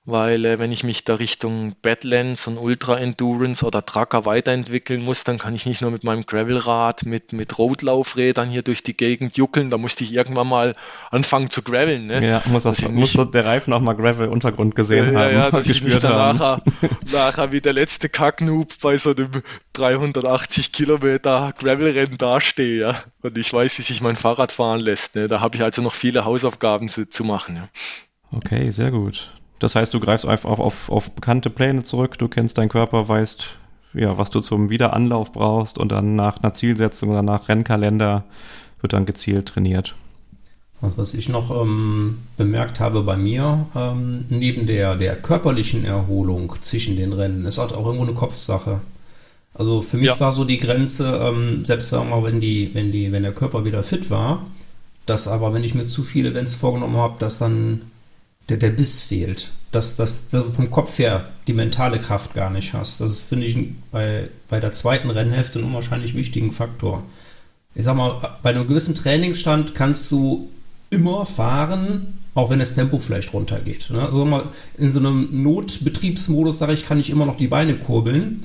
weil 0.07 0.45
äh, 0.45 0.59
wenn 0.61 0.71
ich 0.71 0.85
mich 0.85 1.05
da 1.05 1.16
Richtung 1.16 1.75
Badlands 1.83 2.47
und 2.47 2.59
Ultra 2.59 2.99
Endurance 2.99 3.66
oder 3.66 3.85
Tracker 3.85 4.25
weiterentwickeln 4.25 5.03
muss, 5.03 5.25
dann 5.25 5.38
kann 5.38 5.53
ich 5.55 5.66
nicht 5.66 5.83
nur 5.83 5.90
mit 5.90 6.05
meinem 6.05 6.25
Gravelrad, 6.25 7.05
mit, 7.05 7.33
mit 7.33 7.59
Roadlaufrädern 7.59 8.49
hier 8.49 8.62
durch 8.62 8.85
die 8.85 8.97
Gegend 8.97 9.37
juckeln, 9.37 9.69
da 9.69 9.79
musste 9.79 10.05
ich 10.05 10.14
irgendwann 10.14 10.47
mal 10.49 10.77
anfangen 11.11 11.51
zu 11.51 11.62
graveln. 11.62 12.07
Ne? 12.07 12.25
Ja, 12.25 12.42
muss, 12.47 12.62
das, 12.62 12.88
muss 12.88 13.16
nicht, 13.16 13.35
der 13.35 13.45
Reifen 13.45 13.73
auch 13.73 13.81
mal 13.81 13.95
Gravel-Untergrund 13.95 14.77
gesehen 14.77 15.12
ja, 15.12 15.21
haben. 15.21 15.35
Ja, 15.35 15.51
dass 15.51 15.69
ich 15.71 15.83
nicht 15.83 16.03
nachher, 16.05 16.62
nachher 17.12 17.51
wie 17.51 17.61
der 17.61 17.73
letzte 17.73 18.09
Kacknoob 18.09 18.75
bei 18.81 18.97
so 18.97 19.11
einem 19.11 19.42
380 19.73 20.71
Kilometer 20.71 21.53
Gravelrennen 21.59 22.16
dastehe, 22.16 22.79
ja. 22.79 23.03
Und 23.23 23.37
ich 23.37 23.53
weiß, 23.53 23.77
wie 23.79 23.83
sich 23.83 24.01
mein 24.03 24.14
Fahrrad 24.14 24.53
fahren 24.53 24.79
lässt. 24.79 25.16
Ne? 25.16 25.27
Da 25.27 25.40
habe 25.40 25.57
ich 25.57 25.64
also 25.64 25.83
noch 25.83 25.95
viele 25.95 26.25
Hausaufgaben 26.25 26.88
zu, 26.88 27.11
zu 27.11 27.25
machen. 27.25 27.57
Ja. 27.57 27.69
Okay, 28.31 28.71
sehr 28.71 28.92
gut. 28.92 29.33
Das 29.59 29.75
heißt, 29.75 29.92
du 29.95 30.01
greifst 30.01 30.27
einfach 30.27 30.51
auf, 30.51 30.61
auf, 30.61 30.90
auf 30.90 31.11
bekannte 31.12 31.51
Pläne 31.51 31.83
zurück, 31.83 32.19
du 32.19 32.29
kennst 32.29 32.59
deinen 32.59 32.69
Körper, 32.69 33.09
weißt, 33.09 33.57
ja, 33.95 34.19
was 34.19 34.31
du 34.31 34.40
zum 34.40 34.69
Wiederanlauf 34.69 35.33
brauchst 35.33 35.79
und 35.79 35.90
dann 35.92 36.16
nach 36.16 36.42
einer 36.42 36.53
Zielsetzung 36.53 37.11
oder 37.11 37.23
nach 37.23 37.49
Rennkalender 37.49 38.25
wird 38.81 38.92
dann 38.92 39.07
gezielt 39.07 39.49
trainiert. 39.49 39.95
Also 40.83 40.99
was 40.99 41.14
ich 41.14 41.31
noch 41.31 41.51
ähm, 41.51 42.19
bemerkt 42.37 42.81
habe 42.81 43.03
bei 43.03 43.16
mir, 43.16 43.66
ähm, 43.75 44.27
neben 44.29 44.66
der, 44.66 44.95
der 44.95 45.16
körperlichen 45.16 45.87
Erholung 45.87 46.55
zwischen 46.61 46.97
den 46.97 47.14
Rennen, 47.14 47.47
ist 47.47 47.59
halt 47.59 47.73
auch 47.73 47.87
irgendwo 47.87 48.05
eine 48.05 48.14
Kopfsache. 48.14 48.81
Also 49.55 49.81
für 49.81 49.97
mich 49.97 50.09
ja. 50.09 50.21
war 50.21 50.35
so 50.35 50.45
die 50.45 50.59
Grenze, 50.59 51.19
ähm, 51.23 51.64
selbst 51.64 51.92
wenn, 51.92 52.40
die, 52.40 52.75
wenn, 52.75 52.92
die, 52.92 53.11
wenn 53.11 53.23
der 53.23 53.33
Körper 53.33 53.64
wieder 53.64 53.83
fit 53.83 54.11
war, 54.11 54.45
dass 55.07 55.29
aber, 55.29 55.55
wenn 55.55 55.64
ich 55.64 55.75
mir 55.75 55.87
zu 55.87 56.03
viele 56.03 56.31
Events 56.31 56.57
vorgenommen 56.57 56.97
habe, 56.97 57.19
dass 57.21 57.38
dann 57.38 57.83
der, 58.49 58.57
der 58.57 58.71
Biss 58.71 59.03
fehlt. 59.03 59.51
Dass, 59.73 59.97
dass, 59.97 60.31
dass 60.31 60.45
du 60.45 60.53
vom 60.53 60.71
Kopf 60.71 60.99
her 60.99 61.29
die 61.47 61.53
mentale 61.53 61.99
Kraft 61.99 62.35
gar 62.35 62.51
nicht 62.51 62.73
hast. 62.73 63.01
Das 63.01 63.11
ist, 63.11 63.23
finde 63.23 63.47
ich, 63.47 63.59
bei, 63.91 64.29
bei 64.49 64.59
der 64.59 64.73
zweiten 64.73 65.11
Rennhälfte 65.11 65.59
ein 65.59 65.65
unwahrscheinlich 65.65 66.15
wichtigen 66.15 66.51
Faktor. 66.51 67.03
Ich 67.75 67.85
sag 67.85 67.97
mal, 67.97 68.39
bei 68.43 68.51
einem 68.51 68.67
gewissen 68.67 68.95
Trainingsstand 68.95 69.75
kannst 69.75 70.11
du 70.11 70.49
immer 70.89 71.27
fahren, 71.27 72.19
auch 72.35 72.49
wenn 72.49 72.59
das 72.59 72.75
Tempo 72.75 72.99
vielleicht 72.99 73.33
runtergeht. 73.35 73.91
Ne? 73.91 74.01
Also 74.01 74.25
mal 74.25 74.49
in 74.79 74.91
so 74.91 74.99
einem 74.99 75.43
Notbetriebsmodus 75.43 76.59
sage 76.59 76.73
ich, 76.73 76.87
kann 76.87 76.99
ich 76.99 77.11
immer 77.11 77.27
noch 77.27 77.37
die 77.37 77.49
Beine 77.49 77.77
kurbeln. 77.77 78.43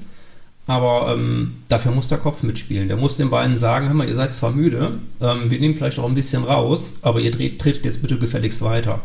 Aber 0.68 1.14
ähm, 1.14 1.56
dafür 1.68 1.92
muss 1.92 2.08
der 2.08 2.20
Kopf 2.20 2.44
mitspielen. 2.44 2.88
Der 2.88 2.98
muss 2.98 3.18
den 3.18 3.30
Beinen 3.30 3.56
sagen, 3.56 3.88
hör 3.88 3.94
mal, 3.94 4.08
ihr 4.08 4.16
seid 4.16 4.32
zwar 4.32 4.52
müde, 4.52 5.00
ähm, 5.20 5.50
wir 5.50 5.60
nehmen 5.60 5.76
vielleicht 5.76 6.00
auch 6.00 6.08
ein 6.08 6.14
bisschen 6.14 6.44
raus, 6.44 7.00
aber 7.02 7.20
ihr 7.20 7.32
tretet 7.32 7.84
jetzt 7.84 8.02
bitte 8.02 8.18
gefälligst 8.18 8.62
weiter. 8.62 9.02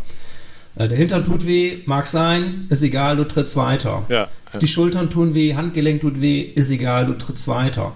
Äh, 0.77 0.89
der 0.89 0.97
Hintern 0.97 1.25
tut 1.25 1.47
weh, 1.47 1.79
mag 1.87 2.07
sein, 2.07 2.67
ist 2.69 2.83
egal, 2.83 3.17
du 3.17 3.25
trittst 3.25 3.57
weiter. 3.57 4.05
Ja, 4.09 4.29
ja. 4.53 4.59
Die 4.59 4.69
Schultern 4.69 5.11
tun 5.11 5.35
weh, 5.35 5.55
Handgelenk 5.55 6.03
tut 6.03 6.21
weh, 6.21 6.41
ist 6.41 6.71
egal, 6.71 7.07
du 7.07 7.15
trittst 7.15 7.49
weiter. 7.49 7.93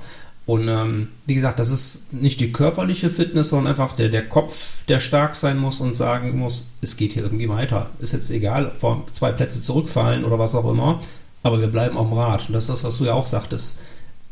Und 0.47 0.67
ähm, 0.67 1.09
wie 1.27 1.37
gesagt, 1.37 1.61
das 1.61 1.71
ist 1.71 2.13
nicht 2.13 2.41
die 2.41 2.51
körperliche 2.51 3.09
Fitness, 3.09 3.51
sondern 3.51 3.69
einfach 3.69 3.95
der, 3.95 4.09
der 4.09 4.29
Kopf, 4.29 4.85
der 4.87 4.99
stark 4.99 5.37
sein 5.37 5.59
muss 5.59 5.79
und 5.79 5.95
sagen 5.95 6.37
muss, 6.37 6.67
es 6.81 6.97
geht 6.97 7.13
hier 7.13 7.23
irgendwie 7.23 7.49
weiter. 7.49 7.91
Ist 8.01 8.15
jetzt 8.15 8.31
egal, 8.33 8.73
vor 8.77 9.05
zwei 9.13 9.31
Plätze 9.31 9.61
zurückfallen 9.61 10.25
oder 10.25 10.41
was 10.41 10.57
auch 10.57 10.69
immer, 10.69 11.01
aber 11.45 11.61
wir 11.61 11.69
bleiben 11.69 11.97
am 11.97 12.13
Rad. 12.13 12.49
Und 12.49 12.55
das 12.55 12.65
ist 12.65 12.71
das, 12.71 12.85
was 12.85 12.99
du 12.99 13.05
ja 13.05 13.15
auch 13.15 13.27
sagtest. 13.27 13.83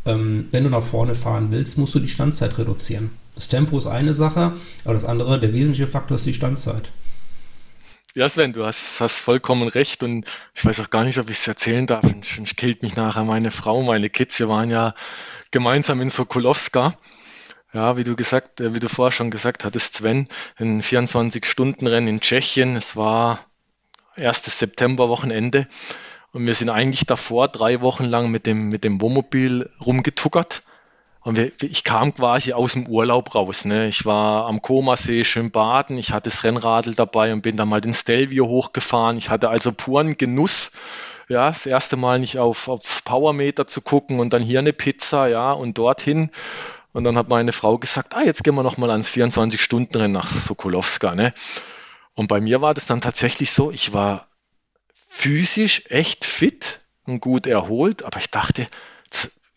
Ähm, 0.07 0.47
wenn 0.51 0.65
du 0.65 0.71
nach 0.71 0.83
vorne 0.83 1.15
fahren 1.15 1.49
willst, 1.51 1.79
musst 1.79 1.95
du 1.95 2.01
die 2.01 2.09
Standzeit 2.09 2.59
reduzieren. 2.59 3.11
Das 3.37 3.47
Tempo 3.47 3.79
ist 3.79 3.87
eine 3.87 4.13
Sache, 4.13 4.55
aber 4.85 4.95
das 4.95 5.05
andere, 5.05 5.39
der 5.39 5.53
wesentliche 5.53 5.87
Faktor 5.87 6.17
ist 6.17 6.27
die 6.27 6.35
Standzeit. 6.35 6.91
Ja, 8.15 8.29
Sven, 8.29 8.55
du 8.55 8.65
hast, 8.65 9.01
hast 9.01 9.21
vollkommen 9.21 9.69
recht 9.69 10.03
und 10.03 10.27
ich 10.55 10.65
weiß 10.65 10.81
auch 10.81 10.91
gar 10.91 11.05
nicht, 11.05 11.19
ob 11.19 11.29
ich 11.29 11.37
es 11.37 11.47
erzählen 11.47 11.87
darf. 11.87 12.05
Sonst 12.35 12.57
killt 12.57 12.83
mich 12.83 12.97
nachher 12.97 13.25
meine 13.25 13.51
Frau, 13.51 13.83
meine 13.83 14.09
Kids. 14.09 14.39
Wir 14.39 14.49
waren 14.49 14.71
ja 14.71 14.95
gemeinsam 15.51 16.01
in 16.01 16.09
Sokolowska. 16.09 16.95
Ja, 17.75 17.99
wie 17.99 18.05
du 18.05 18.17
gesagt, 18.17 18.61
äh, 18.61 18.75
wie 18.75 18.81
du 18.81 18.89
vorher 18.89 19.13
schon 19.13 19.31
gesagt 19.31 19.65
hattest, 19.65 19.97
Sven, 19.97 20.29
ein 20.57 20.81
24-Stunden-Rennen 20.83 22.09
in 22.09 22.21
Tschechien. 22.21 22.77
Es 22.77 22.97
war 22.97 23.41
erstes 24.17 24.59
September-Wochenende 24.59 25.69
und 26.33 26.47
wir 26.47 26.55
sind 26.55 26.71
eigentlich 26.71 27.05
davor 27.05 27.49
drei 27.49 27.83
Wochen 27.83 28.05
lang 28.05 28.31
mit 28.31 28.47
dem, 28.47 28.71
mit 28.71 28.85
dem 28.85 29.03
Wohnmobil 29.03 29.71
rumgetuckert 29.85 30.63
und 31.29 31.37
wir, 31.37 31.53
ich 31.61 31.85
kam 31.85 32.15
quasi 32.15 32.55
aus 32.55 32.73
dem 32.73 32.89
Urlaub 32.89 33.35
raus. 33.35 33.67
Ne? 33.67 33.87
Ich 33.87 34.07
war 34.07 34.47
am 34.47 34.63
Komasee 34.63 35.25
schön 35.25 35.51
baden, 35.51 35.99
ich 35.99 36.11
hatte 36.13 36.31
das 36.31 36.43
Rennradl 36.43 36.95
dabei 36.95 37.35
und 37.35 37.43
bin 37.43 37.55
dann 37.59 37.69
mal 37.69 37.83
den 37.83 37.93
Stelvio 37.93 38.47
hochgefahren. 38.47 39.19
Ich 39.19 39.29
hatte 39.29 39.51
also 39.51 39.71
puren 39.71 40.17
Genuss, 40.17 40.71
ja, 41.29 41.49
das 41.49 41.67
erste 41.67 41.99
Mal 41.99 42.19
nicht 42.19 42.39
auf, 42.39 42.67
auf 42.69 43.05
Powermeter 43.05 43.67
zu 43.67 43.83
gucken 43.83 44.21
und 44.21 44.33
dann 44.33 44.43
hier 44.43 44.61
eine 44.61 44.73
Pizza, 44.73 45.27
ja, 45.27 45.53
und 45.53 45.77
dorthin. 45.77 46.31
Und 46.95 47.05
dann 47.05 47.19
hat 47.19 47.29
meine 47.29 47.53
Frau 47.53 47.77
gesagt, 47.77 48.17
ah, 48.17 48.23
jetzt 48.23 48.43
gehen 48.43 48.55
wir 48.55 48.63
nochmal 48.63 48.91
ans 48.91 49.11
24-Stunden-Rennen 49.11 50.13
nach 50.13 50.33
Sokolowska. 50.33 51.15
Ne? 51.15 51.35
Und 52.15 52.29
bei 52.29 52.41
mir 52.41 52.63
war 52.63 52.73
das 52.73 52.87
dann 52.87 53.03
tatsächlich 53.03 53.51
so, 53.51 53.71
ich 53.71 53.93
war 53.93 54.29
physisch 55.11 55.83
echt 55.91 56.25
fit 56.25 56.81
und 57.05 57.21
gut 57.21 57.47
erholt, 57.47 58.03
aber 58.03 58.19
ich 58.19 58.31
dachte, 58.31 58.67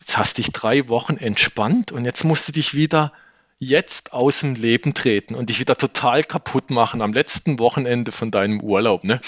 jetzt 0.02 0.18
hast 0.18 0.38
dich 0.38 0.50
drei 0.50 0.88
Wochen 0.88 1.16
entspannt 1.16 1.92
und 1.92 2.04
jetzt 2.04 2.24
musst 2.24 2.48
du 2.48 2.52
dich 2.52 2.74
wieder 2.74 3.12
jetzt 3.60 4.12
aus 4.12 4.40
dem 4.40 4.56
Leben 4.56 4.94
treten 4.94 5.36
und 5.36 5.48
dich 5.48 5.60
wieder 5.60 5.78
total 5.78 6.24
kaputt 6.24 6.70
machen 6.70 7.00
am 7.00 7.12
letzten 7.12 7.60
Wochenende 7.60 8.10
von 8.10 8.32
deinem 8.32 8.60
Urlaub. 8.60 9.04
Ne? 9.04 9.20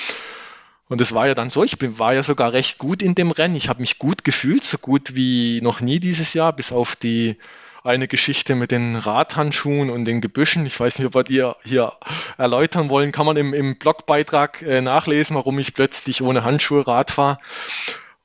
Und 0.89 1.01
es 1.01 1.15
war 1.15 1.29
ja 1.29 1.37
dann 1.37 1.49
so, 1.49 1.63
ich 1.63 1.79
bin, 1.79 2.01
war 2.01 2.13
ja 2.13 2.25
sogar 2.25 2.53
recht 2.53 2.79
gut 2.79 3.03
in 3.03 3.15
dem 3.15 3.31
Rennen. 3.31 3.55
Ich 3.55 3.69
habe 3.69 3.81
mich 3.81 4.01
gut 4.01 4.25
gefühlt, 4.25 4.65
so 4.65 4.77
gut 4.77 5.15
wie 5.15 5.61
noch 5.63 5.81
nie 5.81 6.01
dieses 6.01 6.35
Jahr, 6.35 6.53
bis 6.53 6.73
auf 6.73 6.97
die 6.97 7.37
eine 7.85 8.09
Geschichte 8.09 8.57
mit 8.57 8.73
den 8.73 8.97
Radhandschuhen 8.97 9.91
und 9.91 10.07
den 10.07 10.21
Gebüschen. 10.21 10.67
Ich 10.67 10.81
weiß 10.81 10.99
nicht, 10.99 11.07
ob 11.07 11.15
wir 11.15 11.23
die 11.23 11.53
hier 11.63 11.93
erläutern 12.37 12.89
wollen. 12.89 13.13
Kann 13.13 13.27
man 13.27 13.37
im, 13.37 13.55
im 13.55 13.79
Blogbeitrag 13.79 14.63
äh, 14.63 14.81
nachlesen, 14.81 15.37
warum 15.37 15.61
ich 15.61 15.75
plötzlich 15.75 16.21
ohne 16.23 16.43
Handschuhe 16.43 16.85
Rad 16.85 17.13
fahre. 17.13 17.39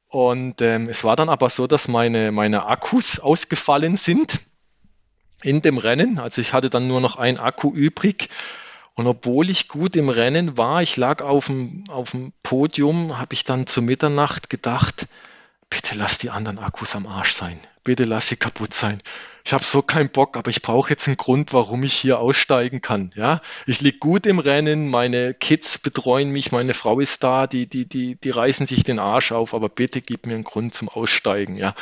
Und 0.10 0.62
ähm, 0.62 0.89
es 0.89 1.03
war 1.03 1.16
dann 1.16 1.30
aber 1.30 1.49
so, 1.49 1.68
dass 1.68 1.88
meine, 1.88 2.32
meine 2.32 2.66
Akkus 2.66 3.20
ausgefallen 3.20 3.95
sind 3.95 4.39
in 5.43 5.62
dem 5.62 5.78
Rennen. 5.78 6.20
Also 6.20 6.41
ich 6.41 6.51
hatte 6.53 6.70
dann 6.70 6.88
nur 6.88 6.99
noch 6.99 7.16
ein 7.16 7.39
Akku 7.39 7.72
übrig. 7.72 8.30
Und 8.95 9.07
obwohl 9.07 9.49
ich 9.49 9.68
gut 9.68 9.95
im 9.95 10.10
Rennen 10.10 10.57
war, 10.57 10.82
ich 10.82 10.97
lag 10.97 11.22
auf 11.22 11.45
dem, 11.45 11.84
auf 11.89 12.12
dem 12.12 12.34
Podium, 12.43 13.18
habe 13.20 13.34
ich 13.34 13.43
dann 13.43 13.68
zu 13.68 13.82
Mitternacht 13.82 14.49
gedacht, 14.49 15.07
bitte 15.70 15.95
lass 15.95 16.18
die 16.18 16.32
anderen 16.32 16.57
Akkus 16.57 16.95
am 16.95 17.05
Arsch 17.05 17.34
sein. 17.34 17.60
Bitte 17.84 18.03
lass 18.03 18.28
sie 18.28 18.36
kaputt 18.36 18.74
sein. 18.74 18.99
Ich 19.45 19.53
habe 19.53 19.63
so 19.63 19.81
keinen 19.81 20.09
Bock, 20.09 20.37
aber 20.37 20.49
ich 20.49 20.61
brauche 20.61 20.89
jetzt 20.89 21.07
einen 21.07 21.17
Grund, 21.17 21.53
warum 21.53 21.83
ich 21.83 21.93
hier 21.93 22.19
aussteigen 22.19 22.81
kann. 22.81 23.11
Ja, 23.15 23.41
ich 23.65 23.81
lieg 23.81 23.99
gut 23.99 24.25
im 24.25 24.39
Rennen, 24.39 24.89
meine 24.89 25.33
Kids 25.33 25.77
betreuen 25.77 26.31
mich, 26.31 26.51
meine 26.51 26.73
Frau 26.73 26.99
ist 26.99 27.23
da, 27.23 27.47
die, 27.47 27.67
die, 27.67 27.87
die, 27.87 28.15
die 28.15 28.29
reißen 28.29 28.67
sich 28.67 28.83
den 28.83 28.99
Arsch 28.99 29.31
auf, 29.31 29.53
aber 29.53 29.69
bitte 29.69 30.01
gib 30.01 30.25
mir 30.25 30.35
einen 30.35 30.43
Grund 30.43 30.73
zum 30.73 30.89
Aussteigen. 30.89 31.55
Ja. 31.55 31.73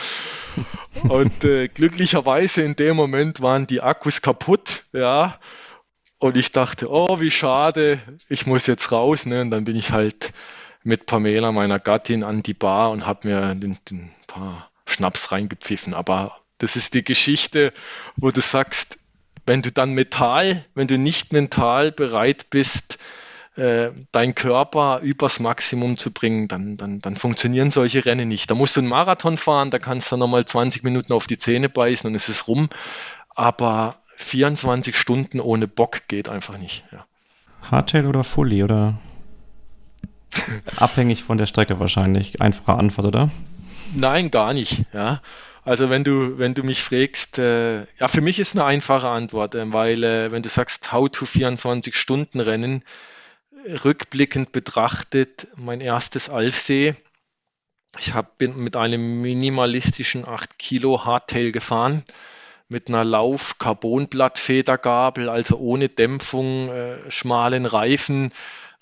Und 1.10 1.44
äh, 1.44 1.68
glücklicherweise 1.68 2.62
in 2.62 2.76
dem 2.76 2.96
Moment 2.96 3.42
waren 3.42 3.68
die 3.68 3.82
Akkus 3.82 4.22
kaputt. 4.22 4.84
Ja. 4.94 5.40
Und 6.20 6.36
ich 6.36 6.52
dachte, 6.52 6.90
oh, 6.92 7.20
wie 7.20 7.32
schade, 7.32 8.00
ich 8.28 8.48
muss 8.48 8.66
jetzt 8.66 8.92
raus. 8.92 9.26
Ne? 9.26 9.42
Und 9.42 9.52
dann 9.52 9.66
bin 9.66 9.76
ich 9.76 9.92
halt 9.92 10.34
mit 10.84 11.06
Pamela, 11.06 11.52
meiner 11.52 11.80
Gattin, 11.80 12.24
an 12.24 12.44
die 12.44 12.54
Bar 12.54 12.92
und 12.92 13.06
habe 13.06 13.28
mir 13.28 13.42
ein 13.44 13.78
paar 14.26 14.72
Schnaps 14.86 15.32
reingepfiffen. 15.32 15.94
Aber 15.94 16.38
das 16.58 16.76
ist 16.76 16.94
die 16.94 17.04
Geschichte, 17.04 17.74
wo 18.16 18.32
du 18.32 18.42
sagst, 18.42 19.00
wenn 19.46 19.62
du 19.62 19.72
dann 19.72 19.94
mental, 19.94 20.66
wenn 20.76 20.88
du 20.88 20.98
nicht 20.98 21.32
mental 21.34 21.92
bereit 21.92 22.50
bist, 22.50 22.98
äh, 23.56 23.90
dein 24.12 24.36
Körper 24.36 25.00
übers 25.02 25.40
Maximum 25.40 25.98
zu 25.98 26.12
bringen, 26.12 26.48
dann, 26.48 26.78
dann, 26.78 27.00
dann 27.00 27.16
funktionieren 27.16 27.72
solche 27.72 28.06
Rennen 28.06 28.28
nicht. 28.28 28.52
Da 28.52 28.56
musst 28.56 28.76
du 28.76 28.82
einen 28.82 28.90
Marathon 28.90 29.38
fahren, 29.38 29.72
da 29.72 29.80
kannst 29.80 30.12
du 30.12 30.18
nochmal 30.18 30.46
20 30.46 30.84
Minuten 30.84 31.14
auf 31.14 31.28
die 31.28 31.38
Zähne 31.38 31.70
beißen 31.70 32.08
und 32.08 32.16
es 32.16 32.30
ist 32.30 32.48
rum. 32.48 32.70
Aber 33.30 33.96
24 34.16 34.96
Stunden 34.98 35.40
ohne 35.40 35.68
Bock 35.68 36.08
geht 36.08 36.30
einfach 36.30 36.58
nicht. 36.58 36.84
Ja. 36.92 37.06
Hardtail 37.72 38.06
oder 38.06 38.24
Fully 38.24 38.64
oder 38.64 38.96
Abhängig 40.78 41.24
von 41.24 41.38
der 41.38 41.46
Strecke 41.46 41.80
wahrscheinlich. 41.80 42.42
Einfache 42.42 42.78
Antwort, 42.78 43.08
oder? 43.08 43.30
Nein, 43.96 44.32
gar 44.32 44.54
nicht. 44.54 44.84
Ja. 44.94 45.22
Also 45.68 45.90
wenn 45.90 46.06
du, 46.06 46.38
wenn 46.38 46.54
du 46.54 46.64
mich 46.64 46.82
fragst, 46.82 47.40
äh, 47.40 47.80
ja, 48.00 48.08
für 48.08 48.22
mich 48.22 48.40
ist 48.40 48.56
eine 48.56 48.64
einfache 48.64 49.10
Antwort, 49.10 49.54
äh, 49.54 49.74
weil 49.74 50.02
äh, 50.06 50.32
wenn 50.32 50.42
du 50.42 50.48
sagst, 50.48 50.94
how 50.94 51.10
to 51.10 51.26
24 51.26 51.94
Stunden 51.94 52.40
Rennen, 52.40 52.86
rückblickend 53.84 54.54
betrachtet, 54.54 55.50
mein 55.58 55.82
erstes 55.82 56.30
Alfsee, 56.30 56.96
ich 58.00 58.14
hab, 58.14 58.38
bin 58.38 58.56
mit 58.56 58.78
einem 58.78 59.20
minimalistischen 59.20 60.26
8 60.26 60.58
Kilo 60.58 61.04
Hardtail 61.04 61.52
gefahren, 61.52 62.04
mit 62.70 62.88
einer 62.88 63.04
Lauf-Carbonblattfedergabel, 63.04 65.28
also 65.28 65.58
ohne 65.58 65.90
Dämpfung, 65.90 66.70
äh, 66.70 67.12
schmalen 67.12 67.66
Reifen, 67.66 68.32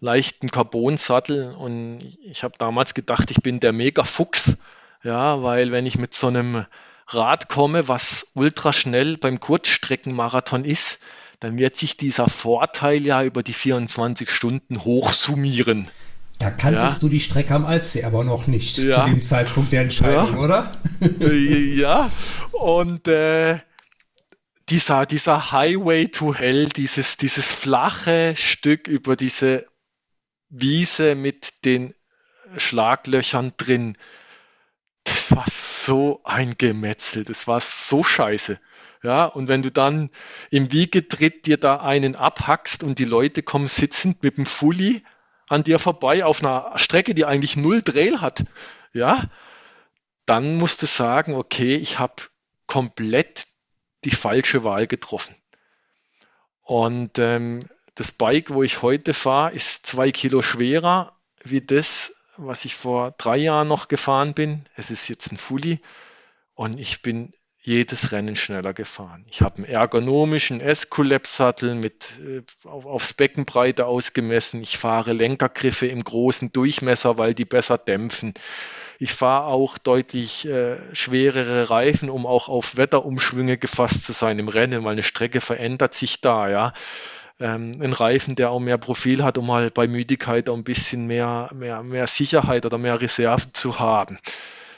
leichten 0.02 0.52
Carbon-Sattel. 0.52 1.52
Und 1.58 2.16
ich 2.22 2.44
habe 2.44 2.60
damals 2.60 2.94
gedacht, 2.94 3.32
ich 3.32 3.42
bin 3.42 3.60
der 3.60 3.74
Mega-Fuchs, 3.74 4.58
ja, 5.06 5.44
weil 5.44 5.72
wenn 5.72 5.86
ich 5.86 6.00
mit 6.00 6.14
so 6.16 6.28
einem 6.28 6.66
Rad 7.08 7.48
komme, 7.48 7.88
was 7.88 8.32
ultra 8.34 8.74
schnell 8.74 9.18
beim 9.18 9.40
Kurzstreckenmarathon 9.40 10.66
ist, 10.66 11.00
dann 11.40 11.60
wird 11.60 11.78
sich 11.78 11.96
dieser 11.96 12.28
Vorteil 12.28 13.06
ja 13.06 13.24
über 13.24 13.44
die 13.44 13.54
24 13.54 14.32
Stunden 14.32 14.84
hochsummieren. 14.84 15.88
Da 16.40 16.50
kanntest 16.50 16.98
ja. 16.98 17.00
du 17.02 17.10
die 17.10 17.20
Strecke 17.20 17.54
am 17.54 17.66
Alfsee 17.66 18.04
aber 18.04 18.24
noch 18.24 18.48
nicht 18.48 18.78
ja. 18.80 19.04
zu 19.04 19.10
dem 19.10 19.22
Zeitpunkt 19.22 19.72
der 19.72 19.84
Entscheidung, 19.84 20.34
ja. 20.34 20.40
oder? 20.40 20.72
ja, 21.30 22.12
und 22.52 23.08
äh, 23.08 23.60
dieser, 24.70 25.06
dieser 25.06 25.52
Highway 25.52 26.08
to 26.08 26.34
Hell, 26.34 26.68
dieses, 26.68 27.18
dieses 27.18 27.52
flache 27.52 28.34
Stück 28.36 28.88
über 28.88 29.16
diese 29.16 29.68
Wiese 30.50 31.14
mit 31.14 31.64
den 31.64 31.94
Schlaglöchern 32.58 33.54
drin. 33.58 33.98
Das 35.06 35.36
war 35.36 35.46
so 35.48 36.20
ein 36.24 36.58
Gemetzel, 36.58 37.24
das 37.24 37.48
war 37.48 37.62
so 37.62 38.04
scheiße. 38.04 38.60
Ja, 39.04 39.26
und 39.26 39.48
wenn 39.48 39.62
du 39.62 39.72
dann 39.72 40.10
im 40.50 40.72
Wiegetritt 40.72 41.46
dir 41.46 41.58
da 41.58 41.78
einen 41.78 42.16
abhackst 42.16 42.82
und 42.84 42.98
die 42.98 43.06
Leute 43.06 43.44
kommen 43.44 43.68
sitzend 43.68 44.24
mit 44.24 44.38
dem 44.38 44.48
Fully 44.48 45.04
an 45.48 45.64
dir 45.64 45.78
vorbei 45.78 46.26
auf 46.26 46.44
einer 46.44 46.74
Strecke, 46.78 47.14
die 47.14 47.26
eigentlich 47.26 47.56
null 47.56 47.84
Trail 47.84 48.20
hat, 48.20 48.46
ja, 48.94 49.22
dann 50.26 50.58
musst 50.58 50.82
du 50.82 50.88
sagen, 50.88 51.36
okay, 51.36 51.76
ich 51.76 52.00
habe 52.00 52.16
komplett 52.66 53.46
die 54.06 54.12
falsche 54.12 54.64
Wahl 54.64 54.88
getroffen. 54.88 55.36
Und 56.64 57.20
ähm, 57.20 57.60
das 57.94 58.12
Bike, 58.12 58.50
wo 58.50 58.64
ich 58.64 58.82
heute 58.82 59.14
fahre, 59.14 59.54
ist 59.54 59.86
zwei 59.86 60.12
Kilo 60.12 60.42
schwerer 60.42 61.16
wie 61.44 61.62
das, 61.62 62.15
was 62.38 62.66
ich 62.66 62.76
vor 62.76 63.14
drei 63.18 63.38
Jahren 63.38 63.68
noch 63.68 63.88
gefahren 63.88 64.34
bin. 64.34 64.66
Es 64.76 64.92
ist 64.92 65.08
jetzt 65.08 65.32
ein 65.32 65.38
Fully 65.38 65.80
und 66.54 66.80
ich 66.80 67.02
bin 67.02 67.34
jedes 67.66 68.12
Rennen 68.12 68.36
schneller 68.36 68.74
gefahren. 68.74 69.26
Ich 69.28 69.42
habe 69.42 69.56
einen 69.58 69.66
ergonomischen 69.66 70.62
S-Collapse-Sattel 70.62 71.74
mit 71.74 72.12
äh, 72.24 72.44
auf, 72.68 72.86
aufs 72.86 73.14
Beckenbreite 73.14 73.88
ausgemessen. 73.88 74.62
Ich 74.62 74.78
fahre 74.78 75.14
Lenkergriffe 75.14 75.88
im 75.88 76.04
großen 76.04 76.52
Durchmesser, 76.52 77.18
weil 77.18 77.34
die 77.34 77.46
besser 77.46 77.80
dämpfen. 77.80 78.36
Ich 79.00 79.14
fahre 79.14 79.48
auch 79.48 79.80
deutlich 79.80 80.48
äh, 80.48 80.78
schwerere 80.94 81.72
Reifen, 81.72 82.12
um 82.12 82.28
auch 82.28 82.50
auf 82.50 82.78
Wetterumschwünge 82.78 83.58
gefasst 83.58 84.04
zu 84.04 84.12
sein 84.12 84.38
im 84.38 84.48
Rennen, 84.48 84.84
weil 84.84 84.94
eine 84.94 85.04
Strecke 85.04 85.42
verändert 85.42 85.96
sich 85.96 86.22
da, 86.22 86.50
ja 86.50 86.74
ähm, 87.40 87.80
ein 87.82 87.94
Reifen, 87.94 88.36
der 88.36 88.52
auch 88.52 88.60
mehr 88.60 88.78
Profil 88.78 89.24
hat, 89.24 89.38
um 89.38 89.52
halt 89.52 89.74
bei 89.74 89.88
Müdigkeit 89.88 90.50
auch 90.50 90.56
ein 90.56 90.64
bisschen 90.64 91.08
mehr, 91.08 91.50
mehr, 91.54 91.84
mehr 91.84 92.08
Sicherheit 92.08 92.66
oder 92.66 92.78
mehr 92.78 93.02
Reserven 93.02 93.54
zu 93.54 93.80
haben. 93.80 94.18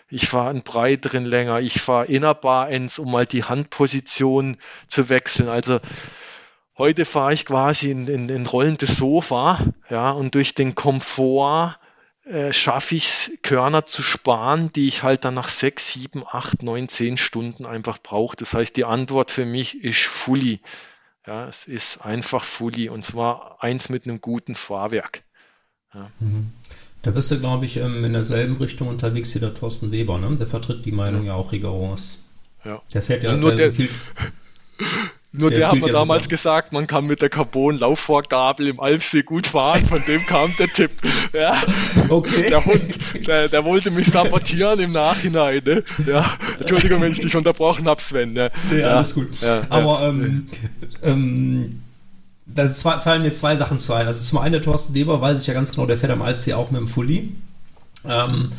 Ich 0.09 0.27
fahre 0.27 0.49
einen 0.49 0.63
breiteren 0.63 1.25
länger, 1.25 1.59
ich 1.59 1.81
fahre 1.81 2.05
Innerbar 2.05 2.69
Ends, 2.69 2.97
um 2.97 3.11
mal 3.11 3.25
die 3.25 3.43
Handposition 3.43 4.57
zu 4.87 5.09
wechseln. 5.09 5.49
Also 5.49 5.79
heute 6.77 7.05
fahre 7.05 7.33
ich 7.33 7.45
quasi 7.45 7.91
in, 7.91 8.07
in, 8.07 8.29
in 8.29 8.45
rollendes 8.45 8.95
Sofa, 8.95 9.59
ja, 9.89 10.11
und 10.11 10.33
durch 10.33 10.55
den 10.55 10.75
Komfort 10.75 11.77
äh, 12.23 12.53
schaffe 12.53 12.95
ich 12.95 13.07
es, 13.07 13.31
Körner 13.41 13.85
zu 13.85 14.01
sparen, 14.01 14.71
die 14.73 14.87
ich 14.87 15.03
halt 15.03 15.25
dann 15.25 15.33
nach 15.33 15.49
sechs, 15.49 15.91
sieben, 15.91 16.23
acht, 16.25 16.63
neun, 16.63 16.87
zehn 16.87 17.17
Stunden 17.17 17.65
einfach 17.65 17.97
brauche. 18.01 18.35
Das 18.35 18.53
heißt, 18.53 18.77
die 18.77 18.85
Antwort 18.85 19.31
für 19.31 19.45
mich 19.45 19.83
ist 19.83 20.03
Fully. 20.03 20.61
Ja, 21.27 21.47
es 21.47 21.67
ist 21.67 21.97
einfach 22.05 22.43
Fully 22.45 22.87
und 22.87 23.03
zwar 23.03 23.61
eins 23.61 23.89
mit 23.89 24.05
einem 24.05 24.21
guten 24.21 24.55
Fahrwerk. 24.55 25.23
Ja. 25.93 26.09
Mhm. 26.19 26.53
Da 27.01 27.11
bist 27.11 27.29
du, 27.31 27.39
glaube 27.39 27.65
ich, 27.65 27.77
ähm, 27.77 28.03
in 28.03 28.13
derselben 28.13 28.55
Richtung 28.57 28.87
unterwegs 28.87 29.35
wie 29.35 29.39
der 29.39 29.53
Thorsten 29.53 29.91
Weber, 29.91 30.17
ne? 30.19 30.35
Der 30.35 30.47
vertritt 30.47 30.85
die 30.85 30.91
Meinung 30.91 31.21
ja, 31.23 31.33
ja 31.33 31.33
auch 31.33 31.51
rigoros. 31.51 32.23
Ja. 32.63 32.81
Der 32.93 33.01
fährt 33.01 33.23
ja, 33.23 33.31
ja 33.31 33.37
nur 33.37 33.53
der, 33.55 33.71
viel. 33.71 33.89
Nur 35.33 35.49
der, 35.49 35.59
der 35.59 35.71
hat 35.71 35.79
mir 35.79 35.91
damals 35.91 36.23
sogar. 36.23 36.37
gesagt, 36.37 36.73
man 36.73 36.87
kann 36.87 37.05
mit 37.05 37.21
der 37.21 37.29
Carbon-Laufvorgabel 37.29 38.67
im 38.67 38.79
Alpsee 38.79 39.23
gut 39.23 39.45
fahren. 39.45 39.85
Von 39.85 40.01
dem 40.07 40.25
kam 40.25 40.55
der 40.57 40.67
Tipp. 40.67 40.91
Ja. 41.33 41.61
Okay. 42.09 42.49
Der 42.49 42.65
Hund, 42.65 43.27
der, 43.27 43.49
der, 43.49 43.65
wollte 43.65 43.91
mich 43.91 44.07
sabotieren 44.07 44.79
im 44.79 44.93
Nachhinein. 44.93 45.61
Ne? 45.65 45.83
Ja. 46.05 46.25
Entschuldigung, 46.59 47.01
wenn 47.01 47.11
ich 47.11 47.19
dich 47.19 47.35
unterbrochen 47.35 47.87
habe, 47.87 48.01
Sven. 48.01 48.33
Ne? 48.33 48.51
Ja, 48.71 48.77
ja, 48.77 48.87
alles 48.95 49.13
gut. 49.13 49.27
Ja, 49.41 49.61
Aber 49.69 50.01
ähm, 50.03 50.47
ähm, 51.03 51.81
da 52.45 52.67
fallen 52.69 53.21
mir 53.21 53.31
zwei 53.31 53.55
Sachen 53.57 53.79
zu 53.79 53.93
ein. 53.93 54.07
Also 54.07 54.23
zum 54.23 54.39
einen 54.39 54.53
der 54.53 54.61
Thorsten 54.61 54.93
Weber, 54.93 55.19
weiß 55.19 55.41
ich 55.41 55.47
ja 55.47 55.53
ganz 55.53 55.71
genau, 55.71 55.85
der 55.85 55.97
fährt 55.97 56.11
am 56.11 56.21
Alpsee 56.21 56.53
auch 56.53 56.71
mit 56.71 56.79
dem 56.79 56.87
Fully. 56.87 57.33
Ähm, 58.05 58.49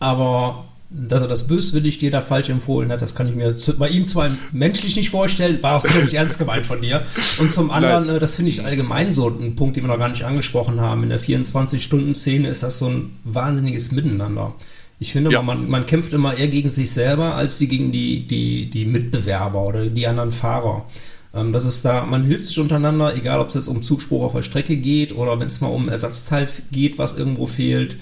aber 0.00 0.64
dass 0.96 1.22
er 1.22 1.28
das 1.28 1.46
böswillig 1.46 1.98
dir 1.98 2.10
da 2.10 2.20
falsch 2.20 2.48
empfohlen 2.48 2.90
hat, 2.90 3.02
das 3.02 3.14
kann 3.14 3.28
ich 3.28 3.34
mir 3.34 3.54
bei 3.78 3.88
ihm 3.88 4.06
zwar 4.06 4.30
menschlich 4.52 4.96
nicht 4.96 5.10
vorstellen, 5.10 5.62
war 5.62 5.76
auch 5.76 5.86
völlig 5.86 6.14
ernst 6.14 6.38
gemeint 6.38 6.66
von 6.66 6.80
dir. 6.80 7.04
Und 7.38 7.52
zum 7.52 7.70
anderen, 7.70 8.06
Nein. 8.06 8.16
Äh, 8.16 8.18
das 8.18 8.36
finde 8.36 8.50
ich 8.50 8.64
allgemein 8.64 9.12
so 9.12 9.28
ein 9.28 9.54
Punkt, 9.56 9.76
den 9.76 9.84
wir 9.84 9.88
noch 9.88 9.98
gar 9.98 10.08
nicht 10.08 10.24
angesprochen 10.24 10.80
haben. 10.80 11.02
In 11.02 11.10
der 11.10 11.20
24-Stunden-Szene 11.20 12.48
ist 12.48 12.62
das 12.62 12.78
so 12.78 12.86
ein 12.86 13.18
wahnsinniges 13.24 13.92
Miteinander. 13.92 14.54
Ich 14.98 15.12
finde, 15.12 15.30
ja. 15.30 15.42
man, 15.42 15.68
man 15.68 15.84
kämpft 15.84 16.12
immer 16.14 16.36
eher 16.36 16.48
gegen 16.48 16.70
sich 16.70 16.90
selber 16.90 17.34
als 17.34 17.60
wie 17.60 17.68
gegen 17.68 17.92
die, 17.92 18.26
die, 18.26 18.70
die 18.70 18.86
Mitbewerber 18.86 19.66
oder 19.66 19.86
die 19.86 20.06
anderen 20.06 20.32
Fahrer. 20.32 20.86
Ähm, 21.34 21.52
das 21.52 21.66
ist 21.66 21.84
da, 21.84 22.06
man 22.06 22.24
hilft 22.24 22.46
sich 22.46 22.58
untereinander, 22.58 23.14
egal 23.14 23.40
ob 23.40 23.48
es 23.48 23.54
jetzt 23.54 23.68
um 23.68 23.82
Zugspruch 23.82 24.22
auf 24.22 24.32
der 24.32 24.42
Strecke 24.42 24.76
geht 24.76 25.14
oder 25.14 25.38
wenn 25.38 25.48
es 25.48 25.60
mal 25.60 25.68
um 25.68 25.88
Ersatzteil 25.88 26.48
geht, 26.72 26.98
was 26.98 27.18
irgendwo 27.18 27.46
fehlt. 27.46 27.96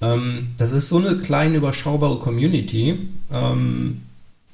Ähm, 0.00 0.48
das 0.56 0.72
ist 0.72 0.88
so 0.88 0.98
eine 0.98 1.16
kleine, 1.16 1.56
überschaubare 1.56 2.18
Community. 2.18 2.98
Ähm, 3.32 4.02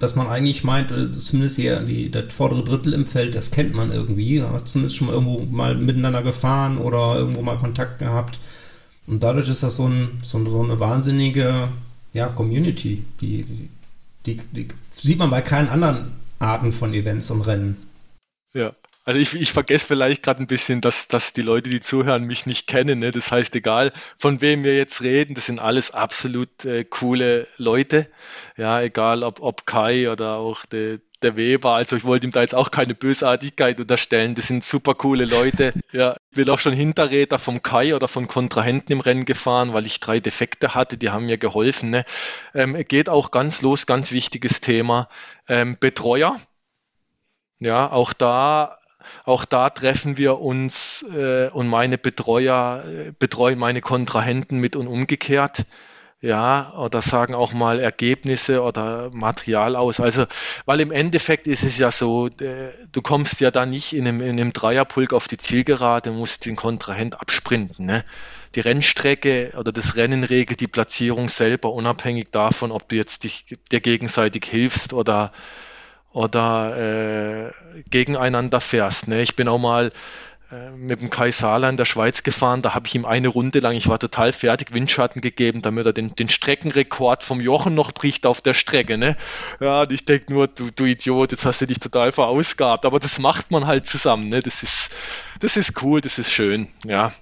dass 0.02 0.16
man 0.16 0.26
eigentlich 0.26 0.64
meint, 0.64 0.90
äh, 0.90 1.12
zumindest 1.12 1.58
die, 1.58 1.70
die, 1.86 2.10
das 2.10 2.34
vordere 2.34 2.64
Drittel 2.64 2.92
im 2.92 3.06
Feld, 3.06 3.36
das 3.36 3.52
kennt 3.52 3.72
man 3.72 3.92
irgendwie. 3.92 4.42
Hat 4.42 4.66
zumindest 4.66 4.96
schon 4.96 5.06
mal 5.06 5.12
irgendwo 5.12 5.44
mal 5.44 5.76
miteinander 5.76 6.24
gefahren 6.24 6.78
oder 6.78 7.14
irgendwo 7.16 7.40
mal 7.42 7.56
Kontakt 7.56 8.00
gehabt. 8.00 8.40
Und 9.06 9.22
dadurch 9.22 9.48
ist 9.48 9.62
das 9.62 9.76
so, 9.76 9.86
ein, 9.86 10.18
so, 10.24 10.38
eine 10.38 10.80
wahnsinnige 10.80 11.68
ja, 12.12 12.26
Community. 12.26 13.04
Die, 13.20 13.68
die, 14.26 14.40
die, 14.50 14.68
sieht 14.90 15.18
man 15.18 15.30
bei 15.30 15.40
keinen 15.40 15.68
anderen 15.68 16.10
Arten 16.40 16.72
von 16.72 16.92
Events 16.94 17.30
und 17.30 17.42
Rennen. 17.42 17.76
Ja. 18.54 18.72
Also 19.04 19.18
ich, 19.18 19.34
ich 19.34 19.52
vergesse 19.52 19.86
vielleicht 19.86 20.22
gerade 20.22 20.42
ein 20.42 20.46
bisschen, 20.46 20.80
dass, 20.80 21.08
dass 21.08 21.32
die 21.32 21.42
Leute, 21.42 21.68
die 21.68 21.80
zuhören, 21.80 22.24
mich 22.24 22.46
nicht 22.46 22.68
kennen. 22.68 23.00
Ne? 23.00 23.10
Das 23.10 23.32
heißt, 23.32 23.54
egal 23.56 23.92
von 24.16 24.40
wem 24.40 24.62
wir 24.62 24.76
jetzt 24.76 25.02
reden, 25.02 25.34
das 25.34 25.46
sind 25.46 25.58
alles 25.58 25.90
absolut 25.90 26.64
äh, 26.64 26.84
coole 26.84 27.48
Leute. 27.56 28.08
Ja, 28.56 28.80
egal 28.80 29.24
ob, 29.24 29.40
ob 29.40 29.66
Kai 29.66 30.08
oder 30.08 30.36
auch 30.36 30.64
der, 30.66 31.00
der 31.22 31.36
Weber. 31.36 31.74
Also 31.74 31.96
ich 31.96 32.04
wollte 32.04 32.28
ihm 32.28 32.32
da 32.32 32.42
jetzt 32.42 32.54
auch 32.54 32.70
keine 32.70 32.94
Bösartigkeit 32.94 33.80
unterstellen. 33.80 34.36
Das 34.36 34.46
sind 34.46 34.62
super 34.62 34.94
coole 34.94 35.24
Leute. 35.24 35.72
Ja, 35.90 36.14
ich 36.30 36.36
bin 36.36 36.48
auch 36.48 36.60
schon 36.60 36.72
Hinterräder 36.72 37.40
vom 37.40 37.60
Kai 37.60 37.96
oder 37.96 38.06
von 38.06 38.28
Kontrahenten 38.28 38.92
im 38.92 39.00
Rennen 39.00 39.24
gefahren, 39.24 39.72
weil 39.72 39.84
ich 39.84 39.98
drei 39.98 40.20
Defekte 40.20 40.76
hatte. 40.76 40.96
Die 40.96 41.10
haben 41.10 41.26
mir 41.26 41.38
geholfen. 41.38 41.90
Ne? 41.90 42.04
Ähm, 42.54 42.76
geht 42.86 43.08
auch 43.08 43.32
ganz 43.32 43.62
los, 43.62 43.86
ganz 43.86 44.12
wichtiges 44.12 44.60
Thema. 44.60 45.08
Ähm, 45.48 45.76
Betreuer. 45.80 46.40
Ja, 47.58 47.90
auch 47.90 48.12
da 48.12 48.78
auch 49.24 49.44
da 49.44 49.70
treffen 49.70 50.16
wir 50.16 50.40
uns 50.40 51.04
äh, 51.14 51.48
und 51.48 51.68
meine 51.68 51.98
Betreuer 51.98 52.84
äh, 52.86 53.12
betreuen 53.18 53.58
meine 53.58 53.80
Kontrahenten 53.80 54.58
mit 54.58 54.76
und 54.76 54.86
umgekehrt. 54.86 55.64
Ja, 56.24 56.72
oder 56.76 57.02
sagen 57.02 57.34
auch 57.34 57.52
mal 57.52 57.80
Ergebnisse 57.80 58.62
oder 58.62 59.10
Material 59.12 59.74
aus. 59.74 59.98
Also, 59.98 60.26
weil 60.66 60.78
im 60.78 60.92
Endeffekt 60.92 61.48
ist 61.48 61.64
es 61.64 61.78
ja 61.78 61.90
so, 61.90 62.28
äh, 62.28 62.70
du 62.92 63.02
kommst 63.02 63.40
ja 63.40 63.50
da 63.50 63.66
nicht 63.66 63.92
in 63.92 64.06
einem, 64.06 64.20
in 64.20 64.40
einem 64.40 64.52
Dreierpulk 64.52 65.14
auf 65.14 65.26
die 65.26 65.36
Zielgerade, 65.36 66.12
musst 66.12 66.46
den 66.46 66.54
Kontrahent 66.54 67.20
absprinten. 67.20 67.86
Ne? 67.86 68.04
Die 68.54 68.60
Rennstrecke 68.60 69.52
oder 69.56 69.72
das 69.72 69.96
Rennen 69.96 70.22
regelt 70.22 70.60
die 70.60 70.68
Platzierung 70.68 71.28
selber, 71.28 71.72
unabhängig 71.72 72.30
davon, 72.30 72.70
ob 72.70 72.88
du 72.88 72.94
jetzt 72.94 73.24
dich, 73.24 73.46
dir 73.72 73.80
gegenseitig 73.80 74.44
hilfst 74.44 74.92
oder 74.92 75.32
oder 76.12 77.48
äh, 77.48 77.52
gegeneinander 77.90 78.60
fährst. 78.60 79.08
Ne? 79.08 79.22
Ich 79.22 79.36
bin 79.36 79.48
auch 79.48 79.58
mal 79.58 79.92
äh, 80.52 80.70
mit 80.70 81.00
dem 81.00 81.08
Kai 81.08 81.30
Sala 81.30 81.68
in 81.70 81.78
der 81.78 81.86
Schweiz 81.86 82.22
gefahren, 82.22 82.60
da 82.60 82.74
habe 82.74 82.86
ich 82.86 82.94
ihm 82.94 83.06
eine 83.06 83.28
Runde 83.28 83.60
lang, 83.60 83.74
ich 83.74 83.88
war 83.88 83.98
total 83.98 84.32
fertig, 84.32 84.74
Windschatten 84.74 85.22
gegeben, 85.22 85.62
damit 85.62 85.86
er 85.86 85.94
den, 85.94 86.14
den 86.14 86.28
Streckenrekord 86.28 87.24
vom 87.24 87.40
Jochen 87.40 87.74
noch 87.74 87.92
bricht 87.92 88.26
auf 88.26 88.42
der 88.42 88.52
Strecke. 88.52 88.98
Ne? 88.98 89.16
Ja, 89.60 89.82
und 89.82 89.92
ich 89.92 90.04
denke 90.04 90.32
nur, 90.32 90.48
du, 90.48 90.70
du 90.70 90.84
Idiot, 90.84 91.32
jetzt 91.32 91.46
hast 91.46 91.62
du 91.62 91.66
dich 91.66 91.80
total 91.80 92.12
verausgabt, 92.12 92.84
aber 92.84 92.98
das 92.98 93.18
macht 93.18 93.50
man 93.50 93.66
halt 93.66 93.86
zusammen. 93.86 94.28
Ne? 94.28 94.42
Das, 94.42 94.62
ist, 94.62 94.94
das 95.40 95.56
ist 95.56 95.82
cool, 95.82 96.02
das 96.02 96.18
ist 96.18 96.30
schön, 96.30 96.68
ja. 96.84 97.12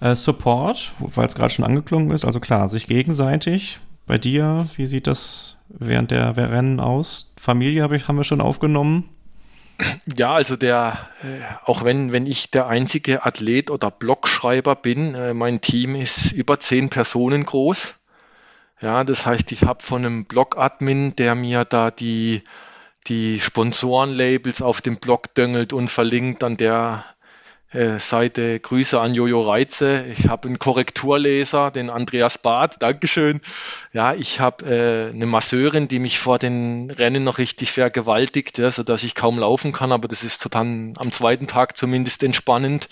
Äh, 0.00 0.14
Support, 0.14 0.92
weil 0.98 1.26
es 1.26 1.34
gerade 1.34 1.54
schon 1.54 1.64
angeklungen 1.64 2.10
ist, 2.10 2.26
also 2.26 2.40
klar, 2.40 2.68
sich 2.68 2.86
gegenseitig. 2.86 3.78
Bei 4.06 4.18
dir, 4.18 4.68
wie 4.76 4.86
sieht 4.86 5.06
das 5.06 5.56
während 5.68 6.10
der 6.10 6.36
Rennen 6.36 6.78
aus? 6.78 7.32
Familie 7.46 7.84
hab 7.84 7.92
ich, 7.92 8.08
haben 8.08 8.16
wir 8.16 8.24
schon 8.24 8.40
aufgenommen. 8.40 9.08
Ja, 10.16 10.34
also 10.34 10.56
der, 10.56 11.08
äh, 11.22 11.44
auch 11.64 11.84
wenn, 11.84 12.10
wenn 12.10 12.26
ich 12.26 12.50
der 12.50 12.66
einzige 12.66 13.24
Athlet 13.24 13.70
oder 13.70 13.92
Blogschreiber 13.92 14.74
bin, 14.74 15.14
äh, 15.14 15.32
mein 15.32 15.60
Team 15.60 15.94
ist 15.94 16.32
über 16.32 16.58
zehn 16.58 16.88
Personen 16.88 17.44
groß. 17.46 17.94
Ja, 18.80 19.04
das 19.04 19.26
heißt, 19.26 19.52
ich 19.52 19.62
habe 19.62 19.80
von 19.80 20.04
einem 20.04 20.24
Blog-Admin, 20.24 21.14
der 21.14 21.36
mir 21.36 21.64
da 21.64 21.92
die, 21.92 22.42
die 23.06 23.38
Sponsorenlabels 23.38 24.60
auf 24.60 24.82
dem 24.82 24.96
Blog 24.96 25.32
döngelt 25.34 25.72
und 25.72 25.88
verlinkt, 25.88 26.42
an 26.42 26.56
der 26.56 27.04
Seite 27.72 28.60
Grüße 28.60 29.00
an 29.00 29.12
Jojo 29.12 29.42
Reize. 29.42 30.04
Ich 30.06 30.28
habe 30.28 30.46
einen 30.46 30.58
Korrekturleser, 30.58 31.72
den 31.72 31.90
Andreas 31.90 32.38
Barth, 32.38 32.80
Dankeschön. 32.80 33.40
Ja, 33.92 34.14
ich 34.14 34.38
habe 34.38 34.64
äh, 34.64 35.12
eine 35.12 35.26
Masseurin, 35.26 35.88
die 35.88 35.98
mich 35.98 36.18
vor 36.20 36.38
den 36.38 36.90
Rennen 36.92 37.24
noch 37.24 37.38
richtig 37.38 37.72
vergewaltigt, 37.72 38.58
ja, 38.58 38.70
sodass 38.70 39.02
ich 39.02 39.16
kaum 39.16 39.40
laufen 39.40 39.72
kann, 39.72 39.90
aber 39.90 40.06
das 40.06 40.22
ist 40.22 40.42
total 40.42 40.92
am 40.96 41.12
zweiten 41.12 41.48
Tag 41.48 41.76
zumindest 41.76 42.22
entspannend. 42.22 42.88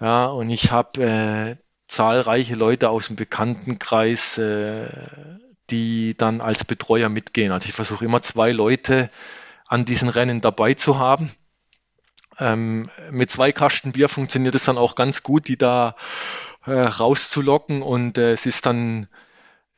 Ja, 0.00 0.26
und 0.26 0.48
ich 0.48 0.70
habe 0.70 1.02
äh, 1.02 1.56
zahlreiche 1.86 2.54
Leute 2.54 2.88
aus 2.88 3.08
dem 3.08 3.16
Bekanntenkreis, 3.16 4.38
äh, 4.38 4.88
die 5.68 6.16
dann 6.16 6.40
als 6.40 6.64
Betreuer 6.64 7.10
mitgehen. 7.10 7.52
Also 7.52 7.68
ich 7.68 7.74
versuche 7.74 8.06
immer 8.06 8.22
zwei 8.22 8.50
Leute 8.50 9.10
an 9.68 9.84
diesen 9.84 10.08
Rennen 10.08 10.40
dabei 10.40 10.74
zu 10.74 10.98
haben 10.98 11.30
ähm, 12.40 12.84
mit 13.10 13.30
zwei 13.30 13.52
Kasten 13.52 13.92
Bier 13.92 14.08
funktioniert 14.08 14.54
es 14.54 14.64
dann 14.64 14.78
auch 14.78 14.94
ganz 14.94 15.22
gut, 15.22 15.48
die 15.48 15.58
da 15.58 15.94
äh, 16.66 16.72
rauszulocken 16.72 17.82
und 17.82 18.18
äh, 18.18 18.32
es 18.32 18.46
ist 18.46 18.66
dann 18.66 19.08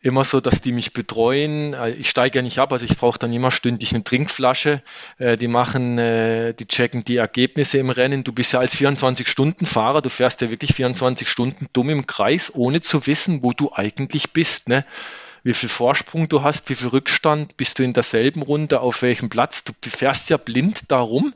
immer 0.03 0.25
so, 0.25 0.41
dass 0.41 0.61
die 0.61 0.73
mich 0.73 0.93
betreuen. 0.93 1.75
Äh, 1.75 1.91
ich 1.91 2.11
steige 2.11 2.39
ja 2.39 2.43
nicht 2.43 2.59
ab, 2.59 2.73
also 2.73 2.85
ich 2.85 2.97
brauche 2.97 3.19
dann 3.19 3.33
immer 3.33 3.51
stündlich 3.51 3.95
eine 3.95 4.05
Trinkflasche. 4.05 4.83
Äh, 5.19 5.37
die 5.37 5.49
machen, 5.49 5.99
äh, 5.99 6.55
die 6.55 6.67
checken 6.67 7.05
die 7.05 7.17
Ergebnisse 7.17 7.79
im 7.79 7.91
Rennen. 7.91 8.25
Du 8.25 8.33
bist 8.33 8.53
ja 8.53 8.61
als 8.61 8.77
24-Stunden-Fahrer, 8.77 10.03
du 10.03 10.11
fährst 10.11 10.41
ja 10.41 10.51
wirklich 10.51 10.75
24 10.75 11.29
Stunden 11.29 11.69
dumm 11.73 11.91
im 11.91 12.07
Kreis, 12.07 12.53
ohne 12.55 12.81
zu 12.81 13.07
wissen, 13.07 13.43
wo 13.43 13.53
du 13.53 13.73
eigentlich 13.73 14.33
bist. 14.33 14.69
Ne? 14.69 14.85
Wie 15.45 15.55
viel 15.55 15.69
Vorsprung 15.69 16.29
du 16.29 16.43
hast, 16.43 16.69
wie 16.69 16.75
viel 16.75 16.89
Rückstand, 16.89 17.57
bist 17.57 17.79
du 17.79 17.85
in 17.85 17.93
derselben 17.93 18.43
Runde, 18.43 18.81
auf 18.81 19.03
welchem 19.03 19.29
Platz. 19.29 19.65
Du 19.65 19.73
fährst 19.89 20.31
ja 20.31 20.37
blind 20.37 20.91
darum. 20.91 21.35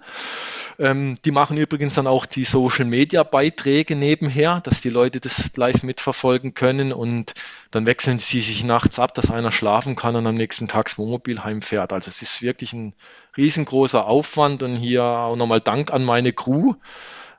Ähm, 0.79 1.16
die 1.24 1.31
machen 1.31 1.57
übrigens 1.57 1.95
dann 1.95 2.07
auch 2.07 2.27
die 2.27 2.45
Social 2.45 2.85
Media 2.85 3.22
Beiträge 3.22 3.97
nebenher, 3.97 4.61
dass 4.61 4.83
die 4.83 4.91
Leute 4.91 5.20
das 5.20 5.57
live 5.57 5.83
mitverfolgen 5.83 6.53
können 6.53 6.93
und 6.93 7.33
dann 7.70 7.87
wechseln 7.87 8.18
sie 8.18 8.41
sich 8.41 8.62
nachts 8.62 8.99
ab, 8.99 9.14
dass 9.14 9.31
einer 9.31 9.53
schlafen 9.53 9.97
kann 9.97 10.16
und 10.16 10.27
am 10.27 10.35
nächsten 10.35 10.68
Tag 10.68 10.87
das 10.87 10.99
Wohnmobil 10.99 11.43
heimfährt. 11.45 11.93
Also 11.93 12.09
es 12.09 12.20
ist 12.20 12.43
wirklich 12.43 12.74
ein 12.74 12.93
riesengroßer 13.37 14.07
Aufwand 14.07 14.62
und 14.62 14.77
hier 14.77 15.03
auch 15.03 15.37
nochmal 15.37 15.61
Dank 15.61 15.93
an 15.93 16.05
meine 16.05 16.33
Crew. 16.33 16.74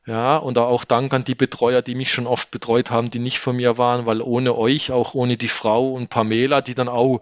Ja, 0.07 0.37
und 0.37 0.57
auch 0.57 0.85
Dank 0.85 1.13
an 1.13 1.25
die 1.25 1.35
Betreuer, 1.35 1.81
die 1.81 1.93
mich 1.93 2.13
schon 2.13 2.27
oft 2.27 2.49
betreut 2.49 2.91
haben, 2.91 3.11
die 3.11 3.19
nicht 3.19 3.39
von 3.39 3.57
mir 3.57 3.77
waren, 3.77 4.05
weil 4.05 4.21
ohne 4.21 4.55
euch, 4.55 4.93
auch 4.93 5.15
ohne 5.15 5.35
die 5.35 5.49
Frau 5.49 5.91
und 5.91 6.09
Pamela, 6.09 6.61
die 6.61 6.75
dann 6.75 6.87
auch 6.87 7.21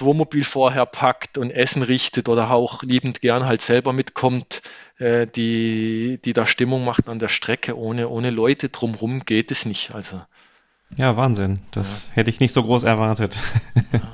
Wohnmobil 0.00 0.44
vorher 0.44 0.86
packt 0.86 1.38
und 1.38 1.50
Essen 1.50 1.82
richtet 1.82 2.28
oder 2.28 2.50
auch 2.50 2.82
liebend 2.82 3.20
gern 3.20 3.44
halt 3.44 3.60
selber 3.60 3.92
mitkommt, 3.92 4.62
äh, 4.98 5.26
die, 5.26 6.20
die 6.24 6.32
da 6.32 6.46
Stimmung 6.46 6.84
macht 6.84 7.08
an 7.08 7.18
der 7.18 7.28
Strecke. 7.28 7.76
Ohne, 7.76 8.08
ohne 8.08 8.30
Leute 8.30 8.68
drumherum 8.68 9.24
geht 9.24 9.50
es 9.50 9.66
nicht. 9.66 9.94
Also. 9.94 10.22
Ja, 10.96 11.16
Wahnsinn. 11.16 11.60
Das 11.70 12.06
ja. 12.08 12.16
hätte 12.16 12.30
ich 12.30 12.40
nicht 12.40 12.54
so 12.54 12.62
groß 12.62 12.84
erwartet. 12.84 13.38
Ja. 13.92 14.12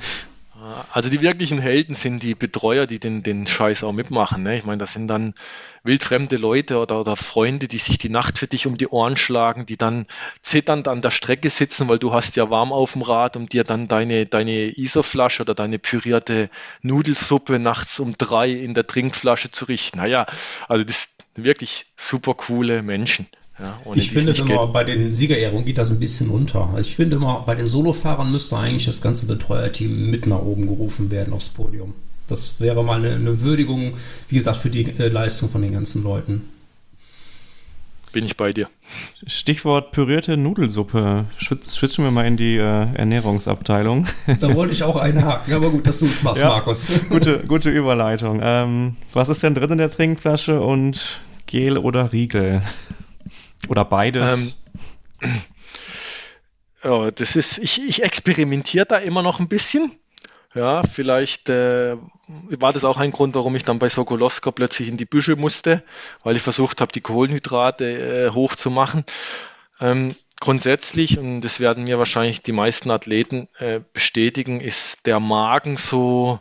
Also 0.93 1.11
die 1.11 1.21
wirklichen 1.21 1.59
Helden 1.59 1.95
sind 1.95 2.23
die 2.23 2.35
Betreuer, 2.35 2.87
die 2.87 2.99
den, 2.99 3.23
den 3.23 3.47
Scheiß 3.47 3.85
auch 3.85 3.93
mitmachen. 3.93 4.43
Ne? 4.43 4.57
Ich 4.57 4.65
meine, 4.65 4.79
das 4.79 4.93
sind 4.93 5.09
dann 5.09 5.35
wildfremde 5.83 6.37
Leute 6.37 6.79
oder, 6.79 7.01
oder 7.01 7.17
Freunde, 7.17 7.69
die 7.69 7.79
sich 7.79 7.99
die 7.99 8.09
Nacht 8.09 8.39
für 8.39 8.47
dich 8.47 8.67
um 8.67 8.77
die 8.77 8.89
Ohren 8.89 9.17
schlagen, 9.17 9.67
die 9.67 9.77
dann 9.77 10.07
zitternd 10.43 10.89
an 10.89 11.03
der 11.03 11.11
Strecke 11.11 11.51
sitzen, 11.51 11.89
weil 11.89 11.99
du 11.99 12.13
hast 12.13 12.37
ja 12.37 12.51
warm 12.51 12.73
auf 12.73 12.93
dem 12.93 13.03
Rad, 13.03 13.37
um 13.37 13.49
dir 13.49 13.65
dann 13.65 13.89
deine, 13.89 14.27
deine 14.27 14.77
Isoflasche 14.77 15.43
oder 15.43 15.55
deine 15.55 15.79
pürierte 15.79 16.51
Nudelsuppe 16.83 17.59
nachts 17.59 17.99
um 18.01 18.17
drei 18.19 18.51
in 18.51 18.75
der 18.75 18.87
Trinkflasche 18.87 19.51
zu 19.51 19.65
richten. 19.65 19.99
Naja, 19.99 20.27
also 20.69 20.85
das 20.85 21.15
wirklich 21.35 21.87
super 21.97 22.35
coole 22.35 22.83
Menschen. 22.83 23.27
Ja, 23.61 23.77
ich 23.95 24.11
finde 24.11 24.33
immer, 24.33 24.69
bei 24.69 24.85
den 24.85 25.15
Siegerehrungen 25.15 25.65
geht 25.65 25.79
das 25.79 25.91
ein 25.91 25.99
bisschen 25.99 26.31
unter. 26.31 26.69
Also 26.69 26.81
ich 26.83 26.95
finde 26.95 27.17
immer, 27.17 27.43
bei 27.45 27.57
den 27.57 27.67
Solofahrern 27.67 28.31
müsste 28.31 28.57
eigentlich 28.57 28.87
das 28.87 29.01
ganze 29.01 29.27
Betreuerteam 29.27 30.11
mit 30.11 30.27
nach 30.27 30.41
oben 30.41 30.67
gerufen 30.69 31.11
werden 31.11 31.33
aufs 31.33 31.49
Podium. 31.49 31.95
Das 32.29 32.61
wäre 32.61 32.85
mal 32.85 32.99
eine, 32.99 33.15
eine 33.15 33.41
Würdigung, 33.41 33.95
wie 34.29 34.37
gesagt, 34.37 34.59
für 34.59 34.71
die 34.71 34.85
äh, 34.85 35.09
Leistung 35.09 35.49
von 35.49 35.63
den 35.63 35.73
ganzen 35.73 36.05
Leuten. 36.05 36.49
Bin 38.13 38.25
ich 38.25 38.37
bei 38.37 38.53
dir. 38.53 38.69
Stichwort 39.27 39.93
pürierte 39.93 40.37
Nudelsuppe. 40.37 41.27
Switchen 41.39 42.05
wir 42.05 42.11
mal 42.11 42.27
in 42.27 42.37
die 42.37 42.57
äh, 42.57 42.95
Ernährungsabteilung. 42.95 44.07
Da 44.41 44.55
wollte 44.57 44.73
ich 44.73 44.83
auch 44.83 44.97
einhaken, 44.97 45.53
aber 45.53 45.71
gut, 45.71 45.87
dass 45.87 45.99
du 45.99 46.07
es 46.07 46.23
machst, 46.23 46.43
ja, 46.43 46.49
Markus. 46.49 46.91
Gute, 47.11 47.41
gute 47.49 47.71
Überleitung. 47.71 48.41
Ähm, 48.43 48.97
was 49.13 49.29
ist 49.29 49.43
denn 49.43 49.55
drin 49.55 49.73
in 49.73 49.79
der 49.79 49.91
Trinkflasche 49.91 50.61
und 50.61 51.21
Gel 51.47 51.77
oder 51.77 52.13
Riegel? 52.13 52.63
Oder 53.67 53.85
beides? 53.85 54.39
Ähm, 54.39 54.53
ja, 56.85 57.11
das 57.11 57.37
ist, 57.37 57.59
ich, 57.59 57.87
ich 57.87 58.03
experimentiere 58.03 58.87
da 58.87 58.99
immer 58.99 59.23
noch 59.23 59.41
ein 59.41 59.49
bisschen. 59.49 59.99
Ja, 60.55 60.83
vielleicht 60.83 61.49
äh, 61.51 61.97
war 62.27 62.73
das 62.73 62.85
auch 62.85 62.97
ein 62.97 63.13
Grund, 63.13 63.35
warum 63.35 63.55
ich 63.55 63.65
dann 63.65 63.79
bei 63.79 63.89
Sokolowska 63.89 64.51
plötzlich 64.51 64.89
in 64.89 64.97
die 64.97 65.05
Büsche 65.05 65.37
musste, 65.37 65.83
weil 66.23 66.37
ich 66.37 66.43
versucht 66.43 66.81
habe, 66.81 66.93
die 66.93 67.01
Kohlenhydrate 67.01 67.85
äh, 68.27 68.31
hochzumachen. 68.31 69.05
Ähm, 69.81 70.15
grundsätzlich, 70.41 71.19
und 71.19 71.43
das 71.43 71.61
werden 71.61 71.85
mir 71.85 71.99
wahrscheinlich 71.99 72.43
die 72.43 72.53
meisten 72.53 72.91
Athleten 72.91 73.49
äh, 73.59 73.81
bestätigen, 73.93 74.61
ist 74.61 75.07
der 75.07 75.21
Magen 75.21 75.77
so 75.77 76.41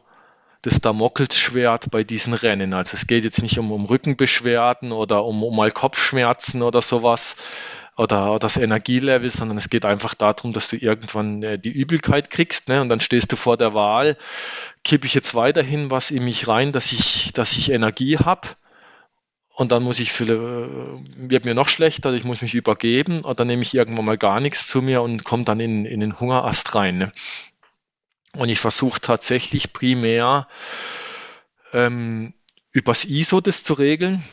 das 0.62 0.82
Damoklesschwert 0.82 1.92
bei 1.92 2.04
diesen 2.04 2.34
Rennen. 2.34 2.74
Also 2.74 2.96
es 2.96 3.08
geht 3.08 3.24
jetzt 3.24 3.42
nicht 3.42 3.60
um, 3.60 3.72
um 3.72 3.86
Rückenbeschwerden 3.86 4.92
oder 4.92 5.24
um, 5.26 5.44
um 5.44 5.56
mal 5.56 5.72
Kopfschmerzen 5.72 6.62
oder 6.62 6.82
sowas 6.82 7.36
oder 7.98 8.38
das 8.40 8.58
Energielevel, 8.58 9.30
sondern 9.32 9.58
es 9.58 9.70
geht 9.70 9.84
einfach 9.84 10.14
darum, 10.14 10.54
dass 10.54 10.70
du 10.70 10.78
irgendwann 10.78 11.42
äh, 11.42 11.58
die 11.58 11.72
Übelkeit 11.72 12.30
kriegst, 12.30 12.70
ne? 12.70 12.82
Und 12.82 12.90
dann 12.90 13.00
stehst 13.00 13.32
du 13.32 13.36
vor 13.36 13.58
der 13.58 13.74
Wahl, 13.74 14.18
kippe 14.84 15.08
ich 15.08 15.16
jetzt 15.16 15.34
weiterhin 15.34 15.90
was 15.90 16.12
in 16.12 16.24
mich 16.24 16.48
rein, 16.48 16.72
dass 16.72 16.92
ich, 16.92 17.34
dass 17.34 17.58
ich 17.58 17.72
Energie 17.72 18.18
habe. 18.18 18.48
Und 19.56 19.72
dann 19.72 19.82
muss 19.82 20.00
ich 20.00 20.12
für, 20.12 20.26
äh, 20.26 21.30
wird 21.30 21.46
mir 21.46 21.56
noch 21.56 21.68
schlechter, 21.68 22.14
ich 22.14 22.24
muss 22.24 22.44
mich 22.44 22.54
übergeben, 22.54 23.22
oder 23.22 23.44
nehme 23.46 23.64
ich 23.64 23.74
irgendwann 23.74 24.06
mal 24.06 24.18
gar 24.18 24.40
nichts 24.40 24.68
zu 24.68 24.84
mir 24.84 25.02
und 25.02 25.24
komme 25.24 25.46
dann 25.46 25.60
in, 25.60 25.86
in 25.86 26.00
den 26.00 26.20
Hungerast 26.20 26.76
rein. 26.76 27.00
Ne? 27.00 27.12
Und 28.38 28.50
ich 28.50 28.60
versuche 28.60 29.02
tatsächlich 29.02 29.74
primär 29.74 30.48
ähm, 31.74 32.34
übers 32.72 33.06
ISO 33.06 33.42
das 33.42 33.64
zu 33.64 33.74
regeln 33.74 34.24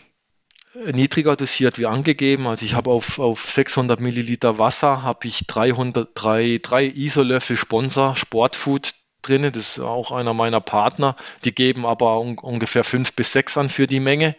niedriger 0.92 1.36
dosiert 1.36 1.78
wie 1.78 1.86
angegeben. 1.86 2.46
Also 2.46 2.64
ich 2.64 2.74
habe 2.74 2.90
auf, 2.90 3.18
auf 3.18 3.50
600 3.50 4.00
Milliliter 4.00 4.58
Wasser 4.58 5.02
habe 5.02 5.26
ich 5.28 5.46
300, 5.46 6.10
3, 6.14 6.60
3 6.62 6.86
Isolöffel 6.86 7.56
Sponsor 7.56 8.16
Sportfood 8.16 8.94
drin. 9.22 9.42
Das 9.42 9.56
ist 9.56 9.78
auch 9.78 10.12
einer 10.12 10.34
meiner 10.34 10.60
Partner. 10.60 11.16
Die 11.44 11.54
geben 11.54 11.86
aber 11.86 12.20
un 12.20 12.38
ungefähr 12.38 12.84
5 12.84 13.12
bis 13.14 13.32
6 13.32 13.56
an 13.58 13.68
für 13.68 13.86
die 13.86 14.00
Menge. 14.00 14.36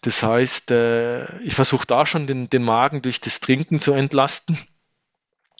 Das 0.00 0.22
heißt, 0.22 0.70
äh, 0.70 1.40
ich 1.40 1.54
versuche 1.54 1.86
da 1.86 2.04
schon 2.04 2.26
den, 2.26 2.50
den 2.50 2.62
Magen 2.62 3.00
durch 3.00 3.20
das 3.20 3.40
Trinken 3.40 3.78
zu 3.78 3.92
entlasten. 3.92 4.58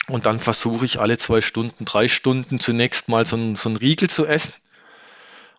Und 0.08 0.26
dann 0.26 0.38
versuche 0.38 0.84
ich 0.84 1.00
alle 1.00 1.16
zwei 1.16 1.40
Stunden, 1.40 1.84
drei 1.84 2.08
Stunden 2.08 2.58
zunächst 2.58 3.08
mal 3.08 3.24
so 3.24 3.36
ein, 3.36 3.56
so 3.56 3.70
Riegel 3.70 4.10
zu 4.10 4.26
essen. 4.26 4.54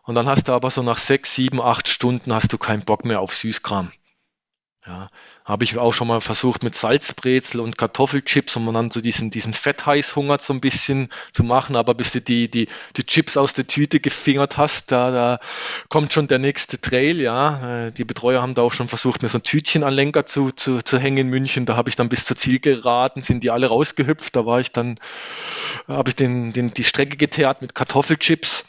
Und 0.03 0.15
dann 0.15 0.27
hast 0.27 0.47
du 0.47 0.51
aber 0.51 0.69
so 0.69 0.83
nach 0.83 0.99
sechs, 0.99 1.33
sieben, 1.33 1.59
acht 1.59 1.87
Stunden 1.87 2.33
hast 2.33 2.53
du 2.53 2.57
keinen 2.59 2.85
Bock 2.85 3.05
mehr 3.05 3.21
auf 3.21 3.33
Süßkram. 3.33 3.91
Ja, 4.87 5.09
habe 5.45 5.63
ich 5.63 5.75
auch 5.79 5.93
schon 5.93 6.07
mal 6.07 6.21
versucht 6.21 6.61
mit 6.61 6.75
Salzbrezel 6.75 7.59
und 7.59 7.75
Kartoffelchips, 7.75 8.55
um 8.55 8.71
dann 8.71 8.91
so 8.91 9.01
diesen, 9.01 9.31
diesen 9.31 9.51
Fettheißhunger 9.51 10.37
so 10.39 10.53
ein 10.53 10.61
bisschen 10.61 11.09
zu 11.31 11.43
machen, 11.43 11.75
aber 11.75 11.95
bis 11.95 12.11
du 12.11 12.21
die, 12.21 12.51
die, 12.51 12.67
die 12.95 13.03
Chips 13.03 13.35
aus 13.35 13.55
der 13.55 13.65
Tüte 13.65 13.99
gefingert 13.99 14.57
hast, 14.57 14.91
da, 14.91 15.09
da 15.09 15.39
kommt 15.89 16.13
schon 16.13 16.27
der 16.27 16.37
nächste 16.37 16.79
Trail, 16.79 17.19
ja. 17.19 17.87
Äh, 17.87 17.93
die 17.93 18.03
Betreuer 18.03 18.43
haben 18.43 18.53
da 18.53 18.61
auch 18.61 18.73
schon 18.73 18.87
versucht, 18.87 19.23
mir 19.23 19.29
so 19.29 19.39
ein 19.39 19.43
Tütchen 19.43 19.83
an 19.83 19.93
Lenker 19.93 20.27
zu, 20.27 20.51
zu, 20.51 20.83
zu 20.83 20.99
hängen 20.99 21.17
in 21.17 21.29
München. 21.29 21.65
Da 21.65 21.75
habe 21.77 21.89
ich 21.89 21.95
dann 21.95 22.09
bis 22.09 22.25
zur 22.25 22.37
Ziel 22.37 22.59
geraten, 22.59 23.23
sind 23.23 23.43
die 23.43 23.49
alle 23.49 23.65
rausgehüpft. 23.65 24.35
Da 24.35 24.45
war 24.45 24.59
ich 24.59 24.71
dann, 24.71 24.99
habe 25.87 26.09
ich 26.09 26.15
den, 26.15 26.53
den, 26.53 26.75
die 26.75 26.83
Strecke 26.83 27.17
geteert 27.17 27.63
mit 27.63 27.73
Kartoffelchips 27.73 28.65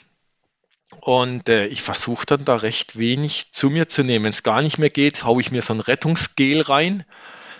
und 1.06 1.48
äh, 1.48 1.66
ich 1.66 1.82
versuche 1.82 2.26
dann 2.26 2.44
da 2.44 2.56
recht 2.56 2.98
wenig 2.98 3.52
zu 3.52 3.70
mir 3.70 3.86
zu 3.86 4.02
nehmen. 4.02 4.24
Wenn 4.24 4.32
es 4.32 4.42
gar 4.42 4.60
nicht 4.60 4.78
mehr 4.78 4.90
geht, 4.90 5.22
haue 5.22 5.40
ich 5.40 5.52
mir 5.52 5.62
so 5.62 5.72
ein 5.72 5.78
Rettungsgel 5.78 6.62
rein. 6.62 7.04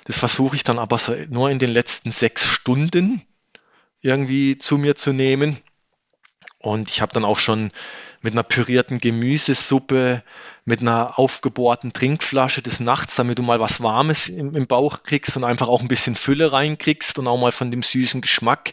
Das 0.05 0.19
versuche 0.19 0.57
ich 0.57 0.65
dann 0.65 0.81
aber 0.81 0.99
so 0.99 1.15
nur 1.29 1.49
in 1.49 1.61
den 1.61 1.71
letzten 1.71 2.11
sechs 2.11 2.45
Stunden 2.45 3.23
irgendwie 4.01 4.59
zu 4.59 4.79
mir 4.79 4.97
zu 4.97 5.13
nehmen. 5.13 5.59
Und 6.59 6.91
ich 6.91 7.01
habe 7.01 7.13
dann 7.13 7.25
auch 7.25 7.39
schon 7.39 7.71
mit 8.21 8.33
einer 8.33 8.43
pürierten 8.43 8.99
Gemüsesuppe, 8.99 10.25
mit 10.65 10.81
einer 10.81 11.17
aufgebohrten 11.17 11.93
Trinkflasche 11.93 12.63
des 12.63 12.81
Nachts, 12.81 13.15
damit 13.15 13.39
du 13.39 13.45
mal 13.45 13.61
was 13.61 13.81
Warmes 13.81 14.29
im, 14.29 14.57
im 14.57 14.67
Bauch 14.67 15.05
kriegst 15.05 15.37
und 15.37 15.45
einfach 15.45 15.69
auch 15.69 15.83
ein 15.83 15.89
bisschen 15.89 16.17
Fülle 16.17 16.51
reinkriegst 16.51 17.17
und 17.21 17.29
auch 17.29 17.39
mal 17.39 17.53
von 17.53 17.71
dem 17.71 17.85
süßen 17.85 18.23
Geschmack 18.23 18.73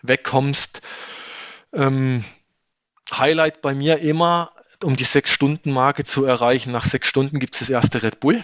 wegkommst. 0.00 0.80
Ähm, 1.74 2.24
Highlight 3.12 3.62
bei 3.62 3.74
mir 3.74 3.98
immer, 3.98 4.52
um 4.82 4.96
die 4.96 5.04
Sechs-Stunden-Marke 5.04 6.04
zu 6.04 6.24
erreichen. 6.24 6.72
Nach 6.72 6.84
sechs 6.84 7.08
Stunden 7.08 7.40
gibt 7.40 7.54
es 7.54 7.60
das 7.60 7.70
erste 7.70 8.02
Red 8.02 8.20
Bull. 8.20 8.42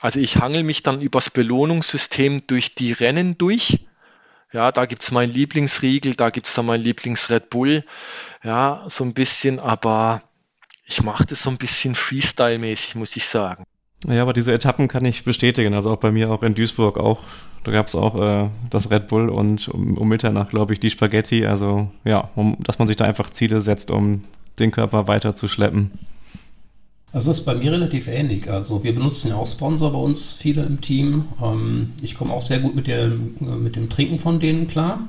Also 0.00 0.18
ich 0.20 0.36
hangel 0.36 0.62
mich 0.62 0.82
dann 0.82 1.00
übers 1.00 1.30
Belohnungssystem 1.30 2.46
durch 2.46 2.74
die 2.74 2.92
Rennen 2.92 3.36
durch. 3.36 3.80
Ja, 4.52 4.72
da 4.72 4.86
gibt 4.86 5.02
es 5.02 5.12
mein 5.12 5.30
Lieblingsriegel, 5.30 6.16
da 6.16 6.30
gibt 6.30 6.46
es 6.46 6.54
dann 6.54 6.66
mein 6.66 6.80
Lieblings-Red 6.80 7.50
Bull. 7.50 7.84
Ja, 8.42 8.84
so 8.88 9.04
ein 9.04 9.14
bisschen, 9.14 9.60
aber 9.60 10.22
ich 10.84 11.02
mache 11.02 11.24
das 11.26 11.42
so 11.42 11.50
ein 11.50 11.58
bisschen 11.58 11.94
Freestyle-mäßig, 11.94 12.96
muss 12.96 13.14
ich 13.14 13.26
sagen. 13.26 13.64
Ja, 14.08 14.22
aber 14.22 14.32
diese 14.32 14.52
Etappen 14.52 14.88
kann 14.88 15.04
ich 15.04 15.24
bestätigen. 15.24 15.74
Also 15.74 15.90
auch 15.90 15.98
bei 15.98 16.10
mir, 16.10 16.30
auch 16.30 16.42
in 16.42 16.54
Duisburg, 16.54 16.98
auch 16.98 17.20
da 17.64 17.72
gab 17.72 17.88
es 17.88 17.94
auch 17.94 18.16
äh, 18.16 18.48
das 18.70 18.90
Red 18.90 19.08
Bull 19.08 19.28
und 19.28 19.68
um, 19.68 19.98
um 19.98 20.08
Mitternacht, 20.08 20.50
glaube 20.50 20.72
ich, 20.72 20.80
die 20.80 20.90
Spaghetti. 20.90 21.44
Also 21.44 21.90
ja, 22.04 22.30
um, 22.34 22.56
dass 22.60 22.78
man 22.78 22.88
sich 22.88 22.96
da 22.96 23.04
einfach 23.04 23.30
Ziele 23.30 23.60
setzt, 23.60 23.90
um 23.90 24.24
den 24.58 24.70
Körper 24.70 25.08
weiter 25.08 25.34
zu 25.34 25.48
schleppen. 25.48 25.90
Also 27.12 27.32
ist 27.32 27.44
bei 27.44 27.54
mir 27.54 27.72
relativ 27.72 28.06
ähnlich. 28.08 28.50
Also 28.50 28.84
wir 28.84 28.94
benutzen 28.94 29.28
ja 29.28 29.36
auch 29.36 29.46
Sponsor 29.46 29.92
bei 29.92 29.98
uns, 29.98 30.32
viele 30.32 30.62
im 30.62 30.80
Team. 30.80 31.24
Ähm, 31.42 31.92
ich 32.02 32.14
komme 32.14 32.32
auch 32.32 32.42
sehr 32.42 32.60
gut 32.60 32.74
mit, 32.74 32.86
der, 32.86 33.08
mit 33.08 33.76
dem 33.76 33.90
Trinken 33.90 34.18
von 34.18 34.40
denen 34.40 34.68
klar. 34.68 35.00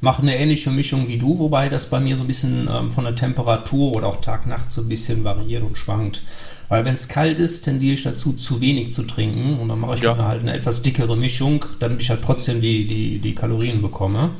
Mache 0.00 0.22
eine 0.22 0.36
ähnliche 0.36 0.70
Mischung 0.70 1.08
wie 1.08 1.18
du, 1.18 1.40
wobei 1.40 1.68
das 1.68 1.90
bei 1.90 1.98
mir 1.98 2.16
so 2.16 2.22
ein 2.22 2.28
bisschen 2.28 2.68
ähm, 2.72 2.92
von 2.92 3.02
der 3.02 3.16
Temperatur 3.16 3.96
oder 3.96 4.06
auch 4.06 4.20
Tag-Nacht 4.20 4.70
so 4.70 4.82
ein 4.82 4.88
bisschen 4.88 5.24
variiert 5.24 5.64
und 5.64 5.76
schwankt. 5.76 6.22
Weil 6.68 6.84
wenn 6.84 6.94
es 6.94 7.08
kalt 7.08 7.38
ist, 7.38 7.62
tendiere 7.62 7.94
ich 7.94 8.02
dazu, 8.02 8.34
zu 8.34 8.60
wenig 8.60 8.92
zu 8.92 9.04
trinken. 9.04 9.58
Und 9.58 9.68
dann 9.68 9.80
mache 9.80 9.94
ich 9.94 10.02
ja. 10.02 10.14
mir 10.14 10.24
halt 10.24 10.40
eine 10.40 10.54
etwas 10.54 10.82
dickere 10.82 11.16
Mischung, 11.16 11.64
damit 11.78 12.02
ich 12.02 12.10
halt 12.10 12.22
trotzdem 12.22 12.60
die, 12.60 12.86
die, 12.86 13.18
die 13.18 13.34
Kalorien 13.34 13.80
bekomme. 13.80 14.30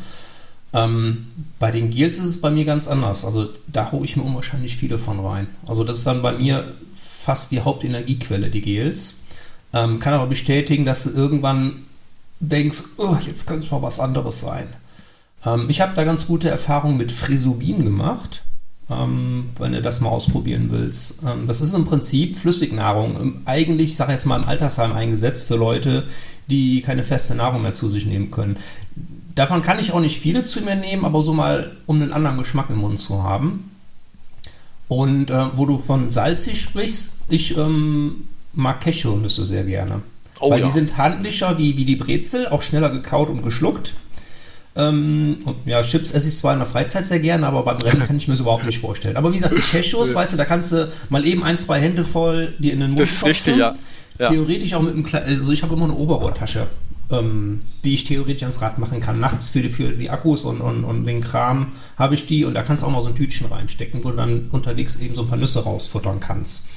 Ähm, 0.75 1.29
bei 1.59 1.71
den 1.71 1.89
Gels 1.89 2.19
ist 2.19 2.27
es 2.27 2.41
bei 2.41 2.51
mir 2.51 2.67
ganz 2.67 2.87
anders. 2.87 3.25
Also 3.25 3.49
da 3.67 3.91
hole 3.93 4.05
ich 4.05 4.17
mir 4.17 4.25
unwahrscheinlich 4.25 4.77
viele 4.77 4.99
von 4.99 5.21
rein. 5.21 5.49
Also 5.67 5.85
das 5.85 5.99
ist 5.99 6.07
dann 6.07 6.21
bei 6.21 6.33
mir 6.33 6.75
fast 6.93 7.51
die 7.51 7.63
Hauptenergiequelle, 7.63 8.51
die 8.51 8.61
Gels. 8.61 9.21
Ähm, 9.73 9.99
kann 9.99 10.13
aber 10.13 10.27
bestätigen, 10.27 10.85
dass 10.85 11.05
du 11.05 11.11
irgendwann 11.11 11.85
denkst, 12.41 12.83
oh, 12.99 13.17
jetzt 13.27 13.47
könnte 13.47 13.65
es 13.65 13.73
mal 13.73 13.83
was 13.83 14.01
anderes 14.01 14.41
sein. 14.41 14.69
Ähm, 15.47 15.67
ich 15.71 15.81
habe 15.81 15.95
da 15.95 16.05
ganz 16.05 16.27
gute 16.27 16.51
Erfahrungen 16.51 16.99
mit 16.99 17.11
Frisubin 17.11 17.85
gemacht 17.85 18.43
ähm, 18.91 19.51
wenn 19.59 19.73
du 19.73 19.83
das 19.83 20.01
mal 20.01 20.11
ausprobieren 20.11 20.69
willst. 20.71 21.23
Ähm, 21.23 21.47
das 21.47 21.61
ist 21.61 21.75
im 21.75 21.85
Prinzip 21.85 22.37
Flüssignahrung. 22.37 23.17
Ähm, 23.21 23.41
eigentlich, 23.45 23.91
ich 23.91 23.97
sage 23.97 24.13
jetzt 24.13 24.27
mal, 24.27 24.41
im 24.41 24.49
Altersheim 24.49 24.93
eingesetzt 24.93 25.47
für 25.47 25.57
Leute, 25.57 26.05
die 26.49 26.81
keine 26.81 27.03
feste 27.03 27.35
Nahrung 27.35 27.63
mehr 27.63 27.75
zu 27.75 27.89
sich 27.89 28.07
nehmen 28.07 28.31
können. 28.31 28.57
Davon 29.35 29.63
kann 29.63 29.79
ich 29.79 29.93
auch 29.93 30.01
nicht 30.01 30.19
viele 30.19 30.43
zu 30.43 30.63
mir 30.63 30.75
nehmen, 30.75 31.05
aber 31.05 31.23
so 31.23 31.33
mal, 31.33 31.77
um 31.87 31.97
einen 31.97 32.13
anderen 32.13 32.39
Geschmack 32.39 32.71
im 32.71 32.79
Mund 32.79 32.99
zu 32.99 33.23
haben. 33.23 33.71
Und 34.89 35.31
äh, 35.31 35.47
wo 35.55 35.67
du 35.67 35.79
von 35.79 36.11
salzig 36.11 36.61
sprichst, 36.61 37.19
ich 37.29 37.57
ähm, 37.59 38.25
mag 38.55 38.81
Cashewnüsse 38.81 39.45
sehr 39.45 39.65
gerne. 39.65 40.01
Oh, 40.41 40.51
Weil 40.51 40.61
ja. 40.61 40.67
die 40.67 40.73
sind 40.73 40.97
handlicher 40.97 41.59
wie, 41.59 41.77
wie 41.77 41.85
die 41.85 41.97
Brezel, 41.97 42.49
auch 42.49 42.63
schneller 42.63 42.91
gekaut 42.91 43.29
und 43.29 43.43
geschluckt. 43.43 43.95
Ähm, 44.77 45.39
und 45.45 45.57
ja, 45.65 45.83
Chips 45.83 46.13
esse 46.13 46.29
ich 46.29 46.37
zwar 46.37 46.53
in 46.53 46.61
der 46.61 46.67
Freizeit 46.67 47.05
sehr 47.05 47.21
gerne, 47.21 47.47
aber 47.47 47.63
beim 47.65 47.79
Rennen 47.79 48.07
kann 48.07 48.17
ich 48.17 48.29
mir 48.29 48.35
das 48.35 48.41
überhaupt 48.41 48.65
nicht 48.65 48.79
vorstellen. 48.79 49.17
Aber 49.17 49.33
wie 49.33 49.39
gesagt, 49.39 49.57
die 49.57 49.61
Cashews, 49.61 50.15
weißt 50.15 50.35
du, 50.35 50.37
da 50.37 50.45
kannst 50.45 50.73
du 50.73 50.89
mal 51.09 51.27
eben 51.27 51.43
ein, 51.43 51.59
zwei 51.59 51.81
Hände 51.81 52.05
voll 52.05 52.55
dir 52.59 52.73
in 52.73 52.81
den 52.81 52.91
Mund 52.91 53.01
Das 53.01 53.11
ist 53.11 53.25
richtig, 53.25 53.57
ja. 53.57 53.75
ja. 54.19 54.31
Theoretisch 54.31 54.75
auch 54.75 54.83
mit 54.83 54.93
einem 54.93 55.05
kleinen, 55.05 55.39
also 55.39 55.53
ich 55.53 55.63
habe 55.63 55.75
immer 55.75 55.85
eine 55.85 55.95
Oberrohrtasche, 55.95 56.69
ähm, 57.11 57.63
die 57.85 57.95
ich 57.95 58.05
theoretisch 58.05 58.43
ans 58.43 58.61
Rad 58.61 58.79
machen 58.79 59.01
kann. 59.01 59.19
Nachts 59.19 59.49
für 59.49 59.63
die, 59.63 59.69
für 59.69 59.93
die 59.93 60.11
Akkus 60.11 60.45
und, 60.45 60.61
und, 60.61 60.85
und 60.85 61.05
den 61.05 61.21
Kram 61.21 61.73
habe 61.97 62.15
ich 62.15 62.27
die 62.27 62.45
und 62.45 62.55
da 62.55 62.63
kannst 62.63 62.83
du 62.83 62.87
auch 62.87 62.93
mal 62.93 63.03
so 63.03 63.09
ein 63.09 63.17
Tütchen 63.17 63.49
reinstecken, 63.49 64.05
wo 64.05 64.11
du 64.11 64.17
dann 64.17 64.49
unterwegs 64.51 64.97
eben 64.97 65.15
so 65.15 65.23
ein 65.23 65.29
paar 65.29 65.39
Nüsse 65.39 65.65
rausfuttern 65.65 66.21
kannst. 66.21 66.69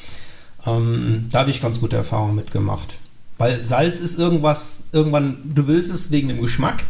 Ähm, 0.65 1.27
da 1.31 1.39
habe 1.39 1.49
ich 1.49 1.61
ganz 1.61 1.79
gute 1.79 1.97
Erfahrungen 1.97 2.35
mitgemacht. 2.35 2.97
Weil 3.37 3.65
Salz 3.65 3.99
ist 3.99 4.19
irgendwas, 4.19 4.89
irgendwann, 4.91 5.37
du 5.43 5.67
willst 5.67 5.91
es 5.91 6.11
wegen 6.11 6.27
dem 6.27 6.41
Geschmack, 6.41 6.85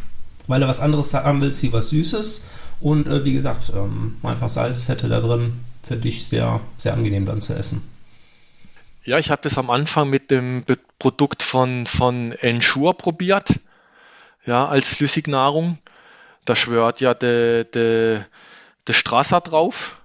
weil 0.51 0.59
du 0.59 0.67
was 0.67 0.81
anderes 0.81 1.13
haben 1.13 1.41
willst 1.41 1.63
wie 1.63 1.71
was 1.71 1.89
Süßes. 1.89 2.49
Und 2.81 3.07
äh, 3.07 3.23
wie 3.23 3.33
gesagt, 3.33 3.71
ähm, 3.73 4.17
einfach 4.21 4.49
Salzfette 4.49 5.07
da 5.07 5.21
drin, 5.21 5.63
für 5.81 5.95
dich 5.95 6.27
sehr, 6.27 6.59
sehr 6.77 6.93
angenehm 6.93 7.25
dann 7.25 7.41
zu 7.41 7.53
essen. 7.55 7.89
Ja, 9.03 9.17
ich 9.17 9.31
habe 9.31 9.41
das 9.41 9.57
am 9.57 9.69
Anfang 9.69 10.09
mit 10.09 10.29
dem 10.29 10.63
Produkt 10.99 11.41
von, 11.41 11.87
von 11.87 12.33
Ensure 12.33 12.93
probiert, 12.93 13.59
ja, 14.45 14.67
als 14.67 14.89
Flüssignahrung. 14.89 15.77
Da 16.45 16.55
schwört 16.55 16.99
ja 16.99 17.13
der 17.13 17.63
de, 17.63 18.21
de 18.87 18.93
Strasser 18.93 19.39
drauf. 19.39 20.00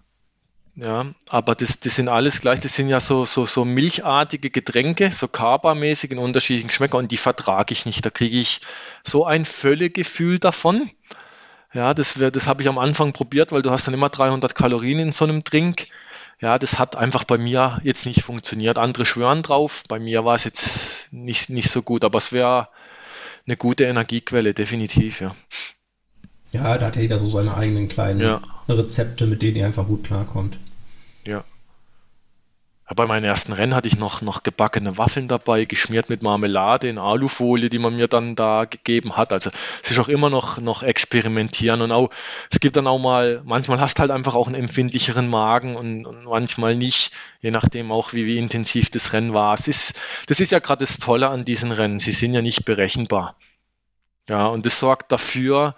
Ja, 0.78 1.06
aber 1.30 1.54
das, 1.54 1.80
das 1.80 1.96
sind 1.96 2.10
alles 2.10 2.42
gleich, 2.42 2.60
das 2.60 2.74
sind 2.74 2.88
ja 2.90 3.00
so, 3.00 3.24
so, 3.24 3.46
so 3.46 3.64
milchartige 3.64 4.50
Getränke, 4.50 5.10
so 5.10 5.26
Kaba-mäßig 5.26 6.10
in 6.10 6.18
unterschiedlichen 6.18 6.68
Geschmäckern 6.68 7.04
und 7.04 7.12
die 7.12 7.16
vertrage 7.16 7.72
ich 7.72 7.86
nicht. 7.86 8.04
Da 8.04 8.10
kriege 8.10 8.36
ich 8.36 8.60
so 9.02 9.24
ein 9.24 9.46
Völlegefühl 9.46 10.38
davon. 10.38 10.90
Ja, 11.72 11.94
das, 11.94 12.14
das 12.14 12.46
habe 12.46 12.62
ich 12.62 12.68
am 12.68 12.78
Anfang 12.78 13.14
probiert, 13.14 13.52
weil 13.52 13.62
du 13.62 13.70
hast 13.70 13.86
dann 13.86 13.94
immer 13.94 14.10
300 14.10 14.54
Kalorien 14.54 14.98
in 14.98 15.12
so 15.12 15.24
einem 15.24 15.44
Drink. 15.44 15.86
Ja, 16.40 16.58
das 16.58 16.78
hat 16.78 16.94
einfach 16.94 17.24
bei 17.24 17.38
mir 17.38 17.80
jetzt 17.82 18.04
nicht 18.04 18.22
funktioniert. 18.22 18.76
Andere 18.76 19.06
schwören 19.06 19.42
drauf. 19.42 19.82
Bei 19.88 19.98
mir 19.98 20.26
war 20.26 20.34
es 20.34 20.44
jetzt 20.44 21.10
nicht, 21.12 21.48
nicht 21.48 21.70
so 21.70 21.80
gut, 21.82 22.04
aber 22.04 22.18
es 22.18 22.32
wäre 22.32 22.68
eine 23.46 23.56
gute 23.56 23.84
Energiequelle, 23.84 24.52
definitiv, 24.52 25.22
ja. 25.22 25.34
Ja, 26.52 26.78
da 26.78 26.86
hat 26.86 26.96
jeder 26.96 27.18
so 27.18 27.28
seine 27.28 27.56
eigenen 27.56 27.88
kleinen 27.88 28.20
ja. 28.20 28.40
Rezepte, 28.68 29.26
mit 29.26 29.42
denen 29.42 29.56
ihr 29.56 29.66
einfach 29.66 29.86
gut 29.86 30.04
klarkommt. 30.04 30.58
Ja. 31.24 31.44
Bei 32.94 33.04
meinen 33.04 33.24
ersten 33.24 33.52
Rennen 33.52 33.74
hatte 33.74 33.88
ich 33.88 33.98
noch, 33.98 34.22
noch 34.22 34.44
gebackene 34.44 34.96
Waffeln 34.96 35.26
dabei, 35.26 35.64
geschmiert 35.64 36.08
mit 36.08 36.22
Marmelade 36.22 36.88
in 36.88 36.98
Alufolie, 36.98 37.68
die 37.68 37.80
man 37.80 37.96
mir 37.96 38.06
dann 38.06 38.36
da 38.36 38.64
gegeben 38.64 39.16
hat. 39.16 39.32
Also 39.32 39.50
es 39.82 39.90
ist 39.90 39.98
auch 39.98 40.06
immer 40.06 40.30
noch, 40.30 40.58
noch 40.60 40.84
experimentieren 40.84 41.82
und 41.82 41.90
auch, 41.90 42.10
es 42.48 42.60
gibt 42.60 42.76
dann 42.76 42.86
auch 42.86 43.00
mal, 43.00 43.42
manchmal 43.44 43.80
hast 43.80 43.98
halt 43.98 44.12
einfach 44.12 44.36
auch 44.36 44.46
einen 44.46 44.54
empfindlicheren 44.54 45.28
Magen 45.28 45.74
und, 45.74 46.06
und 46.06 46.26
manchmal 46.26 46.76
nicht, 46.76 47.10
je 47.40 47.50
nachdem 47.50 47.90
auch, 47.90 48.12
wie, 48.12 48.24
wie 48.24 48.38
intensiv 48.38 48.88
das 48.90 49.12
Rennen 49.12 49.34
war. 49.34 49.52
Es 49.54 49.66
ist, 49.66 49.94
das 50.28 50.38
ist 50.38 50.52
ja 50.52 50.60
gerade 50.60 50.84
das 50.84 50.98
Tolle 50.98 51.28
an 51.28 51.44
diesen 51.44 51.72
Rennen, 51.72 51.98
sie 51.98 52.12
sind 52.12 52.34
ja 52.34 52.40
nicht 52.42 52.64
berechenbar. 52.64 53.34
Ja, 54.28 54.46
und 54.46 54.64
das 54.64 54.78
sorgt 54.78 55.10
dafür, 55.10 55.74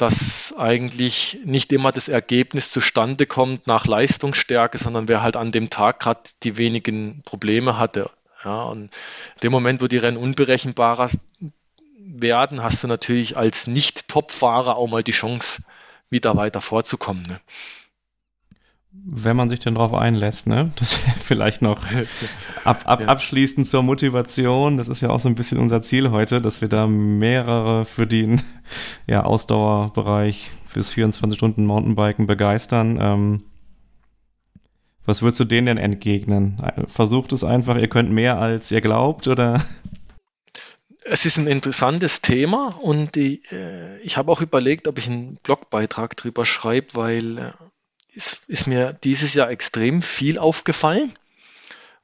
dass 0.00 0.54
eigentlich 0.56 1.38
nicht 1.44 1.72
immer 1.72 1.92
das 1.92 2.08
Ergebnis 2.08 2.70
zustande 2.70 3.26
kommt 3.26 3.66
nach 3.66 3.86
Leistungsstärke, 3.86 4.78
sondern 4.78 5.08
wer 5.08 5.22
halt 5.22 5.36
an 5.36 5.52
dem 5.52 5.68
Tag 5.68 6.00
gerade 6.00 6.20
die 6.42 6.56
wenigen 6.56 7.22
Probleme 7.24 7.76
hatte. 7.78 8.10
Ja, 8.44 8.62
und 8.62 8.84
in 8.84 9.40
dem 9.42 9.52
Moment, 9.52 9.82
wo 9.82 9.88
die 9.88 9.98
Rennen 9.98 10.16
unberechenbarer 10.16 11.10
werden, 11.98 12.62
hast 12.62 12.82
du 12.82 12.86
natürlich 12.86 13.36
als 13.36 13.66
Nicht-Top-Fahrer 13.66 14.76
auch 14.76 14.88
mal 14.88 15.04
die 15.04 15.12
Chance, 15.12 15.62
wieder 16.08 16.36
weiter 16.36 16.60
vorzukommen. 16.60 17.22
Ne? 17.22 17.40
Wenn 18.92 19.36
man 19.36 19.48
sich 19.48 19.60
denn 19.60 19.74
darauf 19.74 19.94
einlässt, 19.94 20.46
ne? 20.46 20.72
Das 20.76 20.94
vielleicht 20.94 21.62
noch 21.62 21.84
ab, 22.64 22.82
ab, 22.84 23.00
ja. 23.02 23.06
abschließend 23.08 23.68
zur 23.68 23.82
Motivation. 23.82 24.76
Das 24.76 24.88
ist 24.88 25.00
ja 25.00 25.10
auch 25.10 25.20
so 25.20 25.28
ein 25.28 25.34
bisschen 25.34 25.58
unser 25.58 25.82
Ziel 25.82 26.10
heute, 26.10 26.40
dass 26.40 26.60
wir 26.60 26.68
da 26.68 26.86
mehrere 26.86 27.84
für 27.84 28.06
den 28.06 28.42
ja, 29.06 29.24
Ausdauerbereich 29.24 30.50
fürs 30.66 30.92
24 30.92 31.36
Stunden 31.36 31.66
Mountainbiken 31.66 32.26
begeistern. 32.26 32.98
Ähm, 33.00 33.42
was 35.04 35.22
würdest 35.22 35.40
du 35.40 35.44
denen 35.44 35.66
denn 35.66 35.78
entgegnen? 35.78 36.62
Versucht 36.86 37.32
es 37.32 37.42
einfach, 37.42 37.76
ihr 37.76 37.88
könnt 37.88 38.10
mehr 38.10 38.38
als 38.38 38.70
ihr 38.70 38.80
glaubt, 38.80 39.26
oder? 39.26 39.60
Es 41.02 41.26
ist 41.26 41.38
ein 41.38 41.46
interessantes 41.46 42.20
Thema 42.20 42.76
und 42.80 43.16
die, 43.16 43.42
äh, 43.50 43.98
ich 44.02 44.16
habe 44.16 44.30
auch 44.30 44.40
überlegt, 44.40 44.86
ob 44.86 44.98
ich 44.98 45.08
einen 45.08 45.38
Blogbeitrag 45.42 46.16
drüber 46.16 46.44
schreibe, 46.44 46.88
weil 46.94 47.38
äh, 47.38 47.52
ist, 48.20 48.40
ist 48.48 48.66
mir 48.66 48.92
dieses 48.92 49.32
Jahr 49.32 49.50
extrem 49.50 50.02
viel 50.02 50.38
aufgefallen, 50.38 51.12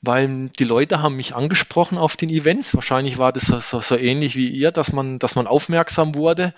weil 0.01 0.49
die 0.59 0.65
Leute 0.65 1.03
haben 1.03 1.17
mich 1.17 1.35
angesprochen 1.35 1.99
auf 1.99 2.17
den 2.17 2.31
Events. 2.31 2.75
Wahrscheinlich 2.75 3.19
war 3.19 3.33
das 3.33 3.47
so, 3.47 3.81
so, 3.81 3.97
ähnlich 3.97 4.35
wie 4.35 4.49
ihr, 4.49 4.73
dass 4.73 4.93
man, 4.93 5.19
dass 5.19 5.35
man 5.35 5.47
aufmerksam 5.47 6.15
wurde. 6.15 6.55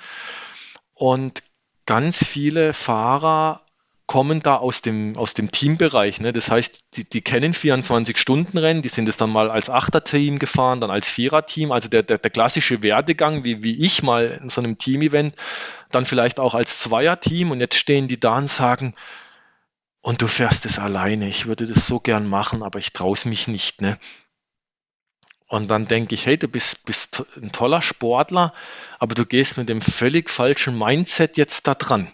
Und 0.95 1.43
ganz 1.87 2.25
viele 2.25 2.73
Fahrer 2.73 3.63
kommen 4.07 4.41
da 4.41 4.57
aus 4.57 4.81
dem, 4.81 5.17
aus 5.17 5.35
dem 5.35 5.51
Teambereich. 5.51 6.21
Ne? 6.21 6.33
Das 6.33 6.51
heißt, 6.51 6.97
die, 6.97 7.05
die 7.05 7.21
kennen 7.21 7.53
24-Stunden-Rennen, 7.53 8.81
die 8.81 8.89
sind 8.89 9.09
es 9.09 9.19
dann 9.19 9.31
mal 9.31 9.51
als 9.51 9.69
Achter-Team 9.69 10.39
gefahren, 10.39 10.81
dann 10.81 10.91
als 10.91 11.11
Vierer-Team. 11.11 11.73
Also 11.73 11.89
der, 11.89 12.03
der, 12.03 12.17
der 12.17 12.31
klassische 12.31 12.83
Werdegang, 12.83 13.45
wie, 13.45 13.63
wie 13.63 13.85
ich 13.85 14.03
mal 14.03 14.39
in 14.43 14.49
so 14.49 14.63
einem 14.63 14.79
Team-Event, 14.79 15.35
dann 15.91 16.07
vielleicht 16.07 16.41
auch 16.41 16.55
als 16.55 16.81
Zweier-Team. 16.81 17.51
Und 17.51 17.61
jetzt 17.61 17.77
stehen 17.77 18.09
die 18.09 18.19
da 18.19 18.39
und 18.39 18.49
sagen, 18.49 18.95
und 20.01 20.23
du 20.23 20.29
fährst 20.29 20.65
es 20.67 20.79
alleine. 20.79 21.29
Ich 21.29 21.47
würde 21.47 21.67
das 21.67 21.87
so 21.87 22.01
gern 22.01 22.29
machen, 22.29 22.63
aber 22.63 22.79
ich 22.79 22.93
traue 22.93 23.15
es 23.15 23.25
mich 23.25 23.49
nicht. 23.49 23.81
Ne? 23.81 23.99
Und 25.49 25.69
dann 25.71 25.87
denke 25.87 26.15
ich, 26.15 26.27
hey, 26.27 26.37
du 26.37 26.47
bist, 26.47 26.85
bist 26.85 27.25
ein 27.37 27.53
toller 27.53 27.83
Sportler, 27.83 28.53
aber 28.99 29.15
du 29.15 29.25
gehst 29.25 29.57
mit 29.57 29.69
dem 29.69 29.81
völlig 29.81 30.31
falschen 30.31 30.79
Mindset 30.79 31.37
jetzt 31.37 31.67
da 31.67 31.75
dran. 31.75 32.09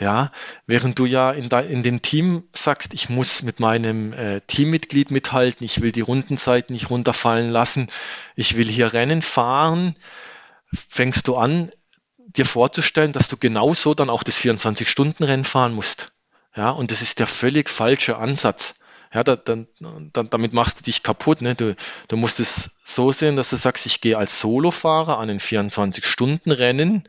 Ja, 0.00 0.30
während 0.66 0.96
du 0.98 1.06
ja 1.06 1.32
in, 1.32 1.48
de, 1.48 1.72
in 1.72 1.82
dem 1.82 2.02
Team 2.02 2.44
sagst, 2.52 2.94
ich 2.94 3.08
muss 3.08 3.42
mit 3.42 3.58
meinem 3.58 4.12
äh, 4.12 4.40
Teammitglied 4.42 5.10
mithalten, 5.10 5.64
ich 5.64 5.80
will 5.80 5.90
die 5.90 6.02
Rundenzeit 6.02 6.70
nicht 6.70 6.88
runterfallen 6.90 7.50
lassen, 7.50 7.88
ich 8.36 8.56
will 8.56 8.68
hier 8.68 8.92
Rennen 8.92 9.22
fahren, 9.22 9.96
fängst 10.72 11.26
du 11.26 11.36
an, 11.36 11.72
dir 12.16 12.46
vorzustellen, 12.46 13.12
dass 13.12 13.28
du 13.28 13.36
genauso 13.36 13.94
dann 13.94 14.10
auch 14.10 14.22
das 14.22 14.38
24-Stunden-Rennen 14.38 15.44
fahren 15.44 15.74
musst. 15.74 16.12
Ja, 16.58 16.70
und 16.70 16.90
das 16.90 17.02
ist 17.02 17.20
der 17.20 17.28
völlig 17.28 17.70
falsche 17.70 18.16
Ansatz. 18.16 18.74
Ja, 19.14 19.22
da, 19.22 19.36
da, 19.36 19.58
da, 19.78 20.22
damit 20.24 20.52
machst 20.52 20.80
du 20.80 20.84
dich 20.84 21.04
kaputt. 21.04 21.40
Ne? 21.40 21.54
Du, 21.54 21.76
du 22.08 22.16
musst 22.16 22.40
es 22.40 22.70
so 22.82 23.12
sehen, 23.12 23.36
dass 23.36 23.50
du 23.50 23.56
sagst, 23.56 23.86
ich 23.86 24.00
gehe 24.00 24.18
als 24.18 24.40
Solofahrer 24.40 25.18
an 25.20 25.30
ein 25.30 25.38
24-Stunden-Rennen 25.38 27.08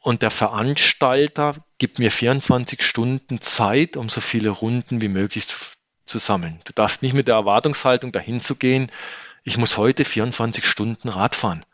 und 0.00 0.22
der 0.22 0.32
Veranstalter 0.32 1.54
gibt 1.78 2.00
mir 2.00 2.10
24 2.10 2.82
Stunden 2.82 3.40
Zeit, 3.40 3.96
um 3.96 4.08
so 4.08 4.20
viele 4.20 4.50
Runden 4.50 5.00
wie 5.00 5.08
möglich 5.08 5.46
zu, 5.46 5.56
zu 6.04 6.18
sammeln. 6.18 6.58
Du 6.64 6.72
darfst 6.72 7.02
nicht 7.02 7.14
mit 7.14 7.28
der 7.28 7.36
Erwartungshaltung 7.36 8.10
dahin 8.10 8.40
zu 8.40 8.56
gehen, 8.56 8.90
ich 9.44 9.56
muss 9.56 9.76
heute 9.76 10.04
24 10.04 10.66
Stunden 10.66 11.08
Rad 11.08 11.36
fahren. 11.36 11.64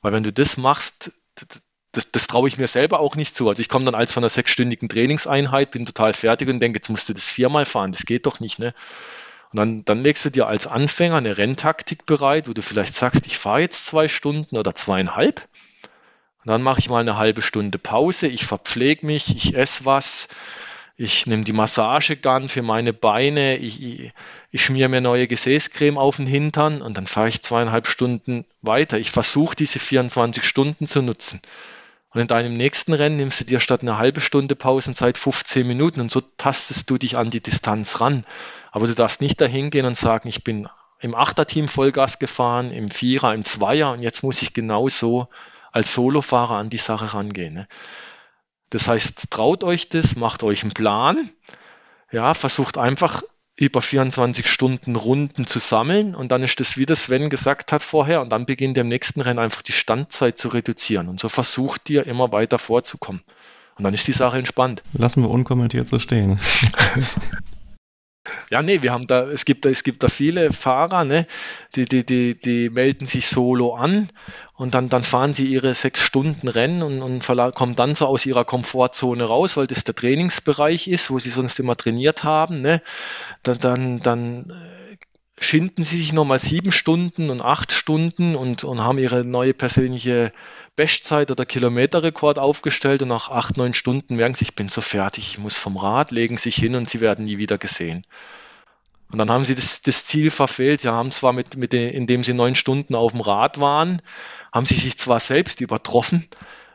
Weil 0.00 0.14
wenn 0.14 0.22
du 0.22 0.32
das 0.32 0.56
machst, 0.56 1.12
das, 1.92 2.12
das 2.12 2.26
traue 2.26 2.48
ich 2.48 2.58
mir 2.58 2.68
selber 2.68 3.00
auch 3.00 3.16
nicht 3.16 3.34
zu. 3.34 3.48
Also 3.48 3.60
ich 3.60 3.68
komme 3.68 3.84
dann 3.84 3.94
als 3.94 4.12
von 4.12 4.22
einer 4.22 4.30
sechsstündigen 4.30 4.88
Trainingseinheit, 4.88 5.70
bin 5.70 5.86
total 5.86 6.12
fertig 6.12 6.48
und 6.48 6.60
denke, 6.60 6.78
jetzt 6.78 6.90
musst 6.90 7.08
du 7.08 7.14
das 7.14 7.28
viermal 7.28 7.64
fahren, 7.64 7.92
das 7.92 8.04
geht 8.04 8.26
doch 8.26 8.40
nicht, 8.40 8.58
ne? 8.58 8.74
Und 9.50 9.56
dann, 9.56 9.84
dann 9.86 10.02
legst 10.02 10.26
du 10.26 10.30
dir 10.30 10.46
als 10.46 10.66
Anfänger 10.66 11.16
eine 11.16 11.38
Renntaktik 11.38 12.04
bereit, 12.04 12.48
wo 12.48 12.52
du 12.52 12.60
vielleicht 12.60 12.94
sagst, 12.94 13.26
ich 13.26 13.38
fahre 13.38 13.60
jetzt 13.60 13.86
zwei 13.86 14.08
Stunden 14.08 14.58
oder 14.58 14.74
zweieinhalb. 14.74 15.48
Und 16.44 16.48
dann 16.48 16.62
mache 16.62 16.80
ich 16.80 16.90
mal 16.90 17.00
eine 17.00 17.16
halbe 17.16 17.40
Stunde 17.40 17.78
Pause, 17.78 18.26
ich 18.26 18.44
verpflege 18.44 19.06
mich, 19.06 19.34
ich 19.34 19.56
esse 19.56 19.86
was, 19.86 20.28
ich 20.96 21.26
nehme 21.26 21.44
die 21.44 21.52
Massagegun 21.52 22.48
für 22.48 22.62
meine 22.62 22.92
Beine, 22.92 23.56
ich, 23.56 23.82
ich, 23.82 24.12
ich 24.50 24.64
schmiere 24.64 24.88
mir 24.90 25.00
neue 25.00 25.26
Gesäßcreme 25.26 25.96
auf 25.96 26.16
den 26.16 26.26
Hintern 26.26 26.82
und 26.82 26.96
dann 26.96 27.06
fahre 27.06 27.28
ich 27.28 27.42
zweieinhalb 27.42 27.86
Stunden 27.86 28.44
weiter. 28.60 28.98
Ich 28.98 29.10
versuche 29.10 29.56
diese 29.56 29.78
24 29.78 30.44
Stunden 30.44 30.86
zu 30.86 31.00
nutzen. 31.00 31.40
Und 32.10 32.22
in 32.22 32.26
deinem 32.26 32.56
nächsten 32.56 32.94
Rennen 32.94 33.16
nimmst 33.16 33.40
du 33.40 33.44
dir 33.44 33.60
statt 33.60 33.82
eine 33.82 33.98
halbe 33.98 34.20
Stunde 34.20 34.56
Pausenzeit 34.56 35.18
15 35.18 35.66
Minuten 35.66 36.00
und 36.00 36.10
so 36.10 36.20
tastest 36.20 36.88
du 36.88 36.96
dich 36.96 37.16
an 37.18 37.30
die 37.30 37.42
Distanz 37.42 38.00
ran. 38.00 38.24
Aber 38.72 38.86
du 38.86 38.94
darfst 38.94 39.20
nicht 39.20 39.40
dahin 39.40 39.70
gehen 39.70 39.84
und 39.84 39.96
sagen, 39.96 40.28
ich 40.28 40.42
bin 40.42 40.68
im 41.00 41.14
Achterteam 41.14 41.68
Vollgas 41.68 42.18
gefahren, 42.18 42.72
im 42.72 42.90
Vierer, 42.90 43.34
im 43.34 43.44
Zweier 43.44 43.92
und 43.92 44.02
jetzt 44.02 44.22
muss 44.22 44.42
ich 44.42 44.54
genauso 44.54 45.28
als 45.70 45.94
Solofahrer 45.94 46.56
an 46.56 46.70
die 46.70 46.78
Sache 46.78 47.14
rangehen. 47.14 47.54
Ne? 47.54 47.68
Das 48.70 48.88
heißt, 48.88 49.30
traut 49.30 49.62
euch 49.62 49.88
das, 49.88 50.16
macht 50.16 50.42
euch 50.42 50.62
einen 50.62 50.72
Plan, 50.72 51.30
ja, 52.10 52.34
versucht 52.34 52.78
einfach 52.78 53.22
über 53.58 53.82
24 53.82 54.48
Stunden 54.48 54.94
Runden 54.94 55.46
zu 55.46 55.58
sammeln 55.58 56.14
und 56.14 56.30
dann 56.30 56.44
ist 56.44 56.60
das, 56.60 56.76
wie 56.76 56.86
das 56.86 57.04
Sven 57.04 57.28
gesagt 57.28 57.72
hat 57.72 57.82
vorher, 57.82 58.22
und 58.22 58.30
dann 58.30 58.46
beginnt 58.46 58.78
im 58.78 58.88
nächsten 58.88 59.20
Rennen 59.20 59.40
einfach 59.40 59.62
die 59.62 59.72
Standzeit 59.72 60.38
zu 60.38 60.48
reduzieren 60.48 61.08
und 61.08 61.18
so 61.18 61.28
versucht 61.28 61.90
ihr 61.90 62.06
immer 62.06 62.32
weiter 62.32 62.58
vorzukommen. 62.58 63.22
Und 63.76 63.84
dann 63.84 63.94
ist 63.94 64.08
die 64.08 64.12
Sache 64.12 64.38
entspannt. 64.38 64.82
Lassen 64.92 65.22
wir 65.22 65.30
unkommentiert 65.30 65.88
so 65.88 65.98
stehen. 66.00 66.40
Ja, 68.50 68.62
nee, 68.62 68.82
wir 68.82 68.92
haben 68.92 69.06
da, 69.06 69.28
es 69.28 69.44
gibt 69.44 69.64
da, 69.64 69.68
es 69.68 69.82
gibt 69.82 70.02
da 70.02 70.08
viele 70.08 70.52
Fahrer, 70.52 71.04
ne, 71.04 71.26
die, 71.76 71.84
die, 71.84 72.04
die, 72.04 72.38
die 72.38 72.70
melden 72.70 73.06
sich 73.06 73.26
solo 73.26 73.74
an 73.74 74.08
und 74.54 74.74
dann, 74.74 74.88
dann 74.88 75.04
fahren 75.04 75.34
sie 75.34 75.46
ihre 75.46 75.74
sechs 75.74 76.00
Stunden 76.00 76.48
Rennen 76.48 76.82
und, 76.82 77.02
und 77.02 77.54
kommen 77.54 77.76
dann 77.76 77.94
so 77.94 78.06
aus 78.06 78.26
ihrer 78.26 78.44
Komfortzone 78.44 79.24
raus, 79.24 79.56
weil 79.56 79.66
das 79.66 79.84
der 79.84 79.94
Trainingsbereich 79.94 80.88
ist, 80.88 81.10
wo 81.10 81.18
sie 81.18 81.30
sonst 81.30 81.58
immer 81.60 81.76
trainiert 81.76 82.24
haben, 82.24 82.60
ne. 82.60 82.82
Dann, 83.42 83.58
dann, 83.58 84.00
dann 84.00 84.50
äh, 84.50 84.96
schinden 85.42 85.84
sie 85.84 85.98
sich 85.98 86.12
nochmal 86.12 86.38
sieben 86.38 86.72
Stunden 86.72 87.30
und 87.30 87.40
acht 87.40 87.72
Stunden 87.72 88.34
und, 88.34 88.64
und 88.64 88.82
haben 88.82 88.98
ihre 88.98 89.24
neue 89.24 89.54
persönliche 89.54 90.32
Bestzeit 90.78 91.32
oder 91.32 91.44
Kilometerrekord 91.44 92.38
aufgestellt 92.38 93.02
und 93.02 93.08
nach 93.08 93.30
acht, 93.30 93.56
neun 93.56 93.72
Stunden 93.72 94.14
merken 94.14 94.36
sie, 94.36 94.44
ich 94.44 94.54
bin 94.54 94.68
so 94.68 94.80
fertig, 94.80 95.32
ich 95.32 95.38
muss 95.38 95.56
vom 95.56 95.76
Rad, 95.76 96.12
legen 96.12 96.36
sich 96.36 96.54
hin 96.54 96.76
und 96.76 96.88
sie 96.88 97.00
werden 97.00 97.24
nie 97.24 97.36
wieder 97.36 97.58
gesehen. 97.58 98.06
Und 99.10 99.18
dann 99.18 99.28
haben 99.28 99.42
sie 99.42 99.56
das, 99.56 99.82
das 99.82 100.06
Ziel 100.06 100.30
verfehlt. 100.30 100.82
Sie 100.82 100.88
haben 100.88 101.10
zwar 101.10 101.32
mit, 101.32 101.56
mit 101.56 101.72
den, 101.72 101.90
indem 101.90 102.22
sie 102.22 102.32
neun 102.32 102.54
Stunden 102.54 102.94
auf 102.94 103.10
dem 103.10 103.22
Rad 103.22 103.58
waren, 103.58 104.00
haben 104.52 104.66
sie 104.66 104.76
sich 104.76 104.96
zwar 104.96 105.18
selbst 105.18 105.60
übertroffen, 105.60 106.28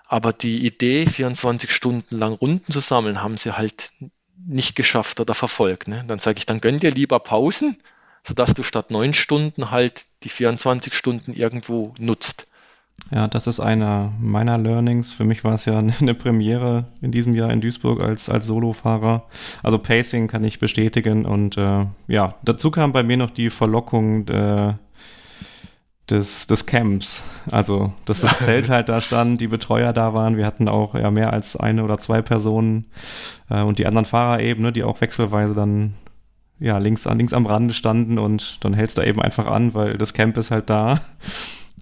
aber 0.07 0.33
die 0.33 0.65
Idee, 0.65 1.05
24 1.05 1.71
Stunden 1.71 2.17
lang 2.17 2.33
Runden 2.33 2.73
zu 2.73 2.81
sammeln, 2.81 3.23
haben 3.23 3.37
sie 3.37 3.55
halt 3.55 3.93
nicht 4.45 4.75
geschafft 4.75 5.21
oder 5.21 5.33
verfolgt. 5.33 5.87
Ne? 5.87 6.03
Dann 6.05 6.19
sage 6.19 6.39
ich, 6.39 6.45
dann 6.45 6.59
gönn 6.59 6.79
dir 6.79 6.91
lieber 6.91 7.21
Pausen, 7.21 7.77
sodass 8.27 8.53
du 8.53 8.63
statt 8.63 8.91
neun 8.91 9.13
Stunden 9.13 9.71
halt 9.71 10.07
die 10.23 10.29
24 10.29 10.93
Stunden 10.93 11.31
irgendwo 11.31 11.93
nutzt. 11.97 12.49
Ja, 13.11 13.27
das 13.27 13.47
ist 13.47 13.59
einer 13.59 14.11
meiner 14.19 14.57
Learnings. 14.57 15.11
Für 15.11 15.23
mich 15.23 15.43
war 15.43 15.53
es 15.53 15.65
ja 15.65 15.77
eine 15.99 16.13
Premiere 16.13 16.85
in 17.01 17.11
diesem 17.11 17.33
Jahr 17.33 17.51
in 17.51 17.61
Duisburg 17.61 18.01
als, 18.01 18.29
als 18.29 18.47
Solofahrer. 18.47 19.25
Also 19.61 19.77
Pacing 19.77 20.27
kann 20.27 20.43
ich 20.43 20.59
bestätigen. 20.59 21.25
Und 21.25 21.57
äh, 21.57 21.85
ja, 22.07 22.35
dazu 22.43 22.71
kam 22.71 22.93
bei 22.93 23.03
mir 23.03 23.17
noch 23.17 23.31
die 23.31 23.49
Verlockung 23.49 24.27
äh, 24.27 24.73
des, 26.09 26.47
des 26.47 26.65
Camps. 26.65 27.23
Also, 27.51 27.93
dass 28.05 28.21
das 28.21 28.39
Zelt 28.45 28.69
halt 28.69 28.89
da 28.89 29.01
stand, 29.01 29.41
die 29.41 29.47
Betreuer 29.47 29.93
da 29.93 30.13
waren. 30.13 30.37
Wir 30.37 30.45
hatten 30.45 30.67
auch 30.67 30.95
ja 30.95 31.11
mehr 31.11 31.33
als 31.33 31.55
eine 31.55 31.83
oder 31.83 31.99
zwei 31.99 32.21
Personen 32.21 32.85
äh, 33.49 33.61
und 33.61 33.79
die 33.79 33.87
anderen 33.87 34.05
Fahrer 34.05 34.41
eben, 34.41 34.63
ne, 34.63 34.71
die 34.71 34.83
auch 34.83 35.01
wechselweise 35.01 35.53
dann 35.53 35.93
ja, 36.59 36.77
links, 36.77 37.05
links 37.05 37.33
am 37.33 37.45
Rande 37.45 37.73
standen 37.73 38.17
und 38.17 38.63
dann 38.63 38.73
hältst 38.73 38.97
du 38.97 39.01
eben 39.01 39.21
einfach 39.21 39.47
an, 39.47 39.73
weil 39.73 39.97
das 39.97 40.13
Camp 40.13 40.37
ist 40.37 40.51
halt 40.51 40.69
da. 40.69 41.01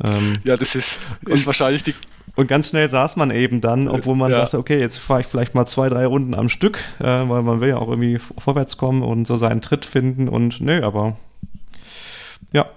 Ähm, 0.03 0.39
ja, 0.43 0.57
das 0.57 0.75
ist, 0.75 0.99
ist 1.27 1.45
wahrscheinlich 1.45 1.83
die. 1.83 1.93
Und 2.35 2.47
ganz 2.47 2.69
schnell 2.69 2.89
saß 2.89 3.17
man 3.17 3.29
eben 3.29 3.61
dann, 3.61 3.87
obwohl 3.87 4.15
man 4.15 4.31
ja. 4.31 4.39
dachte, 4.39 4.57
okay, 4.57 4.79
jetzt 4.79 4.97
fahre 4.99 5.21
ich 5.21 5.27
vielleicht 5.27 5.53
mal 5.53 5.65
zwei, 5.65 5.89
drei 5.89 6.05
Runden 6.05 6.33
am 6.33 6.49
Stück, 6.49 6.83
äh, 6.99 7.03
weil 7.03 7.41
man 7.43 7.61
will 7.61 7.69
ja 7.69 7.77
auch 7.77 7.89
irgendwie 7.89 8.19
vorwärts 8.19 8.77
kommen 8.77 9.03
und 9.03 9.27
so 9.27 9.37
seinen 9.37 9.61
Tritt 9.61 9.85
finden 9.85 10.29
und 10.29 10.61
nö, 10.61 10.83
aber 10.83 11.17
ja. 12.51 12.67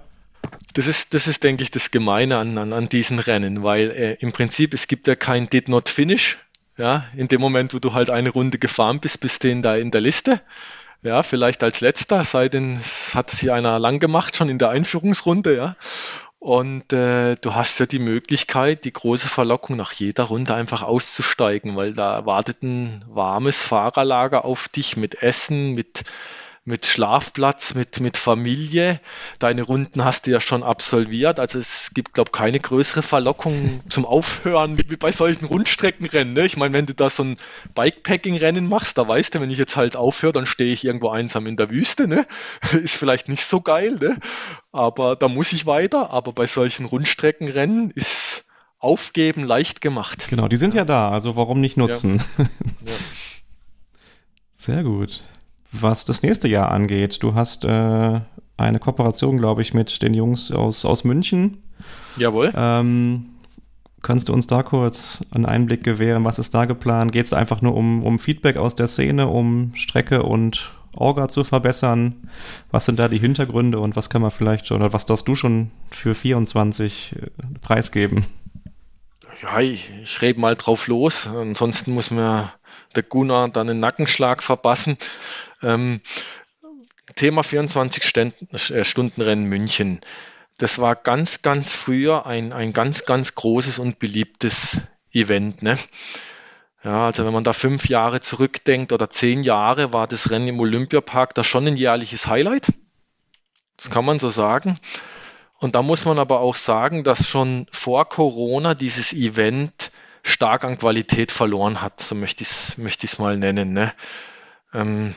Das 0.74 0.88
ist, 0.88 1.14
das 1.14 1.28
ist, 1.28 1.44
denke 1.44 1.62
ich, 1.62 1.70
das 1.70 1.92
Gemeine 1.92 2.38
an, 2.38 2.58
an, 2.58 2.72
an 2.72 2.88
diesen 2.88 3.20
Rennen, 3.20 3.62
weil 3.62 3.90
äh, 3.90 4.14
im 4.14 4.32
Prinzip 4.32 4.74
es 4.74 4.88
gibt 4.88 5.06
ja 5.06 5.14
kein 5.14 5.48
Did 5.48 5.68
Not 5.68 5.88
Finish. 5.88 6.38
Ja, 6.76 7.04
in 7.14 7.28
dem 7.28 7.40
Moment, 7.40 7.72
wo 7.72 7.78
du 7.78 7.94
halt 7.94 8.10
eine 8.10 8.30
Runde 8.30 8.58
gefahren 8.58 8.98
bist, 8.98 9.20
bist 9.20 9.44
du 9.44 9.60
da 9.60 9.76
in 9.76 9.92
der 9.92 10.00
Liste. 10.00 10.40
Ja, 11.02 11.22
vielleicht 11.22 11.62
als 11.62 11.80
letzter, 11.80 12.24
sei 12.24 12.48
denn 12.48 12.74
es 12.74 13.14
hat 13.14 13.30
sie 13.30 13.50
einer 13.50 13.78
lang 13.78 14.00
gemacht, 14.00 14.36
schon 14.36 14.48
in 14.48 14.58
der 14.58 14.70
Einführungsrunde, 14.70 15.54
ja. 15.54 15.76
Und 16.44 16.92
äh, 16.92 17.36
du 17.36 17.54
hast 17.54 17.80
ja 17.80 17.86
die 17.86 17.98
Möglichkeit, 17.98 18.84
die 18.84 18.92
große 18.92 19.28
Verlockung 19.28 19.78
nach 19.78 19.92
jeder 19.92 20.24
Runde 20.24 20.52
einfach 20.52 20.82
auszusteigen, 20.82 21.74
weil 21.74 21.94
da 21.94 22.26
wartet 22.26 22.62
ein 22.62 23.02
warmes 23.08 23.62
Fahrerlager 23.62 24.44
auf 24.44 24.68
dich 24.68 24.98
mit 24.98 25.22
Essen, 25.22 25.72
mit 25.72 26.04
mit 26.66 26.86
Schlafplatz, 26.86 27.74
mit, 27.74 28.00
mit 28.00 28.16
Familie. 28.16 28.98
Deine 29.38 29.62
Runden 29.62 30.04
hast 30.04 30.26
du 30.26 30.30
ja 30.30 30.40
schon 30.40 30.62
absolviert. 30.62 31.38
Also 31.38 31.58
es 31.58 31.92
gibt, 31.92 32.14
glaube 32.14 32.30
ich, 32.32 32.38
keine 32.38 32.58
größere 32.58 33.02
Verlockung 33.02 33.82
zum 33.90 34.06
Aufhören 34.06 34.78
wie 34.78 34.96
bei 34.96 35.12
solchen 35.12 35.44
Rundstreckenrennen. 35.44 36.32
Ne? 36.32 36.46
Ich 36.46 36.56
meine, 36.56 36.72
wenn 36.72 36.86
du 36.86 36.94
da 36.94 37.10
so 37.10 37.22
ein 37.22 37.36
Bikepacking-Rennen 37.74 38.66
machst, 38.66 38.96
da 38.96 39.06
weißt 39.06 39.34
du, 39.34 39.40
wenn 39.40 39.50
ich 39.50 39.58
jetzt 39.58 39.76
halt 39.76 39.94
aufhöre, 39.96 40.32
dann 40.32 40.46
stehe 40.46 40.72
ich 40.72 40.84
irgendwo 40.84 41.10
einsam 41.10 41.46
in 41.46 41.56
der 41.56 41.68
Wüste. 41.68 42.08
Ne? 42.08 42.26
Ist 42.72 42.96
vielleicht 42.96 43.28
nicht 43.28 43.44
so 43.44 43.60
geil, 43.60 43.98
ne? 44.00 44.16
aber 44.72 45.16
da 45.16 45.28
muss 45.28 45.52
ich 45.52 45.66
weiter. 45.66 46.10
Aber 46.10 46.32
bei 46.32 46.46
solchen 46.46 46.86
Rundstreckenrennen 46.86 47.90
ist 47.90 48.44
Aufgeben 48.78 49.44
leicht 49.44 49.80
gemacht. 49.80 50.28
Genau, 50.28 50.46
die 50.46 50.58
sind 50.58 50.74
ja, 50.74 50.80
ja 50.80 50.84
da, 50.84 51.10
also 51.10 51.36
warum 51.36 51.60
nicht 51.60 51.76
nutzen? 51.76 52.22
Ja. 52.36 52.44
Ja. 52.86 52.92
Sehr 54.56 54.82
gut 54.82 55.22
was 55.80 56.04
das 56.04 56.22
nächste 56.22 56.48
Jahr 56.48 56.70
angeht. 56.70 57.22
Du 57.22 57.34
hast 57.34 57.64
äh, 57.64 58.20
eine 58.56 58.78
Kooperation, 58.78 59.36
glaube 59.36 59.62
ich, 59.62 59.74
mit 59.74 60.02
den 60.02 60.14
Jungs 60.14 60.52
aus, 60.52 60.84
aus 60.84 61.04
München. 61.04 61.62
Jawohl. 62.16 62.52
Ähm, 62.56 63.26
kannst 64.02 64.28
du 64.28 64.32
uns 64.32 64.46
da 64.46 64.62
kurz 64.62 65.24
einen 65.32 65.46
Einblick 65.46 65.82
gewähren? 65.82 66.24
Was 66.24 66.38
ist 66.38 66.54
da 66.54 66.64
geplant? 66.64 67.12
Geht 67.12 67.26
es 67.26 67.32
einfach 67.32 67.62
nur 67.62 67.74
um, 67.74 68.04
um 68.04 68.18
Feedback 68.18 68.56
aus 68.56 68.74
der 68.74 68.86
Szene, 68.86 69.28
um 69.28 69.72
Strecke 69.74 70.22
und 70.22 70.72
Orga 70.94 71.28
zu 71.28 71.42
verbessern? 71.42 72.28
Was 72.70 72.86
sind 72.86 72.98
da 72.98 73.08
die 73.08 73.18
Hintergründe 73.18 73.80
und 73.80 73.96
was 73.96 74.10
kann 74.10 74.22
man 74.22 74.30
vielleicht 74.30 74.68
schon, 74.68 74.78
oder 74.78 74.92
was 74.92 75.06
darfst 75.06 75.26
du 75.26 75.34
schon 75.34 75.70
für 75.90 76.14
24 76.14 77.16
äh, 77.16 77.58
preisgeben? 77.60 78.26
Ja, 79.42 79.60
ich, 79.60 79.90
ich 80.02 80.22
rede 80.22 80.40
mal 80.40 80.54
drauf 80.54 80.86
los. 80.86 81.26
Ansonsten 81.26 81.92
muss 81.92 82.12
mir 82.12 82.52
der 82.96 83.02
Gunnar 83.02 83.48
dann 83.48 83.68
einen 83.68 83.80
Nackenschlag 83.80 84.42
verpassen. 84.42 84.96
Ähm, 85.62 86.00
Thema 87.16 87.42
24 87.42 88.16
äh, 88.70 89.36
München. 89.36 90.00
Das 90.58 90.78
war 90.78 90.96
ganz, 90.96 91.42
ganz 91.42 91.72
früher 91.72 92.26
ein, 92.26 92.52
ein 92.52 92.72
ganz, 92.72 93.04
ganz 93.04 93.34
großes 93.34 93.78
und 93.78 93.98
beliebtes 93.98 94.82
Event. 95.12 95.62
Ne? 95.62 95.78
Ja, 96.82 97.06
also 97.06 97.24
wenn 97.24 97.32
man 97.32 97.44
da 97.44 97.52
fünf 97.52 97.88
Jahre 97.88 98.20
zurückdenkt 98.20 98.92
oder 98.92 99.10
zehn 99.10 99.42
Jahre, 99.42 99.92
war 99.92 100.06
das 100.06 100.30
Rennen 100.30 100.48
im 100.48 100.60
Olympiapark 100.60 101.34
da 101.34 101.42
schon 101.42 101.66
ein 101.66 101.76
jährliches 101.76 102.26
Highlight. 102.26 102.72
Das 103.76 103.90
kann 103.90 104.04
man 104.04 104.18
so 104.18 104.30
sagen. 104.30 104.76
Und 105.58 105.74
da 105.74 105.82
muss 105.82 106.04
man 106.04 106.18
aber 106.18 106.40
auch 106.40 106.56
sagen, 106.56 107.04
dass 107.04 107.26
schon 107.26 107.66
vor 107.70 108.08
Corona 108.08 108.74
dieses 108.74 109.12
Event 109.12 109.90
stark 110.24 110.64
an 110.64 110.78
Qualität 110.78 111.30
verloren 111.30 111.80
hat, 111.80 112.00
so 112.00 112.14
möchte 112.14 112.42
ich 112.42 112.50
es 112.50 112.78
möchte 112.78 113.06
mal 113.20 113.36
nennen. 113.36 113.72
Ne? 113.72 113.92
Ähm, 114.72 115.14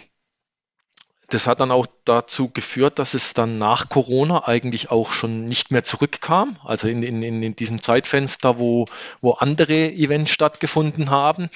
das 1.29 1.47
hat 1.47 1.59
dann 1.59 1.71
auch 1.71 1.87
dazu 2.05 2.49
geführt, 2.49 2.99
dass 2.99 3.13
es 3.13 3.33
dann 3.33 3.57
nach 3.57 3.89
Corona 3.89 4.47
eigentlich 4.47 4.91
auch 4.91 5.11
schon 5.11 5.45
nicht 5.45 5.71
mehr 5.71 5.83
zurückkam, 5.83 6.57
also 6.63 6.87
in, 6.87 7.03
in, 7.03 7.21
in 7.43 7.55
diesem 7.55 7.81
Zeitfenster, 7.81 8.59
wo, 8.59 8.85
wo 9.19 9.31
andere 9.31 9.91
Events 9.91 10.31
stattgefunden 10.31 11.09
haben. 11.09 11.49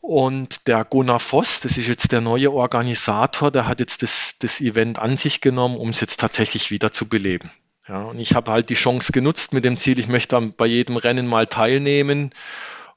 Und 0.00 0.66
der 0.68 0.84
Gunnar 0.84 1.20
Voss, 1.20 1.60
das 1.60 1.76
ist 1.76 1.88
jetzt 1.88 2.12
der 2.12 2.20
neue 2.20 2.52
Organisator, 2.52 3.50
der 3.50 3.66
hat 3.66 3.80
jetzt 3.80 4.02
das, 4.02 4.36
das 4.38 4.60
Event 4.60 4.98
an 4.98 5.16
sich 5.16 5.40
genommen, 5.40 5.76
um 5.76 5.88
es 5.88 6.00
jetzt 6.00 6.20
tatsächlich 6.20 6.70
wieder 6.70 6.92
zu 6.92 7.08
beleben. 7.08 7.50
Ja, 7.88 8.02
und 8.02 8.20
ich 8.20 8.34
habe 8.34 8.52
halt 8.52 8.68
die 8.68 8.74
Chance 8.74 9.12
genutzt 9.12 9.54
mit 9.54 9.64
dem 9.64 9.78
Ziel, 9.78 9.98
ich 9.98 10.08
möchte 10.08 10.38
bei 10.40 10.66
jedem 10.66 10.98
Rennen 10.98 11.26
mal 11.26 11.46
teilnehmen, 11.46 12.32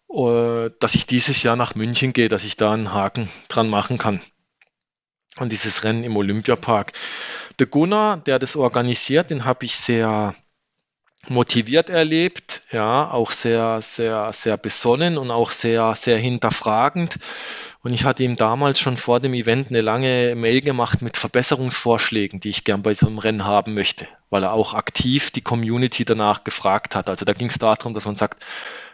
äh, 0.09 0.69
dass 0.79 0.95
ich 0.95 1.07
dieses 1.07 1.43
Jahr 1.43 1.55
nach 1.55 1.75
München 1.75 2.11
gehe, 2.11 2.27
dass 2.27 2.43
ich 2.43 2.57
da 2.57 2.73
einen 2.73 2.93
Haken 2.93 3.29
dran 3.47 3.69
machen 3.69 3.97
kann. 3.97 4.21
Und 5.37 5.53
dieses 5.53 5.85
Rennen 5.85 6.03
im 6.03 6.17
Olympiapark. 6.17 6.91
Der 7.59 7.67
Gunnar, 7.67 8.17
der 8.17 8.37
das 8.37 8.57
organisiert, 8.57 9.29
den 9.29 9.45
habe 9.45 9.63
ich 9.63 9.77
sehr 9.77 10.35
motiviert 11.29 11.89
erlebt, 11.89 12.63
ja, 12.71 13.09
auch 13.11 13.31
sehr, 13.31 13.81
sehr, 13.81 14.33
sehr 14.33 14.57
besonnen 14.57 15.17
und 15.17 15.31
auch 15.31 15.51
sehr, 15.51 15.95
sehr 15.95 16.17
hinterfragend. 16.17 17.17
Und 17.83 17.93
ich 17.93 18.05
hatte 18.05 18.23
ihm 18.23 18.35
damals 18.35 18.79
schon 18.79 18.95
vor 18.95 19.19
dem 19.19 19.33
Event 19.33 19.69
eine 19.69 19.81
lange 19.81 20.35
Mail 20.35 20.61
gemacht 20.61 21.01
mit 21.01 21.17
Verbesserungsvorschlägen, 21.17 22.39
die 22.39 22.49
ich 22.49 22.63
gern 22.63 22.83
bei 22.83 22.93
so 22.93 23.07
einem 23.07 23.17
Rennen 23.17 23.45
haben 23.45 23.73
möchte, 23.73 24.07
weil 24.29 24.43
er 24.43 24.53
auch 24.53 24.75
aktiv 24.75 25.31
die 25.31 25.41
Community 25.41 26.05
danach 26.05 26.43
gefragt 26.43 26.95
hat. 26.95 27.09
Also 27.09 27.25
da 27.25 27.33
ging 27.33 27.47
es 27.47 27.57
darum, 27.57 27.95
dass 27.95 28.05
man 28.05 28.15
sagt, 28.15 28.43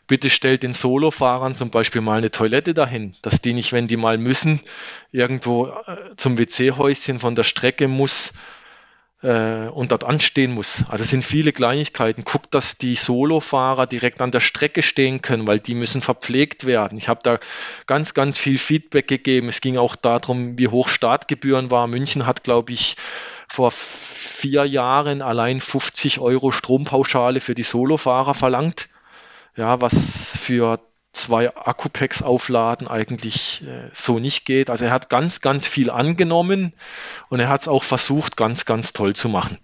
bitte 0.07 0.29
stellt 0.29 0.63
den 0.63 0.71
Solofahrern 0.71 1.53
zum 1.53 1.69
Beispiel 1.69 1.99
mal 1.99 2.17
eine 2.17 2.31
Toilette 2.31 2.73
dahin, 2.73 3.13
dass 3.21 3.41
die 3.41 3.51
nicht, 3.51 3.73
wenn 3.73 3.89
die 3.89 3.97
mal 3.97 4.17
müssen, 4.17 4.61
irgendwo 5.11 5.67
äh, 5.67 6.15
zum 6.15 6.37
WC-Häuschen 6.37 7.19
von 7.19 7.35
der 7.35 7.43
Strecke 7.43 7.89
muss, 7.89 8.31
äh, 9.23 9.67
und 9.67 9.91
dort 9.91 10.03
anstehen 10.03 10.53
muss. 10.53 10.83
Also 10.89 11.03
es 11.03 11.09
sind 11.09 11.23
viele 11.23 11.51
Kleinigkeiten. 11.51 12.23
Guckt, 12.23 12.53
dass 12.53 12.77
die 12.77 12.95
Solofahrer 12.95 13.87
direkt 13.87 14.21
an 14.21 14.31
der 14.31 14.39
Strecke 14.39 14.81
stehen 14.81 15.21
können, 15.21 15.47
weil 15.47 15.59
die 15.59 15.75
müssen 15.75 16.01
verpflegt 16.01 16.65
werden. 16.65 16.97
Ich 16.97 17.09
habe 17.09 17.19
da 17.23 17.39
ganz, 17.85 18.13
ganz 18.13 18.37
viel 18.37 18.57
Feedback 18.57 19.07
gegeben. 19.07 19.49
Es 19.49 19.61
ging 19.61 19.77
auch 19.77 19.95
darum, 19.95 20.57
wie 20.57 20.67
hoch 20.67 20.89
Startgebühren 20.89 21.71
war. 21.71 21.87
München 21.87 22.25
hat, 22.25 22.43
glaube 22.43 22.73
ich, 22.73 22.95
vor 23.47 23.71
vier 23.71 24.65
Jahren 24.65 25.21
allein 25.21 25.61
50 25.61 26.19
Euro 26.19 26.51
Strompauschale 26.51 27.39
für 27.39 27.55
die 27.55 27.63
Solofahrer 27.63 28.33
verlangt. 28.33 28.89
Ja, 29.55 29.81
was 29.81 30.37
für 30.37 30.79
zwei 31.17 31.55
Akkupacks 31.55 32.21
aufladen 32.21 32.87
eigentlich 32.87 33.63
äh, 33.67 33.89
so 33.93 34.19
nicht 34.19 34.45
geht. 34.45 34.69
Also 34.69 34.85
er 34.85 34.91
hat 34.91 35.09
ganz, 35.09 35.41
ganz 35.41 35.67
viel 35.67 35.89
angenommen 35.89 36.73
und 37.29 37.39
er 37.39 37.49
hat 37.49 37.61
es 37.61 37.67
auch 37.67 37.83
versucht, 37.83 38.37
ganz, 38.37 38.65
ganz 38.65 38.93
toll 38.93 39.15
zu 39.15 39.27
machen. 39.27 39.57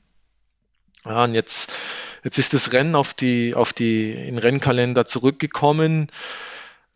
Ja, 1.05 1.25
und 1.25 1.33
jetzt, 1.33 1.71
jetzt 2.23 2.37
ist 2.37 2.53
das 2.53 2.71
Rennen 2.73 2.95
auf 2.95 3.13
die, 3.13 3.55
auf 3.55 3.73
die, 3.73 4.11
in 4.11 4.37
Rennkalender 4.37 5.05
zurückgekommen. 5.05 6.07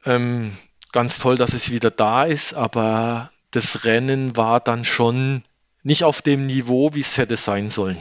Ähm, 0.05 0.57
ganz 0.91 1.19
toll, 1.19 1.37
dass 1.37 1.53
es 1.53 1.69
wieder 1.69 1.91
da 1.91 2.23
ist, 2.23 2.53
aber 2.53 3.31
das 3.51 3.85
Rennen 3.85 4.35
war 4.35 4.59
dann 4.59 4.85
schon 4.85 5.43
nicht 5.83 6.03
auf 6.03 6.21
dem 6.21 6.47
Niveau, 6.47 6.93
wie 6.93 7.01
es 7.01 7.17
hätte 7.17 7.37
sein 7.37 7.69
sollen. 7.69 7.99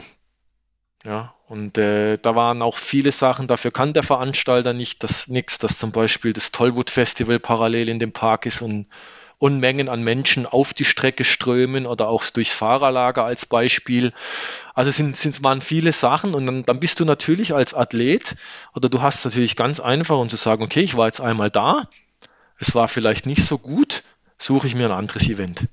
Ja, 1.03 1.33
und 1.47 1.77
äh, 1.77 2.17
da 2.17 2.35
waren 2.35 2.61
auch 2.61 2.77
viele 2.77 3.11
Sachen, 3.11 3.47
dafür 3.47 3.71
kann 3.71 3.93
der 3.93 4.03
Veranstalter 4.03 4.73
nicht 4.73 5.03
das 5.03 5.27
nichts, 5.27 5.57
dass 5.57 5.77
zum 5.77 5.91
Beispiel 5.91 6.33
das 6.33 6.51
Tollwood 6.51 6.89
Festival 6.89 7.39
parallel 7.39 7.89
in 7.89 7.99
dem 7.99 8.11
Park 8.11 8.45
ist 8.45 8.61
und 8.61 8.87
Unmengen 9.39 9.87
an 9.87 10.01
Menschen 10.01 10.47
auf 10.47 10.73
die 10.73 10.83
Strecke 10.83 11.23
strömen 11.23 11.85
oder 11.85 12.07
auch 12.07 12.25
durchs 12.25 12.55
Fahrerlager 12.55 13.23
als 13.23 13.45
Beispiel. 13.45 14.11
Also 14.73 14.89
sind, 14.89 15.15
sind 15.15 15.43
waren 15.43 15.61
viele 15.61 15.93
Sachen 15.93 16.33
und 16.33 16.47
dann, 16.47 16.63
dann 16.65 16.79
bist 16.79 16.99
du 16.99 17.05
natürlich 17.05 17.53
als 17.53 17.75
Athlet 17.75 18.35
oder 18.73 18.89
du 18.89 19.01
hast 19.03 19.23
natürlich 19.25 19.55
ganz 19.55 19.79
einfach 19.79 20.17
und 20.17 20.31
zu 20.31 20.37
sagen, 20.37 20.63
okay, 20.63 20.81
ich 20.81 20.97
war 20.97 21.05
jetzt 21.05 21.21
einmal 21.21 21.51
da, 21.51 21.87
es 22.57 22.73
war 22.73 22.87
vielleicht 22.87 23.27
nicht 23.27 23.45
so 23.45 23.59
gut, 23.59 24.03
suche 24.39 24.65
ich 24.65 24.73
mir 24.73 24.87
ein 24.87 24.97
anderes 24.97 25.27
Event. 25.29 25.67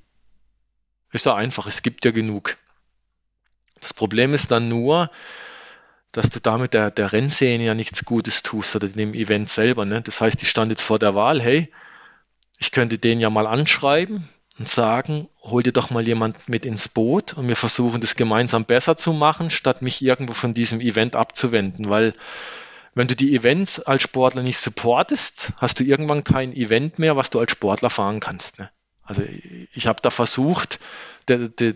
Ist 1.13 1.25
ja 1.25 1.35
einfach, 1.35 1.67
es 1.67 1.83
gibt 1.83 2.05
ja 2.05 2.11
genug. 2.11 2.59
Das 3.85 3.93
Problem 3.93 4.33
ist 4.33 4.51
dann 4.51 4.71
nur, 4.71 5.11
dass 6.11 6.31
du 6.31 6.41
damit 6.41 6.73
der, 6.73 6.91
der 6.91 7.13
Rennszene 7.13 7.65
ja 7.65 7.75
nichts 7.75 8.07
Gutes 8.07 8.43
tust 8.43 8.75
oder 8.75 8.89
dem 8.89 9.13
Event 9.13 9.51
selber. 9.51 9.85
Ne? 9.85 10.01
Das 10.01 10.23
heißt, 10.23 10.43
ich 10.43 10.49
stand 10.49 10.71
jetzt 10.71 10.81
vor 10.81 10.99
der 10.99 11.15
Wahl, 11.15 11.43
hey, 11.43 11.71
ich 12.59 12.73
könnte 12.73 12.97
den 12.97 13.21
ja 13.21 13.29
mal 13.29 13.47
anschreiben 13.47 14.27
und 14.59 14.71
sagen, 14.71 15.29
hol 15.43 15.63
dir 15.63 15.75
doch 15.75 15.91
mal 15.91 16.07
jemand 16.07 16.49
mit 16.49 16.65
ins 16.65 16.89
Boot 16.89 17.35
und 17.35 17.47
wir 17.47 17.57
versuchen 17.57 18.01
das 18.01 18.17
gemeinsam 18.17 18.65
besser 18.65 18.97
zu 18.97 19.13
machen, 19.13 19.51
statt 19.51 19.83
mich 19.83 20.01
irgendwo 20.01 20.33
von 20.33 20.55
diesem 20.55 20.81
Event 20.81 21.15
abzuwenden, 21.15 21.91
weil 21.91 22.15
wenn 22.95 23.09
du 23.09 23.15
die 23.15 23.37
Events 23.37 23.81
als 23.81 24.03
Sportler 24.03 24.43
nicht 24.43 24.57
supportest, 24.57 25.53
hast 25.59 25.79
du 25.79 25.85
irgendwann 25.85 26.25
kein 26.25 26.55
Event 26.55 26.99
mehr, 26.99 27.17
was 27.17 27.29
du 27.29 27.39
als 27.39 27.53
Sportler 27.53 27.91
fahren 27.91 28.21
kannst. 28.21 28.59
Ne? 28.59 28.71
Also 29.03 29.25
ich 29.75 29.87
habe 29.87 30.01
da 30.01 30.09
versucht, 30.09 30.79
de, 31.29 31.51
de, 31.51 31.75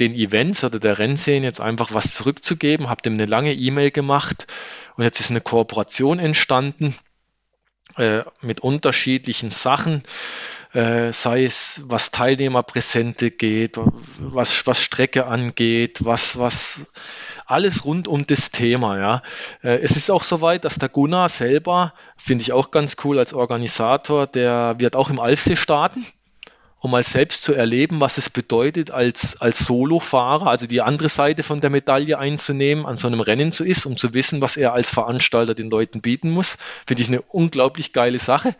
den 0.00 0.14
Events 0.14 0.64
oder 0.64 0.78
der 0.78 0.98
Rennszene 0.98 1.46
jetzt 1.46 1.60
einfach 1.60 1.92
was 1.92 2.14
zurückzugeben, 2.14 2.88
habe 2.88 3.02
dem 3.02 3.14
eine 3.14 3.26
lange 3.26 3.54
E-Mail 3.54 3.90
gemacht 3.90 4.46
und 4.96 5.04
jetzt 5.04 5.20
ist 5.20 5.30
eine 5.30 5.40
Kooperation 5.40 6.18
entstanden 6.18 6.94
äh, 7.96 8.22
mit 8.40 8.60
unterschiedlichen 8.60 9.50
Sachen, 9.50 10.02
äh, 10.72 11.12
sei 11.12 11.44
es 11.44 11.82
was 11.84 12.10
Teilnehmerpräsente 12.10 13.30
geht, 13.30 13.78
was, 14.18 14.66
was 14.66 14.82
Strecke 14.82 15.26
angeht, 15.26 16.04
was, 16.04 16.38
was 16.38 16.86
alles 17.46 17.84
rund 17.84 18.06
um 18.06 18.26
das 18.26 18.50
Thema. 18.50 18.98
Ja. 18.98 19.22
Äh, 19.62 19.78
es 19.78 19.96
ist 19.96 20.10
auch 20.10 20.24
soweit, 20.24 20.64
dass 20.64 20.78
der 20.78 20.90
Gunnar 20.90 21.28
selber, 21.28 21.94
finde 22.16 22.42
ich 22.42 22.52
auch 22.52 22.70
ganz 22.70 22.96
cool 23.04 23.18
als 23.18 23.32
Organisator, 23.32 24.26
der 24.26 24.76
wird 24.78 24.94
auch 24.94 25.10
im 25.10 25.20
Alfsee 25.20 25.56
starten 25.56 26.06
um 26.80 26.92
mal 26.92 27.02
selbst 27.02 27.42
zu 27.42 27.54
erleben, 27.54 28.00
was 28.00 28.18
es 28.18 28.30
bedeutet, 28.30 28.92
als, 28.92 29.40
als 29.40 29.66
Solofahrer, 29.66 30.46
also 30.46 30.66
die 30.68 30.80
andere 30.80 31.08
Seite 31.08 31.42
von 31.42 31.60
der 31.60 31.70
Medaille 31.70 32.18
einzunehmen, 32.18 32.86
an 32.86 32.94
so 32.96 33.08
einem 33.08 33.20
Rennen 33.20 33.50
zu 33.50 33.64
ist, 33.64 33.84
um 33.84 33.96
zu 33.96 34.14
wissen, 34.14 34.40
was 34.40 34.56
er 34.56 34.74
als 34.74 34.88
Veranstalter 34.88 35.54
den 35.54 35.70
Leuten 35.70 36.00
bieten 36.00 36.30
muss. 36.30 36.56
Finde 36.86 37.02
ich 37.02 37.08
eine 37.08 37.22
unglaublich 37.22 37.92
geile 37.92 38.20
Sache. 38.20 38.54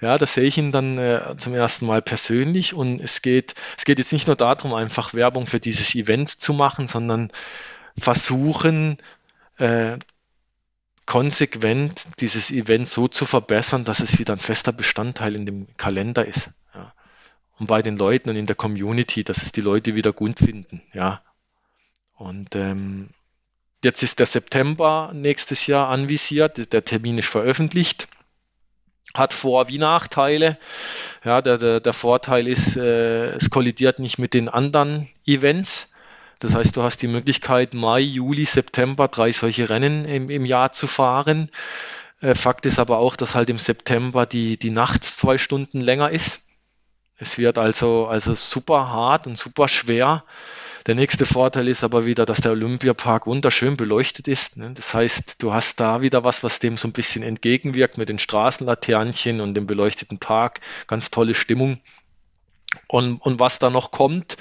Ja, 0.00 0.18
da 0.18 0.26
sehe 0.26 0.44
ich 0.44 0.58
ihn 0.58 0.72
dann 0.72 0.98
äh, 0.98 1.36
zum 1.38 1.54
ersten 1.54 1.86
Mal 1.86 2.02
persönlich 2.02 2.74
und 2.74 3.00
es 3.00 3.22
geht, 3.22 3.54
es 3.78 3.84
geht 3.84 3.98
jetzt 3.98 4.12
nicht 4.12 4.26
nur 4.26 4.36
darum, 4.36 4.74
einfach 4.74 5.14
Werbung 5.14 5.46
für 5.46 5.60
dieses 5.60 5.94
Event 5.94 6.30
zu 6.30 6.52
machen, 6.52 6.88
sondern 6.88 7.30
versuchen, 7.96 8.98
äh, 9.58 9.98
konsequent 11.06 12.06
dieses 12.18 12.50
Event 12.50 12.88
so 12.88 13.06
zu 13.06 13.24
verbessern, 13.24 13.84
dass 13.84 14.00
es 14.00 14.18
wieder 14.18 14.32
ein 14.32 14.40
fester 14.40 14.72
Bestandteil 14.72 15.36
in 15.36 15.46
dem 15.46 15.68
Kalender 15.76 16.24
ist 16.24 16.50
und 17.58 17.66
bei 17.66 17.82
den 17.82 17.96
Leuten 17.96 18.30
und 18.30 18.36
in 18.36 18.46
der 18.46 18.56
Community, 18.56 19.24
dass 19.24 19.42
es 19.42 19.52
die 19.52 19.60
Leute 19.60 19.94
wieder 19.94 20.12
gut 20.12 20.38
finden, 20.38 20.82
ja. 20.92 21.22
Und 22.16 22.54
ähm, 22.54 23.10
jetzt 23.82 24.02
ist 24.02 24.18
der 24.18 24.26
September 24.26 25.10
nächstes 25.14 25.66
Jahr 25.66 25.88
anvisiert, 25.88 26.72
der 26.72 26.84
Termin 26.84 27.18
ist 27.18 27.28
veröffentlicht, 27.28 28.08
hat 29.14 29.32
Vor- 29.32 29.68
wie 29.68 29.78
Nachteile. 29.78 30.58
Ja, 31.24 31.42
der, 31.42 31.58
der, 31.58 31.80
der 31.80 31.92
Vorteil 31.92 32.48
ist, 32.48 32.76
äh, 32.76 33.30
es 33.30 33.50
kollidiert 33.50 33.98
nicht 33.98 34.18
mit 34.18 34.34
den 34.34 34.48
anderen 34.48 35.08
Events. 35.26 35.90
Das 36.38 36.54
heißt, 36.54 36.76
du 36.76 36.82
hast 36.82 37.02
die 37.02 37.08
Möglichkeit, 37.08 37.74
Mai, 37.74 38.00
Juli, 38.00 38.44
September 38.44 39.08
drei 39.08 39.32
solche 39.32 39.68
Rennen 39.68 40.04
im, 40.06 40.30
im 40.30 40.44
Jahr 40.44 40.72
zu 40.72 40.86
fahren. 40.86 41.50
Äh, 42.20 42.34
Fakt 42.34 42.66
ist 42.66 42.78
aber 42.78 42.98
auch, 42.98 43.16
dass 43.16 43.34
halt 43.34 43.50
im 43.50 43.58
September 43.58 44.26
die, 44.26 44.56
die 44.56 44.70
Nacht 44.70 45.04
zwei 45.04 45.38
Stunden 45.38 45.80
länger 45.80 46.10
ist. 46.10 46.40
Es 47.22 47.38
wird 47.38 47.56
also, 47.56 48.08
also 48.08 48.34
super 48.34 48.90
hart 48.90 49.28
und 49.28 49.38
super 49.38 49.68
schwer. 49.68 50.24
Der 50.86 50.96
nächste 50.96 51.24
Vorteil 51.24 51.68
ist 51.68 51.84
aber 51.84 52.04
wieder, 52.04 52.26
dass 52.26 52.40
der 52.40 52.50
Olympiapark 52.50 53.28
wunderschön 53.28 53.76
beleuchtet 53.76 54.26
ist. 54.26 54.56
Ne? 54.56 54.72
Das 54.74 54.92
heißt, 54.92 55.40
du 55.40 55.52
hast 55.52 55.78
da 55.78 56.00
wieder 56.00 56.24
was, 56.24 56.42
was 56.42 56.58
dem 56.58 56.76
so 56.76 56.88
ein 56.88 56.92
bisschen 56.92 57.22
entgegenwirkt 57.22 57.96
mit 57.96 58.08
den 58.08 58.18
Straßenlaternchen 58.18 59.40
und 59.40 59.54
dem 59.54 59.68
beleuchteten 59.68 60.18
Park. 60.18 60.58
Ganz 60.88 61.12
tolle 61.12 61.34
Stimmung. 61.34 61.78
Und, 62.86 63.18
und 63.18 63.38
was 63.38 63.58
da 63.58 63.70
noch 63.70 63.90
kommt, 63.90 64.36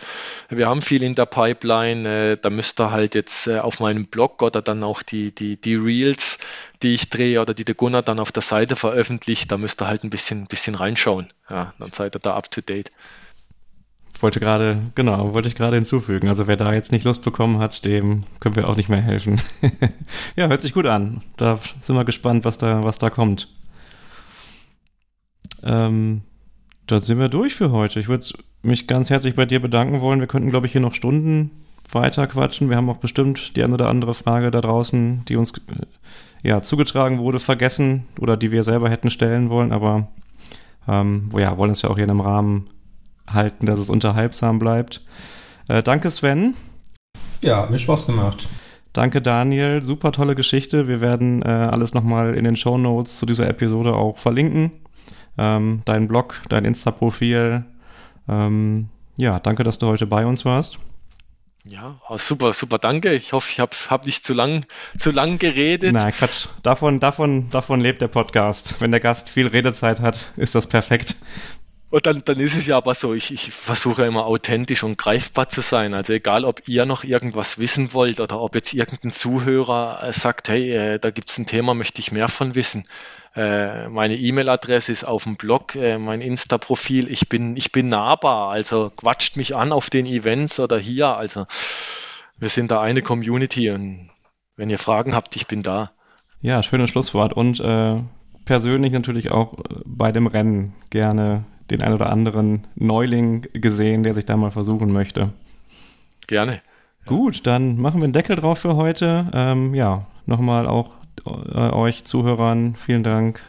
wir 0.49 0.67
haben 0.67 0.81
viel 0.81 1.03
in 1.03 1.15
der 1.15 1.25
Pipeline, 1.25 2.31
äh, 2.31 2.37
da 2.41 2.49
müsst 2.49 2.79
ihr 2.79 2.91
halt 2.91 3.15
jetzt 3.15 3.47
äh, 3.47 3.59
auf 3.59 3.79
meinem 3.79 4.07
Blog 4.07 4.41
oder 4.41 4.61
dann 4.61 4.83
auch 4.83 5.03
die, 5.03 5.33
die, 5.33 5.59
die 5.59 5.75
Reels, 5.75 6.37
die 6.81 6.93
ich 6.93 7.09
drehe 7.09 7.41
oder 7.41 7.53
die 7.53 7.65
der 7.65 7.75
Gunnar 7.75 8.01
dann 8.01 8.19
auf 8.19 8.31
der 8.31 8.41
Seite 8.41 8.75
veröffentlicht, 8.75 9.51
da 9.51 9.57
müsst 9.57 9.81
ihr 9.81 9.87
halt 9.87 10.03
ein 10.03 10.09
bisschen, 10.09 10.47
bisschen 10.47 10.75
reinschauen. 10.75 11.27
Ja, 11.49 11.73
dann 11.79 11.91
seid 11.91 12.15
ihr 12.15 12.19
da 12.19 12.35
up 12.35 12.49
to 12.51 12.61
date. 12.61 12.89
Wollte 14.21 14.39
gerade, 14.39 14.79
genau, 14.93 15.33
wollte 15.33 15.47
ich 15.47 15.55
gerade 15.55 15.77
hinzufügen. 15.77 16.27
Also 16.27 16.45
wer 16.45 16.55
da 16.55 16.73
jetzt 16.73 16.91
nicht 16.91 17.05
Lust 17.05 17.23
bekommen 17.23 17.59
hat, 17.59 17.83
dem 17.85 18.23
können 18.39 18.55
wir 18.55 18.69
auch 18.69 18.75
nicht 18.75 18.87
mehr 18.89 19.01
helfen. 19.01 19.41
ja, 20.35 20.47
hört 20.47 20.61
sich 20.61 20.73
gut 20.73 20.85
an. 20.85 21.23
Da 21.37 21.59
sind 21.81 21.95
wir 21.95 22.05
gespannt, 22.05 22.45
was 22.45 22.57
da, 22.57 22.83
was 22.83 22.99
da 22.99 23.09
kommt. 23.09 23.47
Ähm, 25.63 26.21
da 26.91 26.99
sind 26.99 27.19
wir 27.19 27.29
durch 27.29 27.55
für 27.55 27.71
heute. 27.71 28.01
Ich 28.01 28.09
würde 28.09 28.27
mich 28.63 28.85
ganz 28.85 29.09
herzlich 29.09 29.35
bei 29.35 29.45
dir 29.45 29.61
bedanken 29.61 30.01
wollen. 30.01 30.19
Wir 30.19 30.27
könnten, 30.27 30.49
glaube 30.49 30.65
ich, 30.65 30.73
hier 30.73 30.81
noch 30.81 30.93
Stunden 30.93 31.51
weiter 31.89 32.27
quatschen. 32.27 32.69
Wir 32.69 32.75
haben 32.75 32.89
auch 32.89 32.97
bestimmt 32.97 33.55
die 33.55 33.63
eine 33.63 33.75
oder 33.75 33.87
andere 33.87 34.13
Frage 34.13 34.51
da 34.51 34.59
draußen, 34.59 35.23
die 35.25 35.37
uns 35.37 35.53
äh, 35.53 35.85
ja, 36.43 36.61
zugetragen 36.61 37.19
wurde, 37.19 37.39
vergessen 37.39 38.07
oder 38.19 38.35
die 38.35 38.51
wir 38.51 38.63
selber 38.63 38.89
hätten 38.89 39.09
stellen 39.09 39.49
wollen. 39.49 39.71
Aber 39.71 40.09
ähm, 40.85 41.29
ja, 41.37 41.57
wollen 41.57 41.71
es 41.71 41.81
ja 41.81 41.89
auch 41.89 41.95
hier 41.95 42.03
in 42.03 42.09
einem 42.09 42.19
Rahmen 42.19 42.69
halten, 43.25 43.67
dass 43.67 43.79
es 43.79 43.89
unterhalbsam 43.89 44.59
bleibt. 44.59 45.01
Äh, 45.69 45.83
danke, 45.83 46.11
Sven. 46.11 46.55
Ja, 47.41 47.67
mir 47.69 47.79
Spaß 47.79 48.05
gemacht. 48.05 48.49
Danke, 48.91 49.21
Daniel. 49.21 49.81
Super 49.81 50.11
tolle 50.11 50.35
Geschichte. 50.35 50.89
Wir 50.89 50.99
werden 50.99 51.41
äh, 51.41 51.47
alles 51.47 51.93
nochmal 51.93 52.35
in 52.35 52.43
den 52.43 52.57
Show 52.57 52.77
Notes 52.77 53.17
zu 53.17 53.25
dieser 53.25 53.47
Episode 53.47 53.93
auch 53.93 54.17
verlinken 54.17 54.71
ähm, 55.37 55.81
deinen 55.85 56.07
Blog, 56.07 56.41
dein 56.49 56.65
Insta-Profil. 56.65 57.65
Ähm, 58.27 58.89
ja, 59.17 59.39
danke, 59.39 59.63
dass 59.63 59.79
du 59.79 59.87
heute 59.87 60.07
bei 60.07 60.25
uns 60.25 60.45
warst. 60.45 60.79
Ja, 61.63 61.99
oh, 62.09 62.17
super, 62.17 62.53
super, 62.53 62.79
danke. 62.79 63.13
Ich 63.13 63.33
hoffe, 63.33 63.49
ich 63.51 63.59
habe 63.59 63.75
hab 63.89 64.05
nicht 64.07 64.25
zu 64.25 64.33
lang, 64.33 64.65
zu 64.97 65.11
lang 65.11 65.37
geredet. 65.37 65.93
Nein, 65.93 66.11
Quatsch. 66.11 66.47
Davon, 66.63 66.99
davon, 66.99 67.51
davon 67.51 67.81
lebt 67.81 68.01
der 68.01 68.07
Podcast. 68.07 68.75
Wenn 68.79 68.89
der 68.89 68.99
Gast 68.99 69.29
viel 69.29 69.45
Redezeit 69.45 69.99
hat, 70.01 70.31
ist 70.37 70.55
das 70.55 70.67
perfekt. 70.67 71.17
Und 71.91 72.07
dann, 72.07 72.23
dann 72.25 72.39
ist 72.39 72.55
es 72.55 72.67
ja 72.67 72.77
aber 72.77 72.95
so, 72.95 73.13
ich, 73.13 73.31
ich 73.31 73.51
versuche 73.51 74.05
immer 74.05 74.25
authentisch 74.25 74.81
und 74.81 74.97
greifbar 74.97 75.49
zu 75.49 75.61
sein. 75.61 75.93
Also 75.93 76.13
egal, 76.13 76.45
ob 76.45 76.67
ihr 76.67 76.85
noch 76.85 77.03
irgendwas 77.03 77.59
wissen 77.59 77.93
wollt 77.93 78.21
oder 78.21 78.39
ob 78.39 78.55
jetzt 78.55 78.73
irgendein 78.73 79.11
Zuhörer 79.11 80.01
äh, 80.01 80.13
sagt, 80.13 80.47
hey, 80.49 80.71
äh, 80.71 80.99
da 80.99 81.11
gibt 81.11 81.29
es 81.29 81.37
ein 81.37 81.45
Thema, 81.45 81.73
möchte 81.73 81.99
ich 81.99 82.13
mehr 82.13 82.29
von 82.29 82.55
wissen. 82.55 82.85
Äh, 83.35 83.87
meine 83.87 84.15
E-Mail-Adresse 84.15 84.91
ist 84.91 85.03
auf 85.05 85.23
dem 85.23 85.37
Blog, 85.37 85.75
äh, 85.75 85.97
mein 85.97 86.21
Insta-Profil. 86.21 87.09
Ich 87.09 87.29
bin, 87.29 87.55
ich 87.55 87.71
bin 87.71 87.87
nahbar, 87.87 88.51
also 88.51 88.91
quatscht 88.95 89.37
mich 89.37 89.55
an 89.55 89.71
auf 89.71 89.89
den 89.89 90.05
Events 90.05 90.59
oder 90.59 90.77
hier. 90.77 91.15
Also 91.15 91.45
wir 92.37 92.49
sind 92.49 92.71
da 92.71 92.81
eine 92.81 93.01
Community 93.01 93.69
und 93.71 94.09
wenn 94.57 94.69
ihr 94.69 94.79
Fragen 94.79 95.15
habt, 95.15 95.35
ich 95.35 95.47
bin 95.47 95.63
da. 95.63 95.91
Ja, 96.41 96.61
schönes 96.61 96.89
Schlusswort 96.89 97.33
und 97.33 97.59
äh, 97.59 98.01
persönlich 98.45 98.91
natürlich 98.91 99.31
auch 99.31 99.59
äh, 99.59 99.63
bei 99.85 100.11
dem 100.11 100.27
Rennen 100.27 100.73
gerne 100.89 101.45
den 101.69 101.81
ein 101.81 101.93
oder 101.93 102.09
anderen 102.09 102.67
Neuling 102.75 103.47
gesehen, 103.53 104.03
der 104.03 104.13
sich 104.13 104.25
da 104.25 104.35
mal 104.35 104.51
versuchen 104.51 104.91
möchte. 104.91 105.31
Gerne. 106.27 106.61
Gut, 107.05 107.47
dann 107.47 107.77
machen 107.77 108.01
wir 108.01 108.05
einen 108.05 108.13
Deckel 108.13 108.35
drauf 108.35 108.59
für 108.59 108.75
heute. 108.75 109.29
Ähm, 109.33 109.73
ja, 109.73 110.05
nochmal 110.25 110.67
auch 110.67 110.95
euch 111.25 112.05
Zuhörern 112.05 112.75
vielen 112.75 113.03
Dank, 113.03 113.41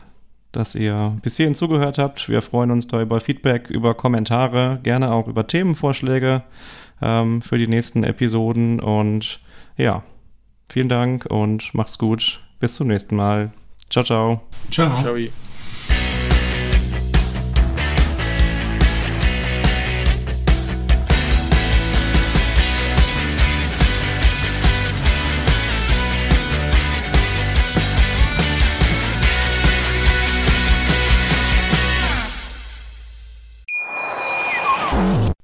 dass 0.52 0.74
ihr 0.74 1.16
bis 1.22 1.36
hierhin 1.36 1.54
zugehört 1.54 1.98
habt. 1.98 2.28
Wir 2.28 2.42
freuen 2.42 2.70
uns 2.70 2.86
da 2.86 3.00
über 3.00 3.20
Feedback, 3.20 3.70
über 3.70 3.94
Kommentare, 3.94 4.80
gerne 4.82 5.12
auch 5.12 5.28
über 5.28 5.46
Themenvorschläge 5.46 6.42
ähm, 7.00 7.42
für 7.42 7.58
die 7.58 7.66
nächsten 7.66 8.04
Episoden. 8.04 8.80
Und 8.80 9.40
ja, 9.76 10.02
vielen 10.68 10.88
Dank 10.88 11.26
und 11.26 11.74
macht's 11.74 11.98
gut. 11.98 12.40
Bis 12.60 12.76
zum 12.76 12.88
nächsten 12.88 13.16
Mal. 13.16 13.50
Ciao, 13.90 14.04
ciao. 14.04 14.42
Ciao. 14.70 14.98
ciao. 15.00 15.16